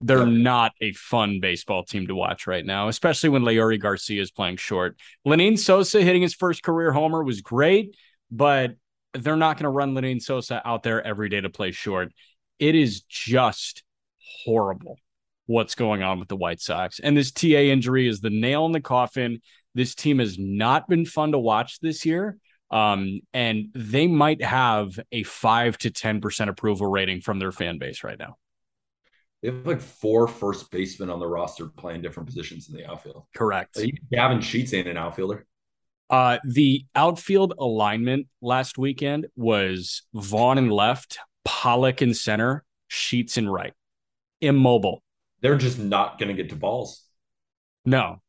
They're 0.00 0.26
not 0.26 0.72
a 0.80 0.92
fun 0.92 1.40
baseball 1.40 1.82
team 1.82 2.06
to 2.06 2.14
watch 2.14 2.46
right 2.46 2.64
now, 2.64 2.86
especially 2.86 3.30
when 3.30 3.42
Leury 3.42 3.80
Garcia 3.80 4.22
is 4.22 4.30
playing 4.30 4.56
short. 4.58 4.96
Lenyn 5.26 5.58
Sosa 5.58 6.02
hitting 6.02 6.22
his 6.22 6.34
first 6.34 6.62
career 6.62 6.92
homer 6.92 7.24
was 7.24 7.40
great, 7.40 7.96
but 8.30 8.76
they're 9.22 9.36
not 9.36 9.56
going 9.56 9.64
to 9.64 9.70
run 9.70 9.94
Lenyn 9.94 10.20
Sosa 10.20 10.62
out 10.64 10.82
there 10.82 11.04
every 11.06 11.28
day 11.28 11.40
to 11.40 11.50
play 11.50 11.70
short. 11.70 12.12
It 12.58 12.74
is 12.74 13.02
just 13.02 13.82
horrible 14.44 14.98
what's 15.46 15.74
going 15.74 16.02
on 16.02 16.18
with 16.18 16.28
the 16.28 16.36
White 16.36 16.60
Sox. 16.60 17.00
And 17.00 17.16
this 17.16 17.32
TA 17.32 17.46
injury 17.46 18.06
is 18.06 18.20
the 18.20 18.30
nail 18.30 18.66
in 18.66 18.72
the 18.72 18.80
coffin. 18.80 19.40
This 19.74 19.94
team 19.94 20.18
has 20.18 20.38
not 20.38 20.88
been 20.88 21.04
fun 21.04 21.32
to 21.32 21.38
watch 21.38 21.80
this 21.80 22.04
year. 22.04 22.36
Um, 22.70 23.20
and 23.32 23.68
they 23.74 24.06
might 24.06 24.42
have 24.42 25.00
a 25.10 25.22
five 25.22 25.78
to 25.78 25.90
10% 25.90 26.48
approval 26.48 26.86
rating 26.86 27.22
from 27.22 27.38
their 27.38 27.52
fan 27.52 27.78
base 27.78 28.04
right 28.04 28.18
now. 28.18 28.36
They 29.42 29.48
have 29.48 29.66
like 29.66 29.80
four 29.80 30.28
first 30.28 30.70
basemen 30.70 31.10
on 31.10 31.20
the 31.20 31.26
roster 31.26 31.66
playing 31.66 32.02
different 32.02 32.28
positions 32.28 32.68
in 32.68 32.76
the 32.76 32.90
outfield. 32.90 33.24
Correct. 33.34 33.78
Like, 33.78 33.94
Gavin 34.12 34.40
Sheets 34.40 34.74
ain't 34.74 34.88
an 34.88 34.96
outfielder. 34.96 35.46
Uh, 36.10 36.38
the 36.44 36.84
outfield 36.94 37.54
alignment 37.58 38.26
last 38.40 38.78
weekend 38.78 39.26
was 39.36 40.02
Vaughn 40.14 40.58
in 40.58 40.70
left, 40.70 41.18
Pollock 41.44 42.00
in 42.00 42.14
center, 42.14 42.64
Sheets 42.88 43.36
in 43.36 43.48
right. 43.48 43.74
Immobile. 44.40 45.02
They're 45.42 45.58
just 45.58 45.78
not 45.78 46.18
going 46.18 46.34
to 46.34 46.34
get 46.34 46.50
to 46.50 46.56
balls. 46.56 47.04
No, 47.84 48.20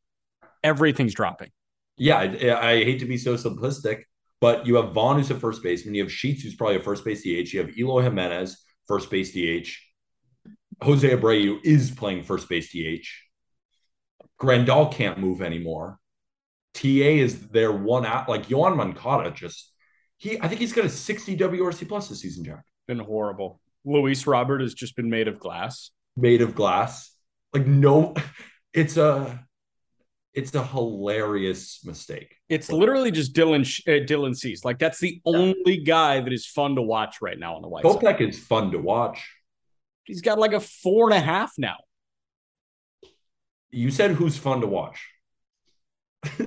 everything's 0.63 1.13
dropping. 1.13 1.49
Yeah, 1.97 2.17
I, 2.17 2.69
I, 2.69 2.83
hate 2.83 2.99
to 2.99 3.05
be 3.05 3.17
so 3.17 3.35
simplistic, 3.35 4.03
but 4.39 4.65
you 4.65 4.75
have 4.75 4.93
Vaughn, 4.93 5.17
who's 5.17 5.31
a 5.31 5.35
first 5.35 5.61
baseman. 5.61 5.95
You 5.95 6.03
have 6.03 6.11
Sheets, 6.11 6.43
who's 6.43 6.55
probably 6.55 6.77
a 6.77 6.83
first 6.83 7.03
base 7.03 7.23
DH. 7.23 7.53
You 7.53 7.59
have 7.59 7.77
Eloy 7.77 8.03
Jimenez, 8.03 8.57
first 8.87 9.09
base 9.09 9.33
DH. 9.33 9.69
Jose 10.81 11.09
Abreu 11.09 11.59
is 11.63 11.91
playing 11.91 12.23
first 12.23 12.47
base 12.47 12.71
DH. 12.71 13.05
Grandal 14.41 14.91
can't 14.91 15.19
move 15.19 15.41
anymore. 15.41 15.99
TA 16.79 16.87
is 16.87 17.47
their 17.49 17.71
one 17.71 18.05
out. 18.05 18.29
Like 18.29 18.47
Yoan 18.47 18.75
Moncada 18.77 19.31
just 19.31 19.71
he 20.17 20.39
I 20.39 20.47
think 20.47 20.61
he's 20.61 20.73
got 20.73 20.85
a 20.85 20.89
60 20.89 21.35
WRC 21.37 21.87
plus 21.87 22.07
this 22.07 22.21
season, 22.21 22.43
Jack. 22.45 22.63
Been 22.87 22.99
horrible. 22.99 23.59
Luis 23.85 24.25
Robert 24.25 24.61
has 24.61 24.73
just 24.73 24.95
been 24.95 25.09
made 25.09 25.27
of 25.27 25.39
glass. 25.39 25.91
Made 26.15 26.41
of 26.41 26.55
glass. 26.55 27.11
Like 27.53 27.67
no, 27.67 28.13
it's 28.73 28.97
a 28.97 29.45
it's 30.33 30.55
a 30.55 30.63
hilarious 30.63 31.83
mistake. 31.83 32.35
It's 32.47 32.71
literally 32.71 33.11
just 33.11 33.33
Dylan 33.33 33.61
uh, 33.87 34.05
Dylan 34.05 34.35
Cease. 34.35 34.63
Like 34.63 34.79
that's 34.79 34.99
the 34.99 35.21
only 35.25 35.77
guy 35.77 36.21
that 36.21 36.31
is 36.31 36.45
fun 36.45 36.75
to 36.75 36.81
watch 36.81 37.17
right 37.21 37.37
now 37.37 37.55
on 37.55 37.61
the 37.61 37.67
White 37.67 37.83
Sox. 37.83 38.01
Kopech 38.01 38.21
is 38.21 38.39
fun 38.39 38.71
to 38.71 38.79
watch. 38.79 39.27
He's 40.03 40.21
got 40.21 40.39
like 40.39 40.53
a 40.53 40.59
four 40.59 41.09
and 41.09 41.17
a 41.17 41.19
half 41.19 41.51
now. 41.57 41.77
You 43.69 43.91
said 43.91 44.11
who's 44.11 44.37
fun 44.37 44.61
to 44.61 44.67
watch? 44.67 45.05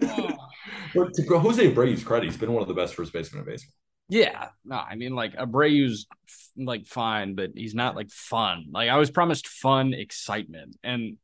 but 0.95 1.14
to 1.14 1.39
Jose 1.39 1.70
Abreu's 1.70 2.05
credit, 2.05 2.27
he's 2.27 2.37
been 2.37 2.53
one 2.53 2.62
of 2.62 2.68
the 2.68 2.75
best 2.75 2.95
first 2.95 3.12
basemen 3.12 3.43
in 3.43 3.47
baseball. 3.47 3.75
Yeah, 4.09 4.49
no, 4.64 4.77
I 4.77 4.95
mean 4.95 5.14
like 5.14 5.35
Abreu's 5.37 6.07
like 6.57 6.87
fine, 6.87 7.35
but 7.35 7.53
he's 7.55 7.75
not 7.75 7.97
like 7.97 8.11
fun. 8.11 8.66
Like 8.70 8.91
I 8.91 8.99
was 8.99 9.11
promised 9.11 9.49
fun, 9.49 9.95
excitement, 9.95 10.77
and 10.83 11.16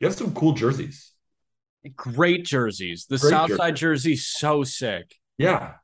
you 0.00 0.06
have 0.06 0.14
some 0.14 0.34
cool 0.34 0.52
jerseys. 0.52 1.12
Great 1.94 2.44
jerseys. 2.44 3.06
The 3.08 3.18
Great 3.18 3.30
Southside 3.30 3.76
jersey. 3.76 4.14
jersey 4.14 4.16
so 4.16 4.64
sick. 4.64 5.14
Yeah, 5.38 5.74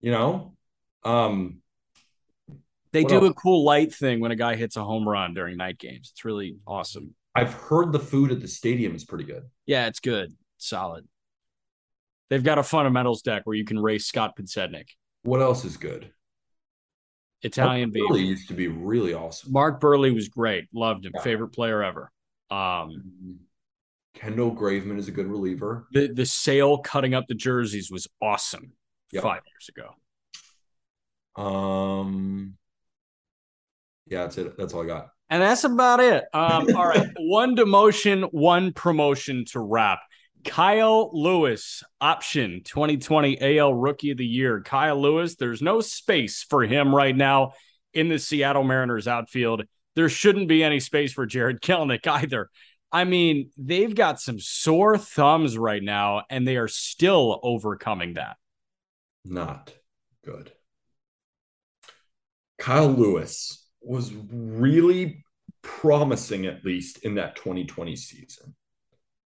you 0.00 0.12
know, 0.12 0.54
um, 1.04 1.62
they 2.92 3.02
do 3.02 3.16
else? 3.16 3.30
a 3.30 3.34
cool 3.34 3.64
light 3.64 3.92
thing 3.92 4.20
when 4.20 4.30
a 4.30 4.36
guy 4.36 4.54
hits 4.54 4.76
a 4.76 4.84
home 4.84 5.08
run 5.08 5.34
during 5.34 5.56
night 5.56 5.78
games. 5.78 6.10
It's 6.12 6.24
really 6.24 6.58
awesome. 6.64 7.14
I've 7.34 7.54
heard 7.54 7.92
the 7.92 7.98
food 7.98 8.30
at 8.30 8.40
the 8.40 8.48
stadium 8.48 8.94
is 8.94 9.04
pretty 9.04 9.24
good. 9.24 9.44
Yeah, 9.66 9.86
it's 9.86 10.00
good 10.00 10.34
solid. 10.60 11.06
They've 12.28 12.44
got 12.44 12.58
a 12.58 12.62
fundamentals 12.62 13.22
deck 13.22 13.42
where 13.44 13.56
you 13.56 13.64
can 13.64 13.78
race 13.78 14.06
Scott 14.06 14.36
Podsednik. 14.36 14.90
What 15.22 15.40
else 15.40 15.64
is 15.64 15.76
good? 15.76 16.12
Italian 17.42 17.90
beef. 17.90 18.04
Buehrle 18.08 18.24
used 18.24 18.48
to 18.48 18.54
be 18.54 18.68
really 18.68 19.14
awesome. 19.14 19.52
Mark 19.52 19.80
Buehrle 19.80 20.14
was 20.14 20.28
great. 20.28 20.68
Loved 20.72 21.06
him. 21.06 21.12
Yeah. 21.14 21.22
Favorite 21.22 21.48
player 21.48 21.82
ever. 21.82 22.10
Um, 22.50 23.40
Kendall 24.14 24.54
Graveman 24.54 24.98
is 24.98 25.08
a 25.08 25.12
good 25.12 25.26
reliever. 25.26 25.86
The 25.92 26.08
the 26.08 26.26
sale 26.26 26.78
cutting 26.78 27.14
up 27.14 27.26
the 27.28 27.34
jerseys 27.34 27.90
was 27.90 28.06
awesome 28.20 28.72
yep. 29.12 29.22
five 29.22 29.42
years 29.46 29.70
ago. 29.70 29.94
Um, 31.42 32.56
yeah, 34.06 34.22
that's 34.22 34.38
it. 34.38 34.58
That's 34.58 34.74
all 34.74 34.82
I 34.82 34.86
got. 34.86 35.10
And 35.30 35.40
that's 35.40 35.64
about 35.64 36.00
it. 36.00 36.24
Um, 36.34 36.74
all 36.74 36.88
right, 36.88 37.08
one 37.18 37.56
demotion, 37.56 38.28
one 38.32 38.72
promotion 38.72 39.44
to 39.52 39.60
wrap. 39.60 40.00
Kyle 40.44 41.10
Lewis, 41.12 41.82
option 42.00 42.62
2020 42.64 43.58
AL 43.58 43.74
Rookie 43.74 44.10
of 44.10 44.18
the 44.18 44.26
Year. 44.26 44.62
Kyle 44.62 45.00
Lewis, 45.00 45.36
there's 45.36 45.62
no 45.62 45.80
space 45.80 46.42
for 46.42 46.62
him 46.62 46.94
right 46.94 47.16
now 47.16 47.52
in 47.92 48.08
the 48.08 48.18
Seattle 48.18 48.64
Mariners 48.64 49.06
outfield. 49.08 49.64
There 49.96 50.08
shouldn't 50.08 50.48
be 50.48 50.62
any 50.64 50.80
space 50.80 51.12
for 51.12 51.26
Jared 51.26 51.60
Kelenic 51.62 52.06
either. 52.06 52.48
I 52.92 53.04
mean, 53.04 53.50
they've 53.56 53.94
got 53.94 54.20
some 54.20 54.40
sore 54.40 54.98
thumbs 54.98 55.56
right 55.56 55.82
now, 55.82 56.24
and 56.28 56.46
they 56.46 56.56
are 56.56 56.68
still 56.68 57.38
overcoming 57.42 58.14
that. 58.14 58.36
Not 59.24 59.72
good. 60.24 60.50
Kyle 62.58 62.88
Lewis 62.88 63.68
was 63.80 64.12
really 64.32 65.24
promising, 65.62 66.46
at 66.46 66.64
least 66.64 67.04
in 67.04 67.14
that 67.14 67.36
2020 67.36 67.94
season 67.96 68.54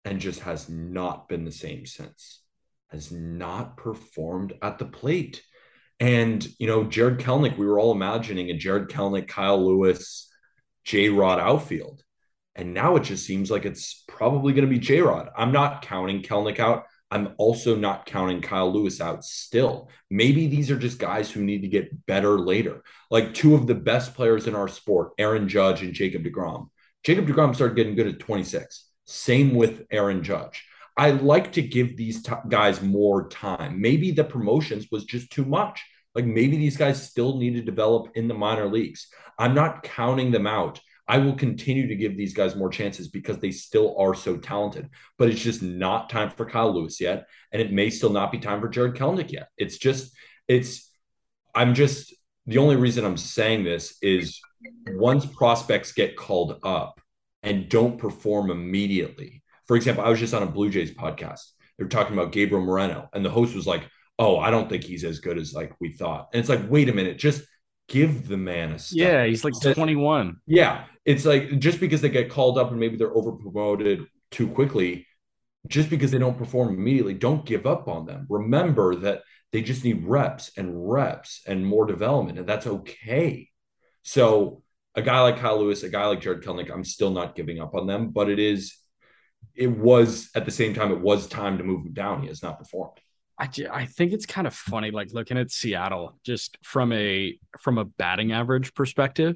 and 0.06 0.20
just 0.20 0.42
has 0.42 0.70
not 0.70 1.28
been 1.30 1.46
the 1.46 1.52
same 1.52 1.86
since. 1.86 2.42
Has 2.90 3.12
not 3.12 3.78
performed 3.78 4.54
at 4.62 4.78
the 4.78 4.86
plate. 4.86 5.42
And, 6.00 6.46
you 6.60 6.68
know, 6.68 6.84
Jared 6.84 7.20
Kelenic, 7.20 7.58
we 7.58 7.66
were 7.66 7.80
all 7.80 7.92
imagining 7.92 8.50
a 8.50 8.58
Jared 8.58 8.90
Kelenic, 8.90 9.28
Kyle 9.28 9.64
Lewis, 9.66 10.30
J 10.84 11.10
Rod 11.10 11.40
outfield. 11.40 12.04
And 12.56 12.74
now 12.74 12.96
it 12.98 13.04
just 13.04 13.26
seems 13.26 13.50
like 13.50 13.66
it's 13.66 14.04
probably 14.08 14.54
going 14.54 14.68
to 14.68 14.74
be 14.74 14.80
J 14.80 15.02
Rod. 15.02 15.30
I'm 15.36 15.52
not 15.52 15.82
counting 15.82 16.22
Kelenic 16.22 16.60
out. 16.60 16.86
I'm 17.10 17.36
also 17.38 17.76
not 17.76 18.08
counting 18.08 18.42
Kyle 18.42 18.74
Lewis 18.74 19.00
out 19.00 19.24
still. 19.24 19.90
Maybe 20.10 20.48
these 20.48 20.72
are 20.72 20.78
just 20.78 20.98
guys 20.98 21.30
who 21.30 21.44
need 21.44 21.62
to 21.62 21.68
get 21.68 22.06
better 22.08 22.40
later. 22.40 22.84
Like 23.12 23.34
two 23.36 23.54
of 23.54 23.68
the 23.68 23.76
best 23.76 24.16
players 24.16 24.48
in 24.48 24.56
our 24.56 24.68
sport, 24.68 25.12
Aaron 25.20 25.48
Judge 25.48 25.84
and 25.84 25.94
Jacob 25.94 26.24
DeGrom. 26.24 26.70
Jacob 27.04 27.28
DeGrom 27.28 27.54
started 27.54 27.76
getting 27.76 27.96
good 27.96 28.08
at 28.08 28.20
26. 28.20 28.83
Same 29.06 29.56
with 29.56 29.86
Aaron 29.92 30.24
Judge. 30.24 30.66
I 30.96 31.12
like 31.12 31.54
to 31.54 31.62
give 31.62 31.98
these 31.98 32.22
t- 32.22 32.34
guys 32.48 32.82
more 32.82 33.28
time. 33.30 33.82
Maybe 33.82 34.12
the 34.12 34.24
promotions 34.24 34.88
was 34.92 35.06
just 35.06 35.32
too 35.32 35.46
much. 35.46 35.84
Like 36.14 36.26
maybe 36.26 36.58
these 36.58 36.78
guys 36.78 37.10
still 37.10 37.38
need 37.38 37.56
to 37.56 37.62
develop 37.62 38.12
in 38.16 38.28
the 38.28 38.36
minor 38.36 38.68
leagues. 38.68 39.08
I'm 39.40 39.56
not 39.56 39.84
counting 39.84 40.32
them 40.32 40.46
out. 40.46 40.80
I 41.08 41.18
will 41.18 41.36
continue 41.36 41.88
to 41.88 41.96
give 41.96 42.16
these 42.16 42.34
guys 42.34 42.56
more 42.56 42.70
chances 42.70 43.08
because 43.08 43.40
they 43.40 43.52
still 43.52 43.98
are 43.98 44.14
so 44.14 44.38
talented. 44.38 44.90
But 45.18 45.30
it's 45.30 45.42
just 45.42 45.62
not 45.62 46.10
time 46.10 46.30
for 46.30 46.46
Kyle 46.46 46.74
Lewis 46.74 47.02
yet. 47.02 47.28
And 47.52 47.62
it 47.62 47.74
may 47.74 47.90
still 47.90 48.12
not 48.12 48.32
be 48.32 48.38
time 48.38 48.62
for 48.62 48.70
Jared 48.70 48.96
Kelenic 48.96 49.32
yet. 49.32 49.50
It's 49.58 49.78
just, 49.78 50.14
it's, 50.48 50.90
I'm 51.54 51.74
just, 51.74 52.14
the 52.46 52.58
only 52.60 52.76
reason 52.76 53.04
I'm 53.04 53.18
saying 53.18 53.64
this 53.64 53.98
is 54.02 54.40
once 54.88 55.26
prospects 55.26 55.92
get 55.92 56.16
called 56.16 56.60
up, 56.64 57.02
and 57.44 57.70
don't 57.70 57.98
perform 57.98 58.50
immediately. 58.50 59.44
For 59.68 59.76
example, 59.76 60.04
I 60.04 60.10
was 60.10 60.20
just 60.20 60.34
on 60.34 60.44
a 60.44 60.48
Blue 60.48 60.70
Jays 60.70 60.94
podcast. 60.94 61.42
They 61.78 61.84
were 61.84 61.90
talking 61.90 62.14
about 62.14 62.32
Gabriel 62.32 62.64
Moreno, 62.64 63.10
and 63.14 63.24
the 63.24 63.30
host 63.30 63.56
was 63.56 63.68
like, 63.68 63.84
"Oh, 64.18 64.40
I 64.40 64.50
don't 64.50 64.70
think 64.70 64.84
he's 64.84 65.04
as 65.04 65.20
good 65.20 65.38
as 65.38 65.54
like 65.54 65.74
we 65.80 65.92
thought." 65.92 66.30
And 66.34 66.40
it's 66.40 66.50
like, 66.50 66.70
wait 66.70 66.90
a 66.90 66.94
minute, 66.94 67.18
just 67.18 67.44
give 67.88 68.28
the 68.28 68.38
man 68.38 68.72
a 68.72 68.80
step. 68.80 68.98
Yeah, 68.98 69.26
he's 69.26 69.44
like 69.44 69.54
21. 69.60 70.38
Yeah, 70.48 70.86
it's 71.06 71.26
like 71.26 71.60
just 71.60 71.80
because 71.80 72.02
they 72.02 72.10
get 72.10 72.30
called 72.30 72.58
up 72.58 72.72
and 72.72 72.80
maybe 72.80 72.98
they're 72.98 73.16
over 73.16 73.34
promoted 73.34 74.06
too 74.32 74.48
quickly, 74.48 75.08
just 75.68 75.90
because 75.90 76.12
they 76.12 76.20
don't 76.20 76.38
perform 76.38 76.70
immediately, 76.70 77.14
don't 77.14 77.46
give 77.46 77.66
up 77.66 77.88
on 77.88 78.06
them. 78.06 78.26
Remember 78.30 78.96
that 78.96 79.24
they 79.52 79.62
just 79.62 79.84
need 79.84 80.06
reps 80.06 80.52
and 80.58 80.90
reps 80.90 81.42
and 81.46 81.66
more 81.66 81.86
development, 81.86 82.40
and 82.40 82.48
that's 82.48 82.68
okay. 82.68 83.50
So 84.04 84.63
a 84.96 85.02
guy 85.02 85.22
like 85.22 85.38
Kyle 85.38 85.60
Lewis, 85.60 85.84
a 85.84 85.90
guy 85.90 86.06
like 86.06 86.22
Jared 86.22 86.44
Kelenic, 86.44 86.72
I'm 86.72 86.84
still 86.84 87.12
not 87.12 87.36
giving 87.36 87.60
up 87.60 87.76
on 87.76 87.88
them, 87.88 88.10
but 88.10 88.30
it 88.30 88.40
is 88.40 88.78
it 89.56 89.68
was 89.68 90.30
at 90.36 90.46
the 90.46 90.52
same 90.52 90.74
time 90.74 90.92
it 90.92 91.00
was 91.00 91.28
time 91.28 91.58
to 91.58 91.64
move 91.64 91.86
him 91.86 91.94
down. 91.94 92.22
He 92.22 92.28
has 92.28 92.42
not 92.42 92.58
performed. 92.58 93.00
I, 93.40 93.50
I 93.72 93.86
think 93.86 94.14
it's 94.14 94.26
kind 94.26 94.48
of 94.48 94.54
funny, 94.54 94.92
like 94.92 95.12
looking 95.12 95.38
at 95.38 95.52
Seattle 95.52 96.20
just 96.24 96.58
from 96.64 96.92
a 96.94 97.38
from 97.60 97.78
a 97.78 97.86
batting 97.86 98.32
average 98.32 98.74
perspective. 98.74 99.36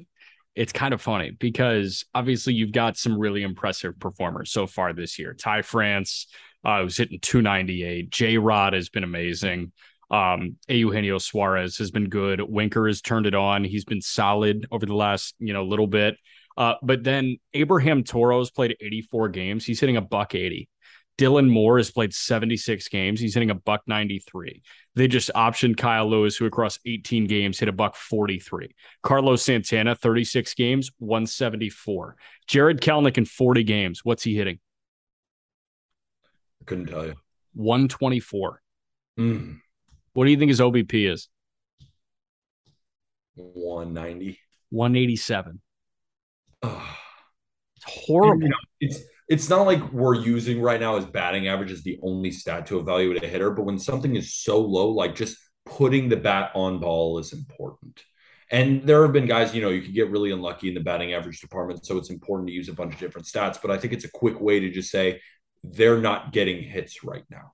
It's 0.54 0.72
kind 0.72 0.94
of 0.94 1.00
funny 1.00 1.30
because 1.30 2.04
obviously 2.14 2.54
you've 2.54 2.72
got 2.72 2.96
some 2.96 3.18
really 3.18 3.42
impressive 3.42 3.98
performers 3.98 4.50
so 4.50 4.66
far 4.66 4.92
this 4.92 5.18
year. 5.18 5.34
Ty 5.34 5.62
France, 5.62 6.26
uh, 6.64 6.82
who's 6.82 6.96
hitting 6.96 7.20
298. 7.20 8.10
J 8.10 8.38
Rod 8.38 8.72
has 8.72 8.88
been 8.88 9.04
amazing. 9.04 9.72
Um, 10.10 10.56
Eugenio 10.68 11.18
Suarez 11.18 11.76
has 11.78 11.90
been 11.90 12.08
good. 12.08 12.40
Winker 12.40 12.86
has 12.86 13.02
turned 13.02 13.26
it 13.26 13.34
on. 13.34 13.64
He's 13.64 13.84
been 13.84 14.00
solid 14.00 14.66
over 14.70 14.86
the 14.86 14.94
last, 14.94 15.34
you 15.38 15.52
know, 15.52 15.64
little 15.64 15.86
bit. 15.86 16.16
Uh, 16.56 16.74
but 16.82 17.04
then 17.04 17.36
Abraham 17.54 18.02
Toro's 18.02 18.50
played 18.50 18.76
84 18.80 19.28
games. 19.28 19.64
He's 19.64 19.80
hitting 19.80 19.96
a 19.96 20.00
buck 20.00 20.34
80. 20.34 20.68
Dylan 21.18 21.48
Moore 21.48 21.78
has 21.78 21.90
played 21.90 22.14
76 22.14 22.88
games. 22.88 23.20
He's 23.20 23.34
hitting 23.34 23.50
a 23.50 23.54
buck 23.54 23.82
93. 23.88 24.62
They 24.94 25.08
just 25.08 25.30
optioned 25.34 25.76
Kyle 25.76 26.08
Lewis, 26.08 26.36
who 26.36 26.46
across 26.46 26.78
18 26.86 27.26
games 27.26 27.58
hit 27.58 27.68
a 27.68 27.72
buck 27.72 27.96
43. 27.96 28.74
Carlos 29.02 29.42
Santana, 29.42 29.96
36 29.96 30.54
games, 30.54 30.90
174. 30.98 32.16
Jared 32.46 32.80
Kelenic 32.80 33.18
in 33.18 33.24
40 33.24 33.64
games. 33.64 34.04
What's 34.04 34.22
he 34.22 34.36
hitting? 34.36 34.60
I 36.62 36.64
couldn't 36.66 36.86
tell 36.86 37.04
you. 37.04 37.14
124. 37.54 38.62
Mm, 39.18 39.58
What 40.12 40.24
do 40.24 40.30
you 40.30 40.38
think 40.38 40.50
his 40.50 40.60
OBP 40.60 41.10
is? 41.10 41.28
190. 43.36 44.38
187. 44.70 45.60
Ugh. 46.62 46.82
It's 47.76 47.84
horrible. 48.06 48.42
You 48.42 48.48
know, 48.48 48.56
it's 48.80 49.00
it's 49.28 49.48
not 49.50 49.66
like 49.66 49.92
we're 49.92 50.14
using 50.14 50.60
right 50.60 50.80
now 50.80 50.96
as 50.96 51.04
batting 51.04 51.48
average 51.48 51.70
as 51.70 51.82
the 51.82 51.98
only 52.02 52.30
stat 52.30 52.66
to 52.66 52.78
evaluate 52.78 53.22
a 53.22 53.26
hitter, 53.26 53.50
but 53.50 53.64
when 53.64 53.78
something 53.78 54.16
is 54.16 54.34
so 54.34 54.60
low, 54.60 54.88
like 54.88 55.14
just 55.14 55.36
putting 55.66 56.08
the 56.08 56.16
bat 56.16 56.50
on 56.54 56.80
ball 56.80 57.18
is 57.18 57.32
important. 57.34 58.02
And 58.50 58.82
there 58.84 59.02
have 59.02 59.12
been 59.12 59.26
guys, 59.26 59.54
you 59.54 59.60
know, 59.60 59.68
you 59.68 59.82
can 59.82 59.92
get 59.92 60.10
really 60.10 60.30
unlucky 60.30 60.68
in 60.68 60.74
the 60.74 60.80
batting 60.80 61.12
average 61.12 61.40
department, 61.40 61.84
so 61.84 61.98
it's 61.98 62.08
important 62.08 62.48
to 62.48 62.54
use 62.54 62.70
a 62.70 62.72
bunch 62.72 62.94
of 62.94 63.00
different 63.00 63.26
stats. 63.26 63.60
But 63.60 63.70
I 63.70 63.76
think 63.76 63.92
it's 63.92 64.06
a 64.06 64.10
quick 64.10 64.40
way 64.40 64.60
to 64.60 64.70
just 64.70 64.90
say 64.90 65.20
they're 65.62 66.00
not 66.00 66.32
getting 66.32 66.62
hits 66.62 67.04
right 67.04 67.24
now. 67.28 67.52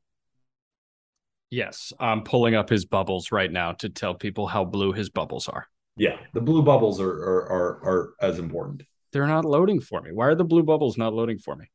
Yes, 1.54 1.92
I'm 2.00 2.24
pulling 2.24 2.56
up 2.56 2.68
his 2.68 2.84
bubbles 2.84 3.30
right 3.30 3.50
now 3.50 3.74
to 3.74 3.88
tell 3.88 4.12
people 4.12 4.48
how 4.48 4.64
blue 4.64 4.92
his 4.92 5.08
bubbles 5.08 5.46
are. 5.46 5.68
Yeah, 5.96 6.16
the 6.32 6.40
blue 6.40 6.64
bubbles 6.64 7.00
are 7.00 7.12
are 7.12 7.48
are, 7.48 7.68
are 7.84 8.14
as 8.20 8.40
important. 8.40 8.82
They're 9.12 9.28
not 9.28 9.44
loading 9.44 9.80
for 9.80 10.00
me. 10.00 10.10
Why 10.10 10.26
are 10.26 10.34
the 10.34 10.42
blue 10.42 10.64
bubbles 10.64 10.98
not 10.98 11.14
loading 11.14 11.38
for 11.38 11.54
me? 11.54 11.66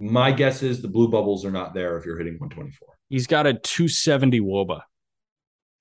My 0.00 0.32
guess 0.32 0.64
is 0.64 0.82
the 0.82 0.88
blue 0.88 1.06
bubbles 1.06 1.44
are 1.44 1.52
not 1.52 1.72
there 1.72 1.96
if 1.96 2.04
you're 2.04 2.18
hitting 2.18 2.34
124. 2.34 2.88
He's 3.08 3.28
got 3.28 3.46
a 3.46 3.54
270 3.54 4.40
wOBA. 4.40 4.80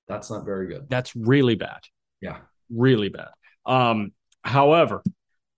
That's 0.08 0.30
not 0.30 0.45
very 0.45 0.68
good. 0.68 0.88
That's 0.88 1.16
really 1.16 1.55
bad. 1.55 1.80
Yeah. 2.22 2.38
Really 2.70 3.10
bad. 3.10 3.30
Um, 3.66 4.12
however, 4.43 5.01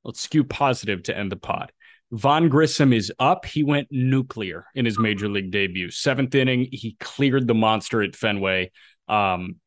let's 0.05 0.21
skew 0.21 0.45
positive 0.45 1.03
to 1.03 1.17
end 1.17 1.33
the 1.33 1.37
pod. 1.37 1.73
Vaughn 2.11 2.49
Grissom 2.49 2.91
is 2.91 3.11
up. 3.19 3.45
He 3.45 3.63
went 3.63 3.87
nuclear 3.91 4.65
in 4.73 4.85
his 4.85 4.97
major 4.97 5.27
league 5.27 5.51
debut. 5.51 5.91
Seventh 5.91 6.33
inning, 6.33 6.67
he 6.71 6.95
cleared 6.99 7.47
the 7.47 7.53
monster 7.53 8.01
at 8.01 8.15
Fenway. 8.15 8.71
Um, 9.07 9.57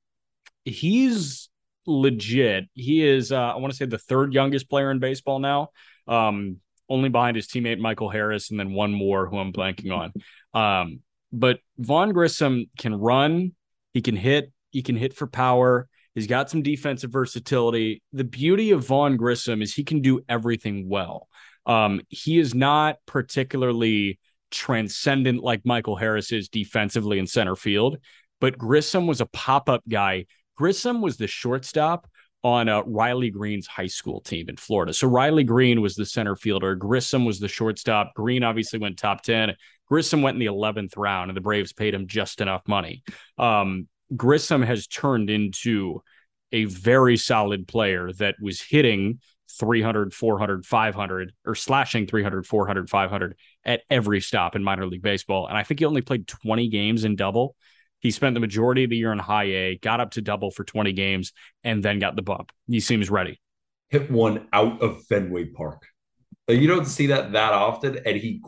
he's 0.65 1.49
legit. 1.87 2.65
He 2.75 3.07
is, 3.07 3.33
uh, 3.33 3.37
I 3.37 3.57
want 3.57 3.73
to 3.73 3.77
say, 3.77 3.87
the 3.87 3.99
third 3.99 4.33
youngest 4.33 4.69
player 4.69 4.91
in 4.91 4.99
baseball 4.99 5.39
now, 5.39 5.69
um, 6.09 6.57
only 6.89 7.09
behind 7.09 7.37
his 7.37 7.47
teammate 7.47 7.79
Michael 7.79 8.11
Harris, 8.11 8.51
and 8.51 8.59
then 8.59 8.73
one 8.73 8.93
more 8.93 9.29
who 9.29 9.39
I'm 9.39 9.53
blanking 9.53 9.93
on. 9.93 10.13
Um, 10.53 11.01
but 11.33 11.61
Vaughn 11.79 12.13
Grissom 12.13 12.67
can 12.77 12.95
run, 12.95 13.53
he 13.95 14.03
can 14.03 14.17
hit, 14.17 14.53
he 14.71 14.83
can 14.83 14.97
hit 14.97 15.15
for 15.15 15.27
power. 15.27 15.89
He's 16.15 16.27
got 16.27 16.51
some 16.51 16.63
defensive 16.63 17.11
versatility. 17.11 18.03
The 18.13 18.25
beauty 18.25 18.73
of 18.73 18.87
Vaughn 18.87 19.17
Grissom 19.17 19.63
is 19.63 19.75
he 19.75 19.85
can 19.85 20.03
do 20.03 20.21
everything 20.29 20.89
well. 20.89 21.29
Um, 21.67 22.01
he 22.09 22.39
is 22.39 22.55
not 22.55 22.97
particularly 23.07 24.19
transcendent 24.51 25.43
like 25.43 25.65
Michael 25.65 25.97
Harris 25.97 26.33
is 26.33 26.49
defensively 26.49 27.19
in 27.19 27.27
center 27.27 27.57
field, 27.57 27.99
but 28.41 28.59
Grissom 28.59 29.07
was 29.07 29.21
a 29.21 29.27
pop 29.27 29.69
up 29.69 29.83
guy. 29.89 30.27
Grissom 30.57 31.01
was 31.01 31.17
the 31.17 31.27
shortstop 31.27 32.07
on 32.45 32.69
uh, 32.69 32.83
Riley 32.83 33.31
Greene's 33.31 33.67
high 33.67 33.87
school 33.87 34.21
team 34.21 34.49
in 34.49 34.57
Florida. 34.57 34.93
So 34.93 35.07
Riley 35.07 35.45
Greene 35.45 35.81
was 35.81 35.95
the 35.95 36.05
center 36.05 36.35
fielder. 36.35 36.75
Grissom 36.75 37.25
was 37.25 37.39
the 37.39 37.49
shortstop. 37.49 38.15
Greene 38.15 38.43
obviously 38.43 38.79
went 38.79 38.99
top 38.99 39.23
10. 39.23 39.55
Grissom 39.87 40.23
went 40.23 40.35
in 40.35 40.41
the 40.41 40.47
11th 40.47 40.97
round, 40.97 41.31
and 41.31 41.37
the 41.37 41.41
Braves 41.41 41.73
paid 41.73 41.95
him 41.95 42.07
just 42.07 42.41
enough 42.41 42.63
money. 42.67 43.03
Um, 43.39 43.89
Grissom 44.17 44.63
has 44.63 44.87
turned 44.87 45.31
into 45.31 46.03
a 46.51 46.65
very 46.65 47.17
solid 47.17 47.67
player 47.67 48.13
that 48.15 48.35
was 48.41 48.61
hitting 48.61 49.21
300, 49.59 50.15
400, 50.15 50.65
500, 50.67 51.33
or 51.45 51.55
slashing 51.55 52.07
300, 52.07 52.47
400, 52.47 52.91
500 52.91 53.37
at 53.65 53.83
every 53.91 54.21
stop 54.21 54.57
in 54.57 54.63
minor 54.63 54.87
league 54.87 55.03
baseball. 55.03 55.47
And 55.47 55.57
I 55.57 55.63
think 55.63 55.81
he 55.81 55.87
only 55.87 56.03
played 56.03 56.27
20 56.27 56.69
games 56.69 57.05
in 57.05 57.17
double. 57.17 57.57
He 58.01 58.11
spent 58.11 58.35
the 58.35 58.41
majority 58.41 58.85
of 58.85 58.91
the 58.91 58.97
year 58.97 59.13
in 59.13 59.19
high 59.19 59.45
A, 59.45 59.79
got 59.79 60.01
up 60.01 60.13
to 60.13 60.23
double 60.23 60.51
for 60.51 60.65
20 60.65 60.93
games, 60.93 61.33
and 61.63 61.83
then 61.83 61.99
got 61.99 62.17
the 62.17 62.23
bump. 62.23 62.51
He 62.67 62.81
seems 62.81 63.11
ready. 63.11 63.41
Hit 63.91 64.11
one 64.11 64.49
out 64.53 64.83
of 64.83 65.05
Fenway 65.05 65.47
Park. 65.47 65.83
Uh, 66.49 66.55
You 66.55 66.67
don't 66.67 66.87
see 66.87 67.09
that 67.09 67.33
that 67.33 67.53
often, 67.53 68.01
and 68.05 68.17
he 68.17 68.43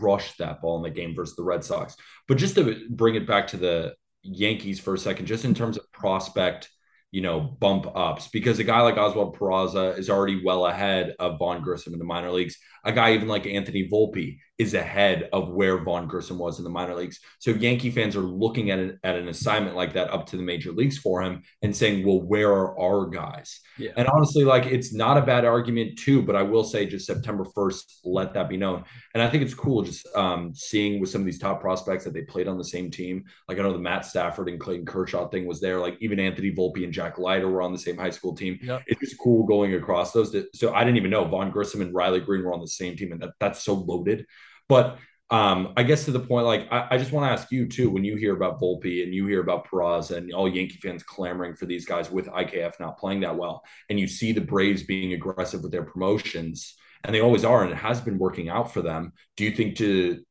crushed 0.00 0.38
that 0.38 0.60
ball 0.60 0.78
in 0.78 0.82
the 0.82 0.90
game 0.90 1.14
versus 1.14 1.36
the 1.36 1.44
Red 1.44 1.62
Sox. 1.64 1.96
But 2.26 2.38
just 2.38 2.56
to 2.56 2.86
bring 2.90 3.14
it 3.14 3.26
back 3.26 3.46
to 3.48 3.56
the 3.56 3.94
Yankees 4.22 4.80
for 4.80 4.94
a 4.94 4.98
second, 4.98 5.26
just 5.26 5.44
in 5.44 5.54
terms 5.54 5.76
of 5.76 5.90
prospect, 5.92 6.68
you 7.16 7.22
know, 7.22 7.40
bump 7.40 7.86
ups, 7.94 8.28
because 8.28 8.58
a 8.58 8.64
guy 8.64 8.82
like 8.82 8.98
Oswald 8.98 9.38
Peraza 9.38 9.98
is 9.98 10.10
already 10.10 10.44
well 10.44 10.66
ahead 10.66 11.14
of 11.18 11.38
Vaughn 11.38 11.62
Grissom 11.62 11.94
in 11.94 11.98
the 11.98 12.04
minor 12.04 12.30
leagues. 12.30 12.58
A 12.86 12.92
guy 12.92 13.12
even 13.12 13.28
like 13.28 13.46
Anthony 13.46 13.88
Volpe 13.92 14.38
is 14.58 14.72
ahead 14.72 15.28
of 15.32 15.50
where 15.50 15.76
Vaughn 15.78 16.08
Grissom 16.08 16.38
was 16.38 16.58
in 16.58 16.64
the 16.64 16.70
minor 16.70 16.94
leagues. 16.94 17.20
So 17.40 17.50
Yankee 17.50 17.90
fans 17.90 18.16
are 18.16 18.20
looking 18.20 18.70
at 18.70 18.78
an, 18.78 18.98
at 19.04 19.16
an 19.16 19.28
assignment 19.28 19.76
like 19.76 19.92
that 19.92 20.10
up 20.10 20.26
to 20.26 20.36
the 20.36 20.42
major 20.42 20.72
leagues 20.72 20.96
for 20.96 21.20
him 21.20 21.42
and 21.60 21.76
saying, 21.76 22.06
well, 22.06 22.22
where 22.22 22.50
are 22.50 22.78
our 22.80 23.06
guys? 23.06 23.60
Yeah. 23.76 23.90
And 23.96 24.08
honestly, 24.08 24.44
like 24.44 24.64
it's 24.64 24.94
not 24.94 25.18
a 25.18 25.22
bad 25.22 25.44
argument 25.44 25.98
too, 25.98 26.22
but 26.22 26.36
I 26.36 26.42
will 26.42 26.64
say 26.64 26.86
just 26.86 27.06
September 27.06 27.44
1st, 27.44 27.82
let 28.04 28.32
that 28.32 28.48
be 28.48 28.56
known. 28.56 28.84
And 29.12 29.22
I 29.22 29.28
think 29.28 29.42
it's 29.42 29.52
cool 29.52 29.82
just 29.82 30.06
um, 30.16 30.54
seeing 30.54 31.00
with 31.00 31.10
some 31.10 31.20
of 31.20 31.26
these 31.26 31.38
top 31.38 31.60
prospects 31.60 32.04
that 32.04 32.14
they 32.14 32.22
played 32.22 32.48
on 32.48 32.56
the 32.56 32.64
same 32.64 32.90
team. 32.90 33.24
Like 33.48 33.58
I 33.58 33.62
know 33.62 33.72
the 33.72 33.78
Matt 33.78 34.06
Stafford 34.06 34.48
and 34.48 34.58
Clayton 34.58 34.86
Kershaw 34.86 35.28
thing 35.28 35.44
was 35.46 35.60
there. 35.60 35.78
Like 35.78 35.98
even 36.00 36.18
Anthony 36.18 36.54
Volpe 36.54 36.82
and 36.82 36.92
Jack 36.92 37.18
Leiter 37.18 37.50
were 37.50 37.60
on 37.60 37.72
the 37.72 37.78
same 37.78 37.98
high 37.98 38.10
school 38.10 38.34
team. 38.34 38.58
Yep. 38.62 38.84
It's 38.86 39.00
just 39.00 39.18
cool 39.18 39.44
going 39.44 39.74
across 39.74 40.12
those. 40.12 40.34
So 40.54 40.72
I 40.72 40.82
didn't 40.82 40.96
even 40.96 41.10
know 41.10 41.24
Vaughn 41.24 41.50
Grissom 41.50 41.82
and 41.82 41.94
Riley 41.94 42.20
Greene 42.20 42.42
were 42.42 42.54
on 42.54 42.60
the 42.60 42.66
same 42.76 42.96
team, 42.96 43.12
and 43.12 43.20
that, 43.22 43.30
that's 43.40 43.62
so 43.62 43.74
loaded. 43.74 44.26
But 44.68 44.98
um, 45.28 45.72
I 45.76 45.82
guess 45.82 46.04
to 46.04 46.12
the 46.12 46.20
point, 46.20 46.46
like 46.46 46.68
I, 46.70 46.88
I 46.92 46.98
just 46.98 47.10
want 47.10 47.26
to 47.26 47.32
ask 47.32 47.50
you 47.50 47.66
too, 47.66 47.90
when 47.90 48.04
you 48.04 48.16
hear 48.16 48.36
about 48.36 48.60
Volpe 48.60 49.02
and 49.02 49.12
you 49.12 49.26
hear 49.26 49.40
about 49.40 49.66
Peraza 49.66 50.16
and 50.16 50.32
all 50.32 50.48
Yankee 50.48 50.78
fans 50.80 51.02
clamoring 51.02 51.56
for 51.56 51.66
these 51.66 51.84
guys 51.84 52.10
with 52.10 52.26
IKF 52.26 52.78
not 52.78 52.98
playing 52.98 53.20
that 53.20 53.36
well, 53.36 53.62
and 53.90 53.98
you 53.98 54.06
see 54.06 54.32
the 54.32 54.40
Braves 54.40 54.84
being 54.84 55.14
aggressive 55.14 55.62
with 55.62 55.72
their 55.72 55.82
promotions, 55.82 56.76
and 57.02 57.14
they 57.14 57.20
always 57.20 57.44
are, 57.44 57.64
and 57.64 57.72
it 57.72 57.76
has 57.76 58.00
been 58.00 58.18
working 58.18 58.48
out 58.48 58.72
for 58.72 58.82
them. 58.82 59.12
Do 59.36 59.44
you 59.44 59.50
think 59.50 59.76
to 59.76 60.22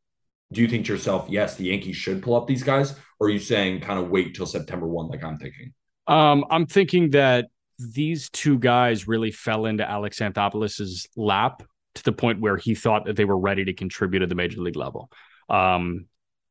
do 0.53 0.61
you 0.61 0.67
think 0.67 0.85
to 0.85 0.93
yourself, 0.93 1.27
yes, 1.29 1.55
the 1.55 1.65
Yankees 1.65 1.97
should 1.97 2.21
pull 2.21 2.35
up 2.35 2.47
these 2.47 2.63
guys, 2.63 2.95
or 3.19 3.27
are 3.27 3.31
you 3.31 3.39
saying 3.39 3.81
kind 3.81 3.99
of 3.99 4.09
wait 4.09 4.35
till 4.35 4.45
September 4.45 4.87
one, 4.87 5.07
like 5.07 5.23
I'm 5.23 5.37
thinking? 5.37 5.73
Um, 6.07 6.45
I'm 6.49 6.67
thinking 6.67 7.09
that 7.11 7.47
these 7.79 8.29
two 8.29 8.59
guys 8.59 9.07
really 9.07 9.31
fell 9.31 9.65
into 9.65 9.89
Alex 9.89 10.19
Anthopoulos' 10.19 11.07
lap 11.17 11.63
to 11.95 12.03
the 12.03 12.11
point 12.11 12.41
where 12.41 12.57
he 12.57 12.75
thought 12.75 13.05
that 13.05 13.15
they 13.15 13.25
were 13.25 13.37
ready 13.37 13.65
to 13.65 13.73
contribute 13.73 14.21
at 14.21 14.29
the 14.29 14.35
major 14.35 14.61
league 14.61 14.75
level. 14.75 15.09
Um, 15.49 16.05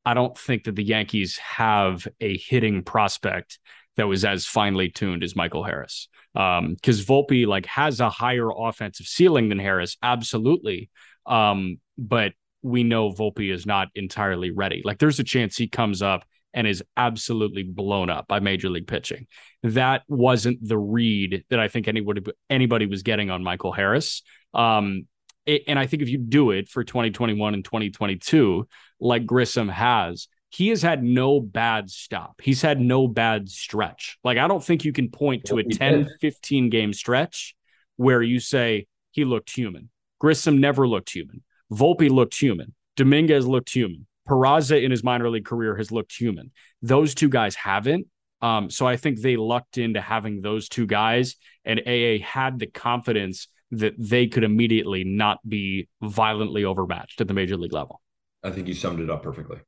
I 0.05 0.15
don't 0.15 0.37
think 0.37 0.65
that 0.65 0.77
the 0.77 0.85
Yankees 0.85 1.39
have 1.39 2.07
a 2.21 2.37
hitting 2.37 2.83
prospect 2.83 3.59
that 3.97 4.07
was 4.07 4.25
as 4.25 4.45
finely 4.45 4.91
tuned 4.91 5.23
as 5.23 5.37
Michael 5.37 5.65
Harris. 5.65 6.09
Um, 6.35 6.75
because 6.75 7.05
Volpe 7.05 7.47
like 7.47 7.67
has 7.67 8.01
a 8.01 8.11
higher 8.11 8.49
offensive 8.51 9.07
ceiling 9.07 9.49
than 9.49 9.59
Harris, 9.59 9.97
absolutely. 10.03 10.91
Um, 11.27 11.79
but 11.97 12.33
we 12.63 12.83
know 12.83 13.11
Volpe 13.11 13.53
is 13.53 13.67
not 13.67 13.89
entirely 13.95 14.51
ready. 14.51 14.83
Like 14.85 14.99
there's 14.99 15.21
a 15.21 15.25
chance 15.25 15.57
he 15.57 15.69
comes 15.69 16.03
up 16.03 16.25
and 16.53 16.67
is 16.67 16.83
absolutely 16.97 17.63
blown 17.63 18.11
up 18.11 18.27
by 18.27 18.41
major 18.41 18.71
league 18.71 18.87
pitching. 18.87 19.27
That 19.63 20.03
wasn't 20.09 20.67
the 20.67 20.79
read 20.79 21.45
that 21.51 21.61
I 21.61 21.69
think 21.69 21.89
anybody 21.89 22.23
anybody 22.49 22.87
was 22.87 23.03
getting 23.03 23.31
on 23.31 23.43
Michael 23.43 23.73
Harris. 23.73 24.23
Um, 24.55 25.07
it, 25.47 25.65
and 25.67 25.79
I 25.79 25.87
think 25.87 26.03
if 26.03 26.09
you 26.09 26.19
do 26.19 26.51
it 26.51 26.69
for 26.69 26.85
2021 26.85 27.55
and 27.55 27.65
2022, 27.65 28.67
like 29.01 29.27
Grissom 29.27 29.69
has, 29.69 30.29
he 30.51 30.69
has 30.69 30.83
had 30.83 31.03
no 31.03 31.41
bad 31.41 31.91
stop. 31.91 32.41
He's 32.41 32.63
had 32.63 32.81
no 32.81 33.09
bad 33.09 33.49
stretch. 33.49 34.19
Like, 34.23 34.39
I 34.39 34.47
don't 34.47 34.63
think 34.63 34.85
you 34.85 34.93
can 34.93 35.11
point 35.11 35.47
to 35.47 35.59
a 35.59 35.65
10, 35.65 36.09
15 36.21 36.71
game 36.71 36.93
stretch 36.93 37.57
where 37.97 38.23
you 38.23 38.39
say 38.39 38.87
he 39.11 39.25
looked 39.25 39.51
human. 39.51 39.91
Grissom 40.21 40.61
never 40.61 40.87
looked 40.87 41.11
human. 41.11 41.43
Volpe 41.73 42.09
looked 42.09 42.37
human. 42.41 42.75
Dominguez 42.97 43.47
looked 43.47 43.71
human. 43.75 44.07
Peraza 44.29 44.83
in 44.83 44.91
his 44.91 45.03
minor 45.05 45.29
league 45.29 45.45
career 45.45 45.77
has 45.77 45.91
looked 45.91 46.17
human. 46.17 46.53
Those 46.83 47.15
two 47.15 47.29
guys 47.29 47.55
haven't. 47.55 48.07
Um, 48.41 48.71
so 48.71 48.87
I 48.87 48.97
think 48.97 49.21
they 49.21 49.37
lucked 49.37 49.79
into 49.79 50.01
having 50.01 50.41
those 50.41 50.69
two 50.69 50.87
guys, 50.87 51.37
and 51.65 51.81
AA 51.81 52.19
had 52.23 52.59
the 52.59 52.67
confidence 52.67 53.49
that 53.71 53.95
they 53.99 54.27
could 54.27 54.45
immediately 54.45 55.05
not 55.05 55.39
be 55.49 55.89
violently 56.03 56.65
overmatched 56.65 57.21
at 57.21 57.29
the 57.29 57.35
major 57.35 57.57
league 57.57 57.73
level. 57.73 58.01
I 58.43 58.51
think 58.51 58.69
you 58.69 58.75
summed 58.75 59.01
it 59.01 59.11
up 59.11 59.23
perfectly. 59.23 59.59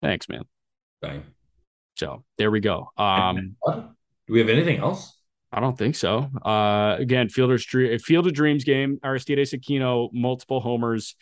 Thanks, 0.00 0.28
man. 0.28 0.42
Bang. 1.00 1.22
So 1.96 2.24
there 2.38 2.50
we 2.50 2.60
go. 2.60 2.90
Um, 2.96 3.56
Do 3.66 4.32
we 4.32 4.38
have 4.38 4.48
anything 4.48 4.78
else? 4.78 5.16
I 5.52 5.60
don't 5.60 5.76
think 5.76 5.96
so. 5.96 6.30
Uh, 6.42 6.96
again, 6.98 7.28
Fielder's 7.28 7.64
Dream, 7.66 7.98
Field 7.98 8.26
of 8.26 8.32
Dreams 8.32 8.64
game. 8.64 8.98
Aristides 9.04 9.52
Aquino, 9.52 10.08
multiple 10.12 10.60
homers. 10.60 11.14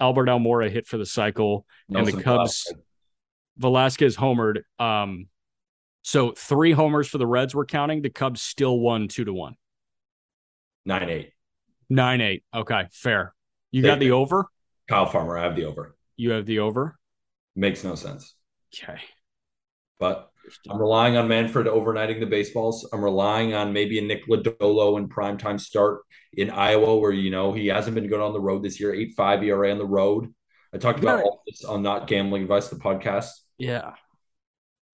Albert 0.00 0.26
Almora 0.26 0.70
hit 0.70 0.86
for 0.86 0.98
the 0.98 1.06
cycle, 1.06 1.64
and 1.88 1.96
the 1.96 2.02
Nelson 2.02 2.22
Cubs. 2.22 2.72
Velazquez 3.56 4.16
homered. 4.16 4.58
Um, 4.78 5.26
so 6.02 6.32
three 6.32 6.72
homers 6.72 7.08
for 7.08 7.18
the 7.18 7.26
Reds. 7.26 7.54
We're 7.54 7.64
counting. 7.64 8.02
The 8.02 8.10
Cubs 8.10 8.42
still 8.42 8.78
won 8.78 9.08
two 9.08 9.24
to 9.24 9.32
one. 9.32 9.54
Nine 10.84 11.08
eight. 11.10 11.32
Nine 11.88 12.20
eight. 12.20 12.44
Okay, 12.54 12.86
fair. 12.92 13.34
You 13.70 13.82
They- 13.82 13.88
got 13.88 13.98
the 14.00 14.12
over. 14.12 14.46
Kyle 14.88 15.06
Farmer. 15.06 15.36
I 15.36 15.42
have 15.44 15.56
the 15.56 15.64
over. 15.64 15.94
You 16.16 16.30
have 16.30 16.46
the 16.46 16.60
over. 16.60 16.98
Makes 17.54 17.84
no 17.84 17.94
sense. 17.94 18.34
Okay. 18.74 18.98
But 19.98 20.30
I'm 20.70 20.80
relying 20.80 21.16
on 21.16 21.28
Manfred 21.28 21.66
overnighting 21.66 22.20
the 22.20 22.26
baseballs. 22.26 22.88
I'm 22.92 23.02
relying 23.04 23.52
on 23.52 23.72
maybe 23.72 23.98
a 23.98 24.02
Nick 24.02 24.26
Lodolo 24.28 24.96
in 24.96 25.08
primetime 25.08 25.60
start 25.60 26.00
in 26.32 26.50
Iowa, 26.50 26.96
where 26.98 27.12
you 27.12 27.30
know 27.30 27.52
he 27.52 27.66
hasn't 27.66 27.94
been 27.94 28.06
good 28.06 28.20
on 28.20 28.32
the 28.32 28.40
road 28.40 28.62
this 28.62 28.80
year. 28.80 28.94
Eight 28.94 29.12
five 29.16 29.42
ERA 29.42 29.70
on 29.70 29.78
the 29.78 29.86
road. 29.86 30.32
I 30.72 30.78
talked 30.78 31.00
about 31.00 31.22
all 31.22 31.42
this 31.46 31.64
on 31.64 31.82
Not 31.82 32.06
Gambling 32.06 32.42
Advice, 32.42 32.68
the 32.68 32.76
podcast. 32.76 33.28
Yeah. 33.58 33.92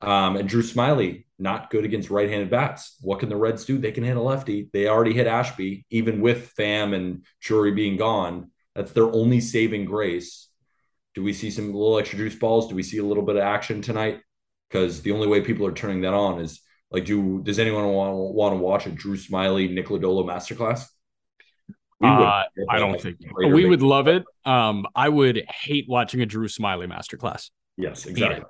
Um, 0.01 0.37
and 0.37 0.49
Drew 0.49 0.63
Smyly, 0.63 1.25
not 1.39 1.71
good 1.71 1.85
against 1.85 2.11
right-handed 2.11 2.51
bats. 2.51 2.97
What 3.01 3.21
can 3.21 3.29
the 3.29 3.37
Reds 3.37 3.65
do? 3.65 3.79
They 3.79 3.93
can 3.93 4.05
hit 4.05 4.17
a 4.17 4.21
lefty. 4.21 4.69
They 4.73 4.89
already 4.89 5.15
hit 5.15 5.27
Ashby, 5.27 5.87
even 5.91 6.21
with 6.21 6.53
Pham 6.59 6.95
and 6.95 7.25
Drury 7.41 7.73
being 7.73 7.97
gone. 7.97 8.51
That's 8.75 8.93
their 8.93 9.11
only 9.11 9.41
saving 9.41 9.87
grace. 9.87 10.49
Do 11.15 11.23
we 11.23 11.33
see 11.33 11.51
some 11.51 11.73
little 11.73 11.99
extra 11.99 12.19
juice 12.19 12.35
balls? 12.35 12.69
Do 12.69 12.75
we 12.75 12.83
see 12.83 12.99
a 12.99 13.05
little 13.05 13.23
bit 13.23 13.37
of 13.37 13.43
action 13.43 13.81
tonight? 13.83 14.21
Because 14.69 15.01
the 15.03 15.13
only 15.13 15.29
way 15.29 15.41
people 15.41 15.67
are 15.67 15.73
turning 15.73 16.01
that 16.03 16.13
on 16.13 16.41
is 16.41 16.61
like, 16.91 17.05
do 17.05 17.41
does 17.43 17.59
anyone 17.59 17.87
want 17.87 18.35
want 18.35 18.53
to 18.55 18.59
watch 18.59 18.87
a 18.87 18.91
Drew 18.91 19.17
Smyly 19.17 19.73
Nick 19.73 19.87
Lodolo 19.87 20.25
masterclass? 20.25 20.87
Uh, 22.03 22.43
I 22.69 22.79
don't 22.79 23.01
think 23.01 23.19
we 23.37 23.63
big- 23.63 23.71
would 23.71 23.83
love 23.83 24.09
it. 24.09 24.25
Um, 24.45 24.87
I 24.95 25.09
would 25.09 25.45
hate 25.49 25.87
watching 25.89 26.21
a 26.21 26.27
Drew 26.27 26.49
Smyly 26.49 26.91
masterclass. 26.91 27.51
Yes, 27.77 28.07
exactly. 28.07 28.45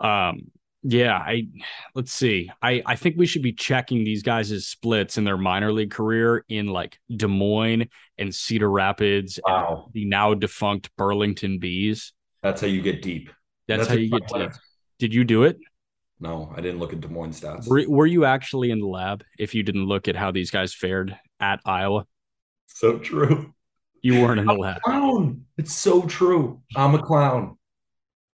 Um, 0.00 0.50
yeah, 0.88 1.16
I 1.16 1.48
let's 1.96 2.12
see. 2.12 2.48
I 2.62 2.80
I 2.86 2.94
think 2.94 3.16
we 3.16 3.26
should 3.26 3.42
be 3.42 3.52
checking 3.52 4.04
these 4.04 4.22
guys' 4.22 4.66
splits 4.66 5.18
in 5.18 5.24
their 5.24 5.36
minor 5.36 5.72
league 5.72 5.90
career 5.90 6.44
in 6.48 6.68
like 6.68 6.98
Des 7.14 7.26
Moines 7.26 7.88
and 8.18 8.32
Cedar 8.32 8.70
Rapids 8.70 9.40
Wow, 9.44 9.84
and 9.86 9.94
the 9.94 10.04
now 10.04 10.34
defunct 10.34 10.94
Burlington 10.96 11.58
Bees. 11.58 12.12
that's 12.40 12.60
how 12.60 12.68
you 12.68 12.82
get 12.82 13.02
deep. 13.02 13.30
That's, 13.66 13.88
how 13.88 13.94
you 13.94 14.08
get 14.08 14.28
deep. 14.28 14.42
deep. 14.42 14.52
Did 15.00 15.12
you 15.12 15.24
do 15.24 15.42
it? 15.42 15.58
No, 16.20 16.52
I 16.56 16.60
didn't 16.60 16.78
look 16.78 16.92
at 16.92 17.00
Des 17.00 17.08
Moines 17.08 17.40
stats. 17.40 17.66
Were, 17.68 17.82
were 17.88 18.06
you 18.06 18.24
actually 18.24 18.70
in 18.70 18.78
the 18.78 18.86
lab 18.86 19.24
if 19.40 19.56
you 19.56 19.64
didn't 19.64 19.86
look 19.86 20.06
at 20.06 20.14
how 20.14 20.30
these 20.30 20.52
guys 20.52 20.72
fared 20.72 21.18
at 21.40 21.58
Iowa? 21.66 22.06
So 22.68 22.98
true. 22.98 23.52
You 24.02 24.22
weren't 24.22 24.38
in 24.38 24.46
the 24.46 24.54
lab. 24.54 24.82
clown. 24.82 25.46
It's 25.58 25.74
so 25.74 26.02
true. 26.02 26.62
I'm 26.76 26.94
a 26.94 27.02
clown. 27.02 27.58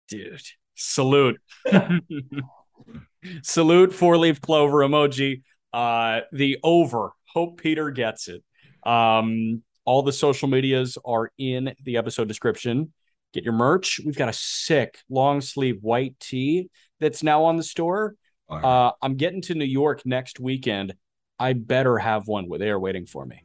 Dude. 0.08 0.42
Salute. 0.74 1.40
Salute 3.42 3.92
four 3.92 4.16
leaf 4.16 4.40
clover 4.40 4.78
emoji. 4.78 5.42
Uh 5.72 6.20
the 6.32 6.58
over. 6.62 7.12
Hope 7.26 7.60
Peter 7.60 7.90
gets 7.90 8.28
it. 8.28 8.42
Um 8.88 9.62
all 9.84 10.02
the 10.02 10.12
social 10.12 10.48
medias 10.48 10.98
are 11.04 11.30
in 11.38 11.74
the 11.84 11.96
episode 11.96 12.28
description. 12.28 12.92
Get 13.32 13.44
your 13.44 13.54
merch. 13.54 14.00
We've 14.04 14.16
got 14.16 14.28
a 14.28 14.34
sick 14.34 14.98
long 15.08 15.40
sleeve 15.40 15.78
white 15.82 16.18
tee 16.20 16.68
that's 17.00 17.22
now 17.22 17.44
on 17.44 17.56
the 17.56 17.62
store. 17.62 18.14
Right. 18.50 18.64
Uh 18.64 18.92
I'm 19.00 19.16
getting 19.16 19.42
to 19.42 19.54
New 19.54 19.64
York 19.64 20.02
next 20.04 20.40
weekend. 20.40 20.94
I 21.38 21.54
better 21.54 21.98
have 21.98 22.28
one 22.28 22.48
where 22.48 22.58
they 22.58 22.70
are 22.70 22.78
waiting 22.78 23.06
for 23.06 23.24
me. 23.24 23.42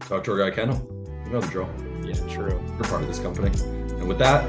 Talk 0.00 0.24
to 0.24 0.32
our 0.32 0.38
guy 0.38 0.54
Kendall. 0.54 0.88
You 1.24 1.32
know 1.32 1.40
the 1.40 1.48
drill. 1.48 1.70
Yeah, 2.04 2.14
true. 2.28 2.60
You're 2.66 2.84
part 2.84 3.02
of 3.02 3.08
this 3.08 3.20
company. 3.20 3.50
And 4.02 4.08
with 4.08 4.18
that, 4.18 4.44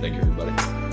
thank 0.00 0.14
you, 0.14 0.20
everybody. 0.20 0.83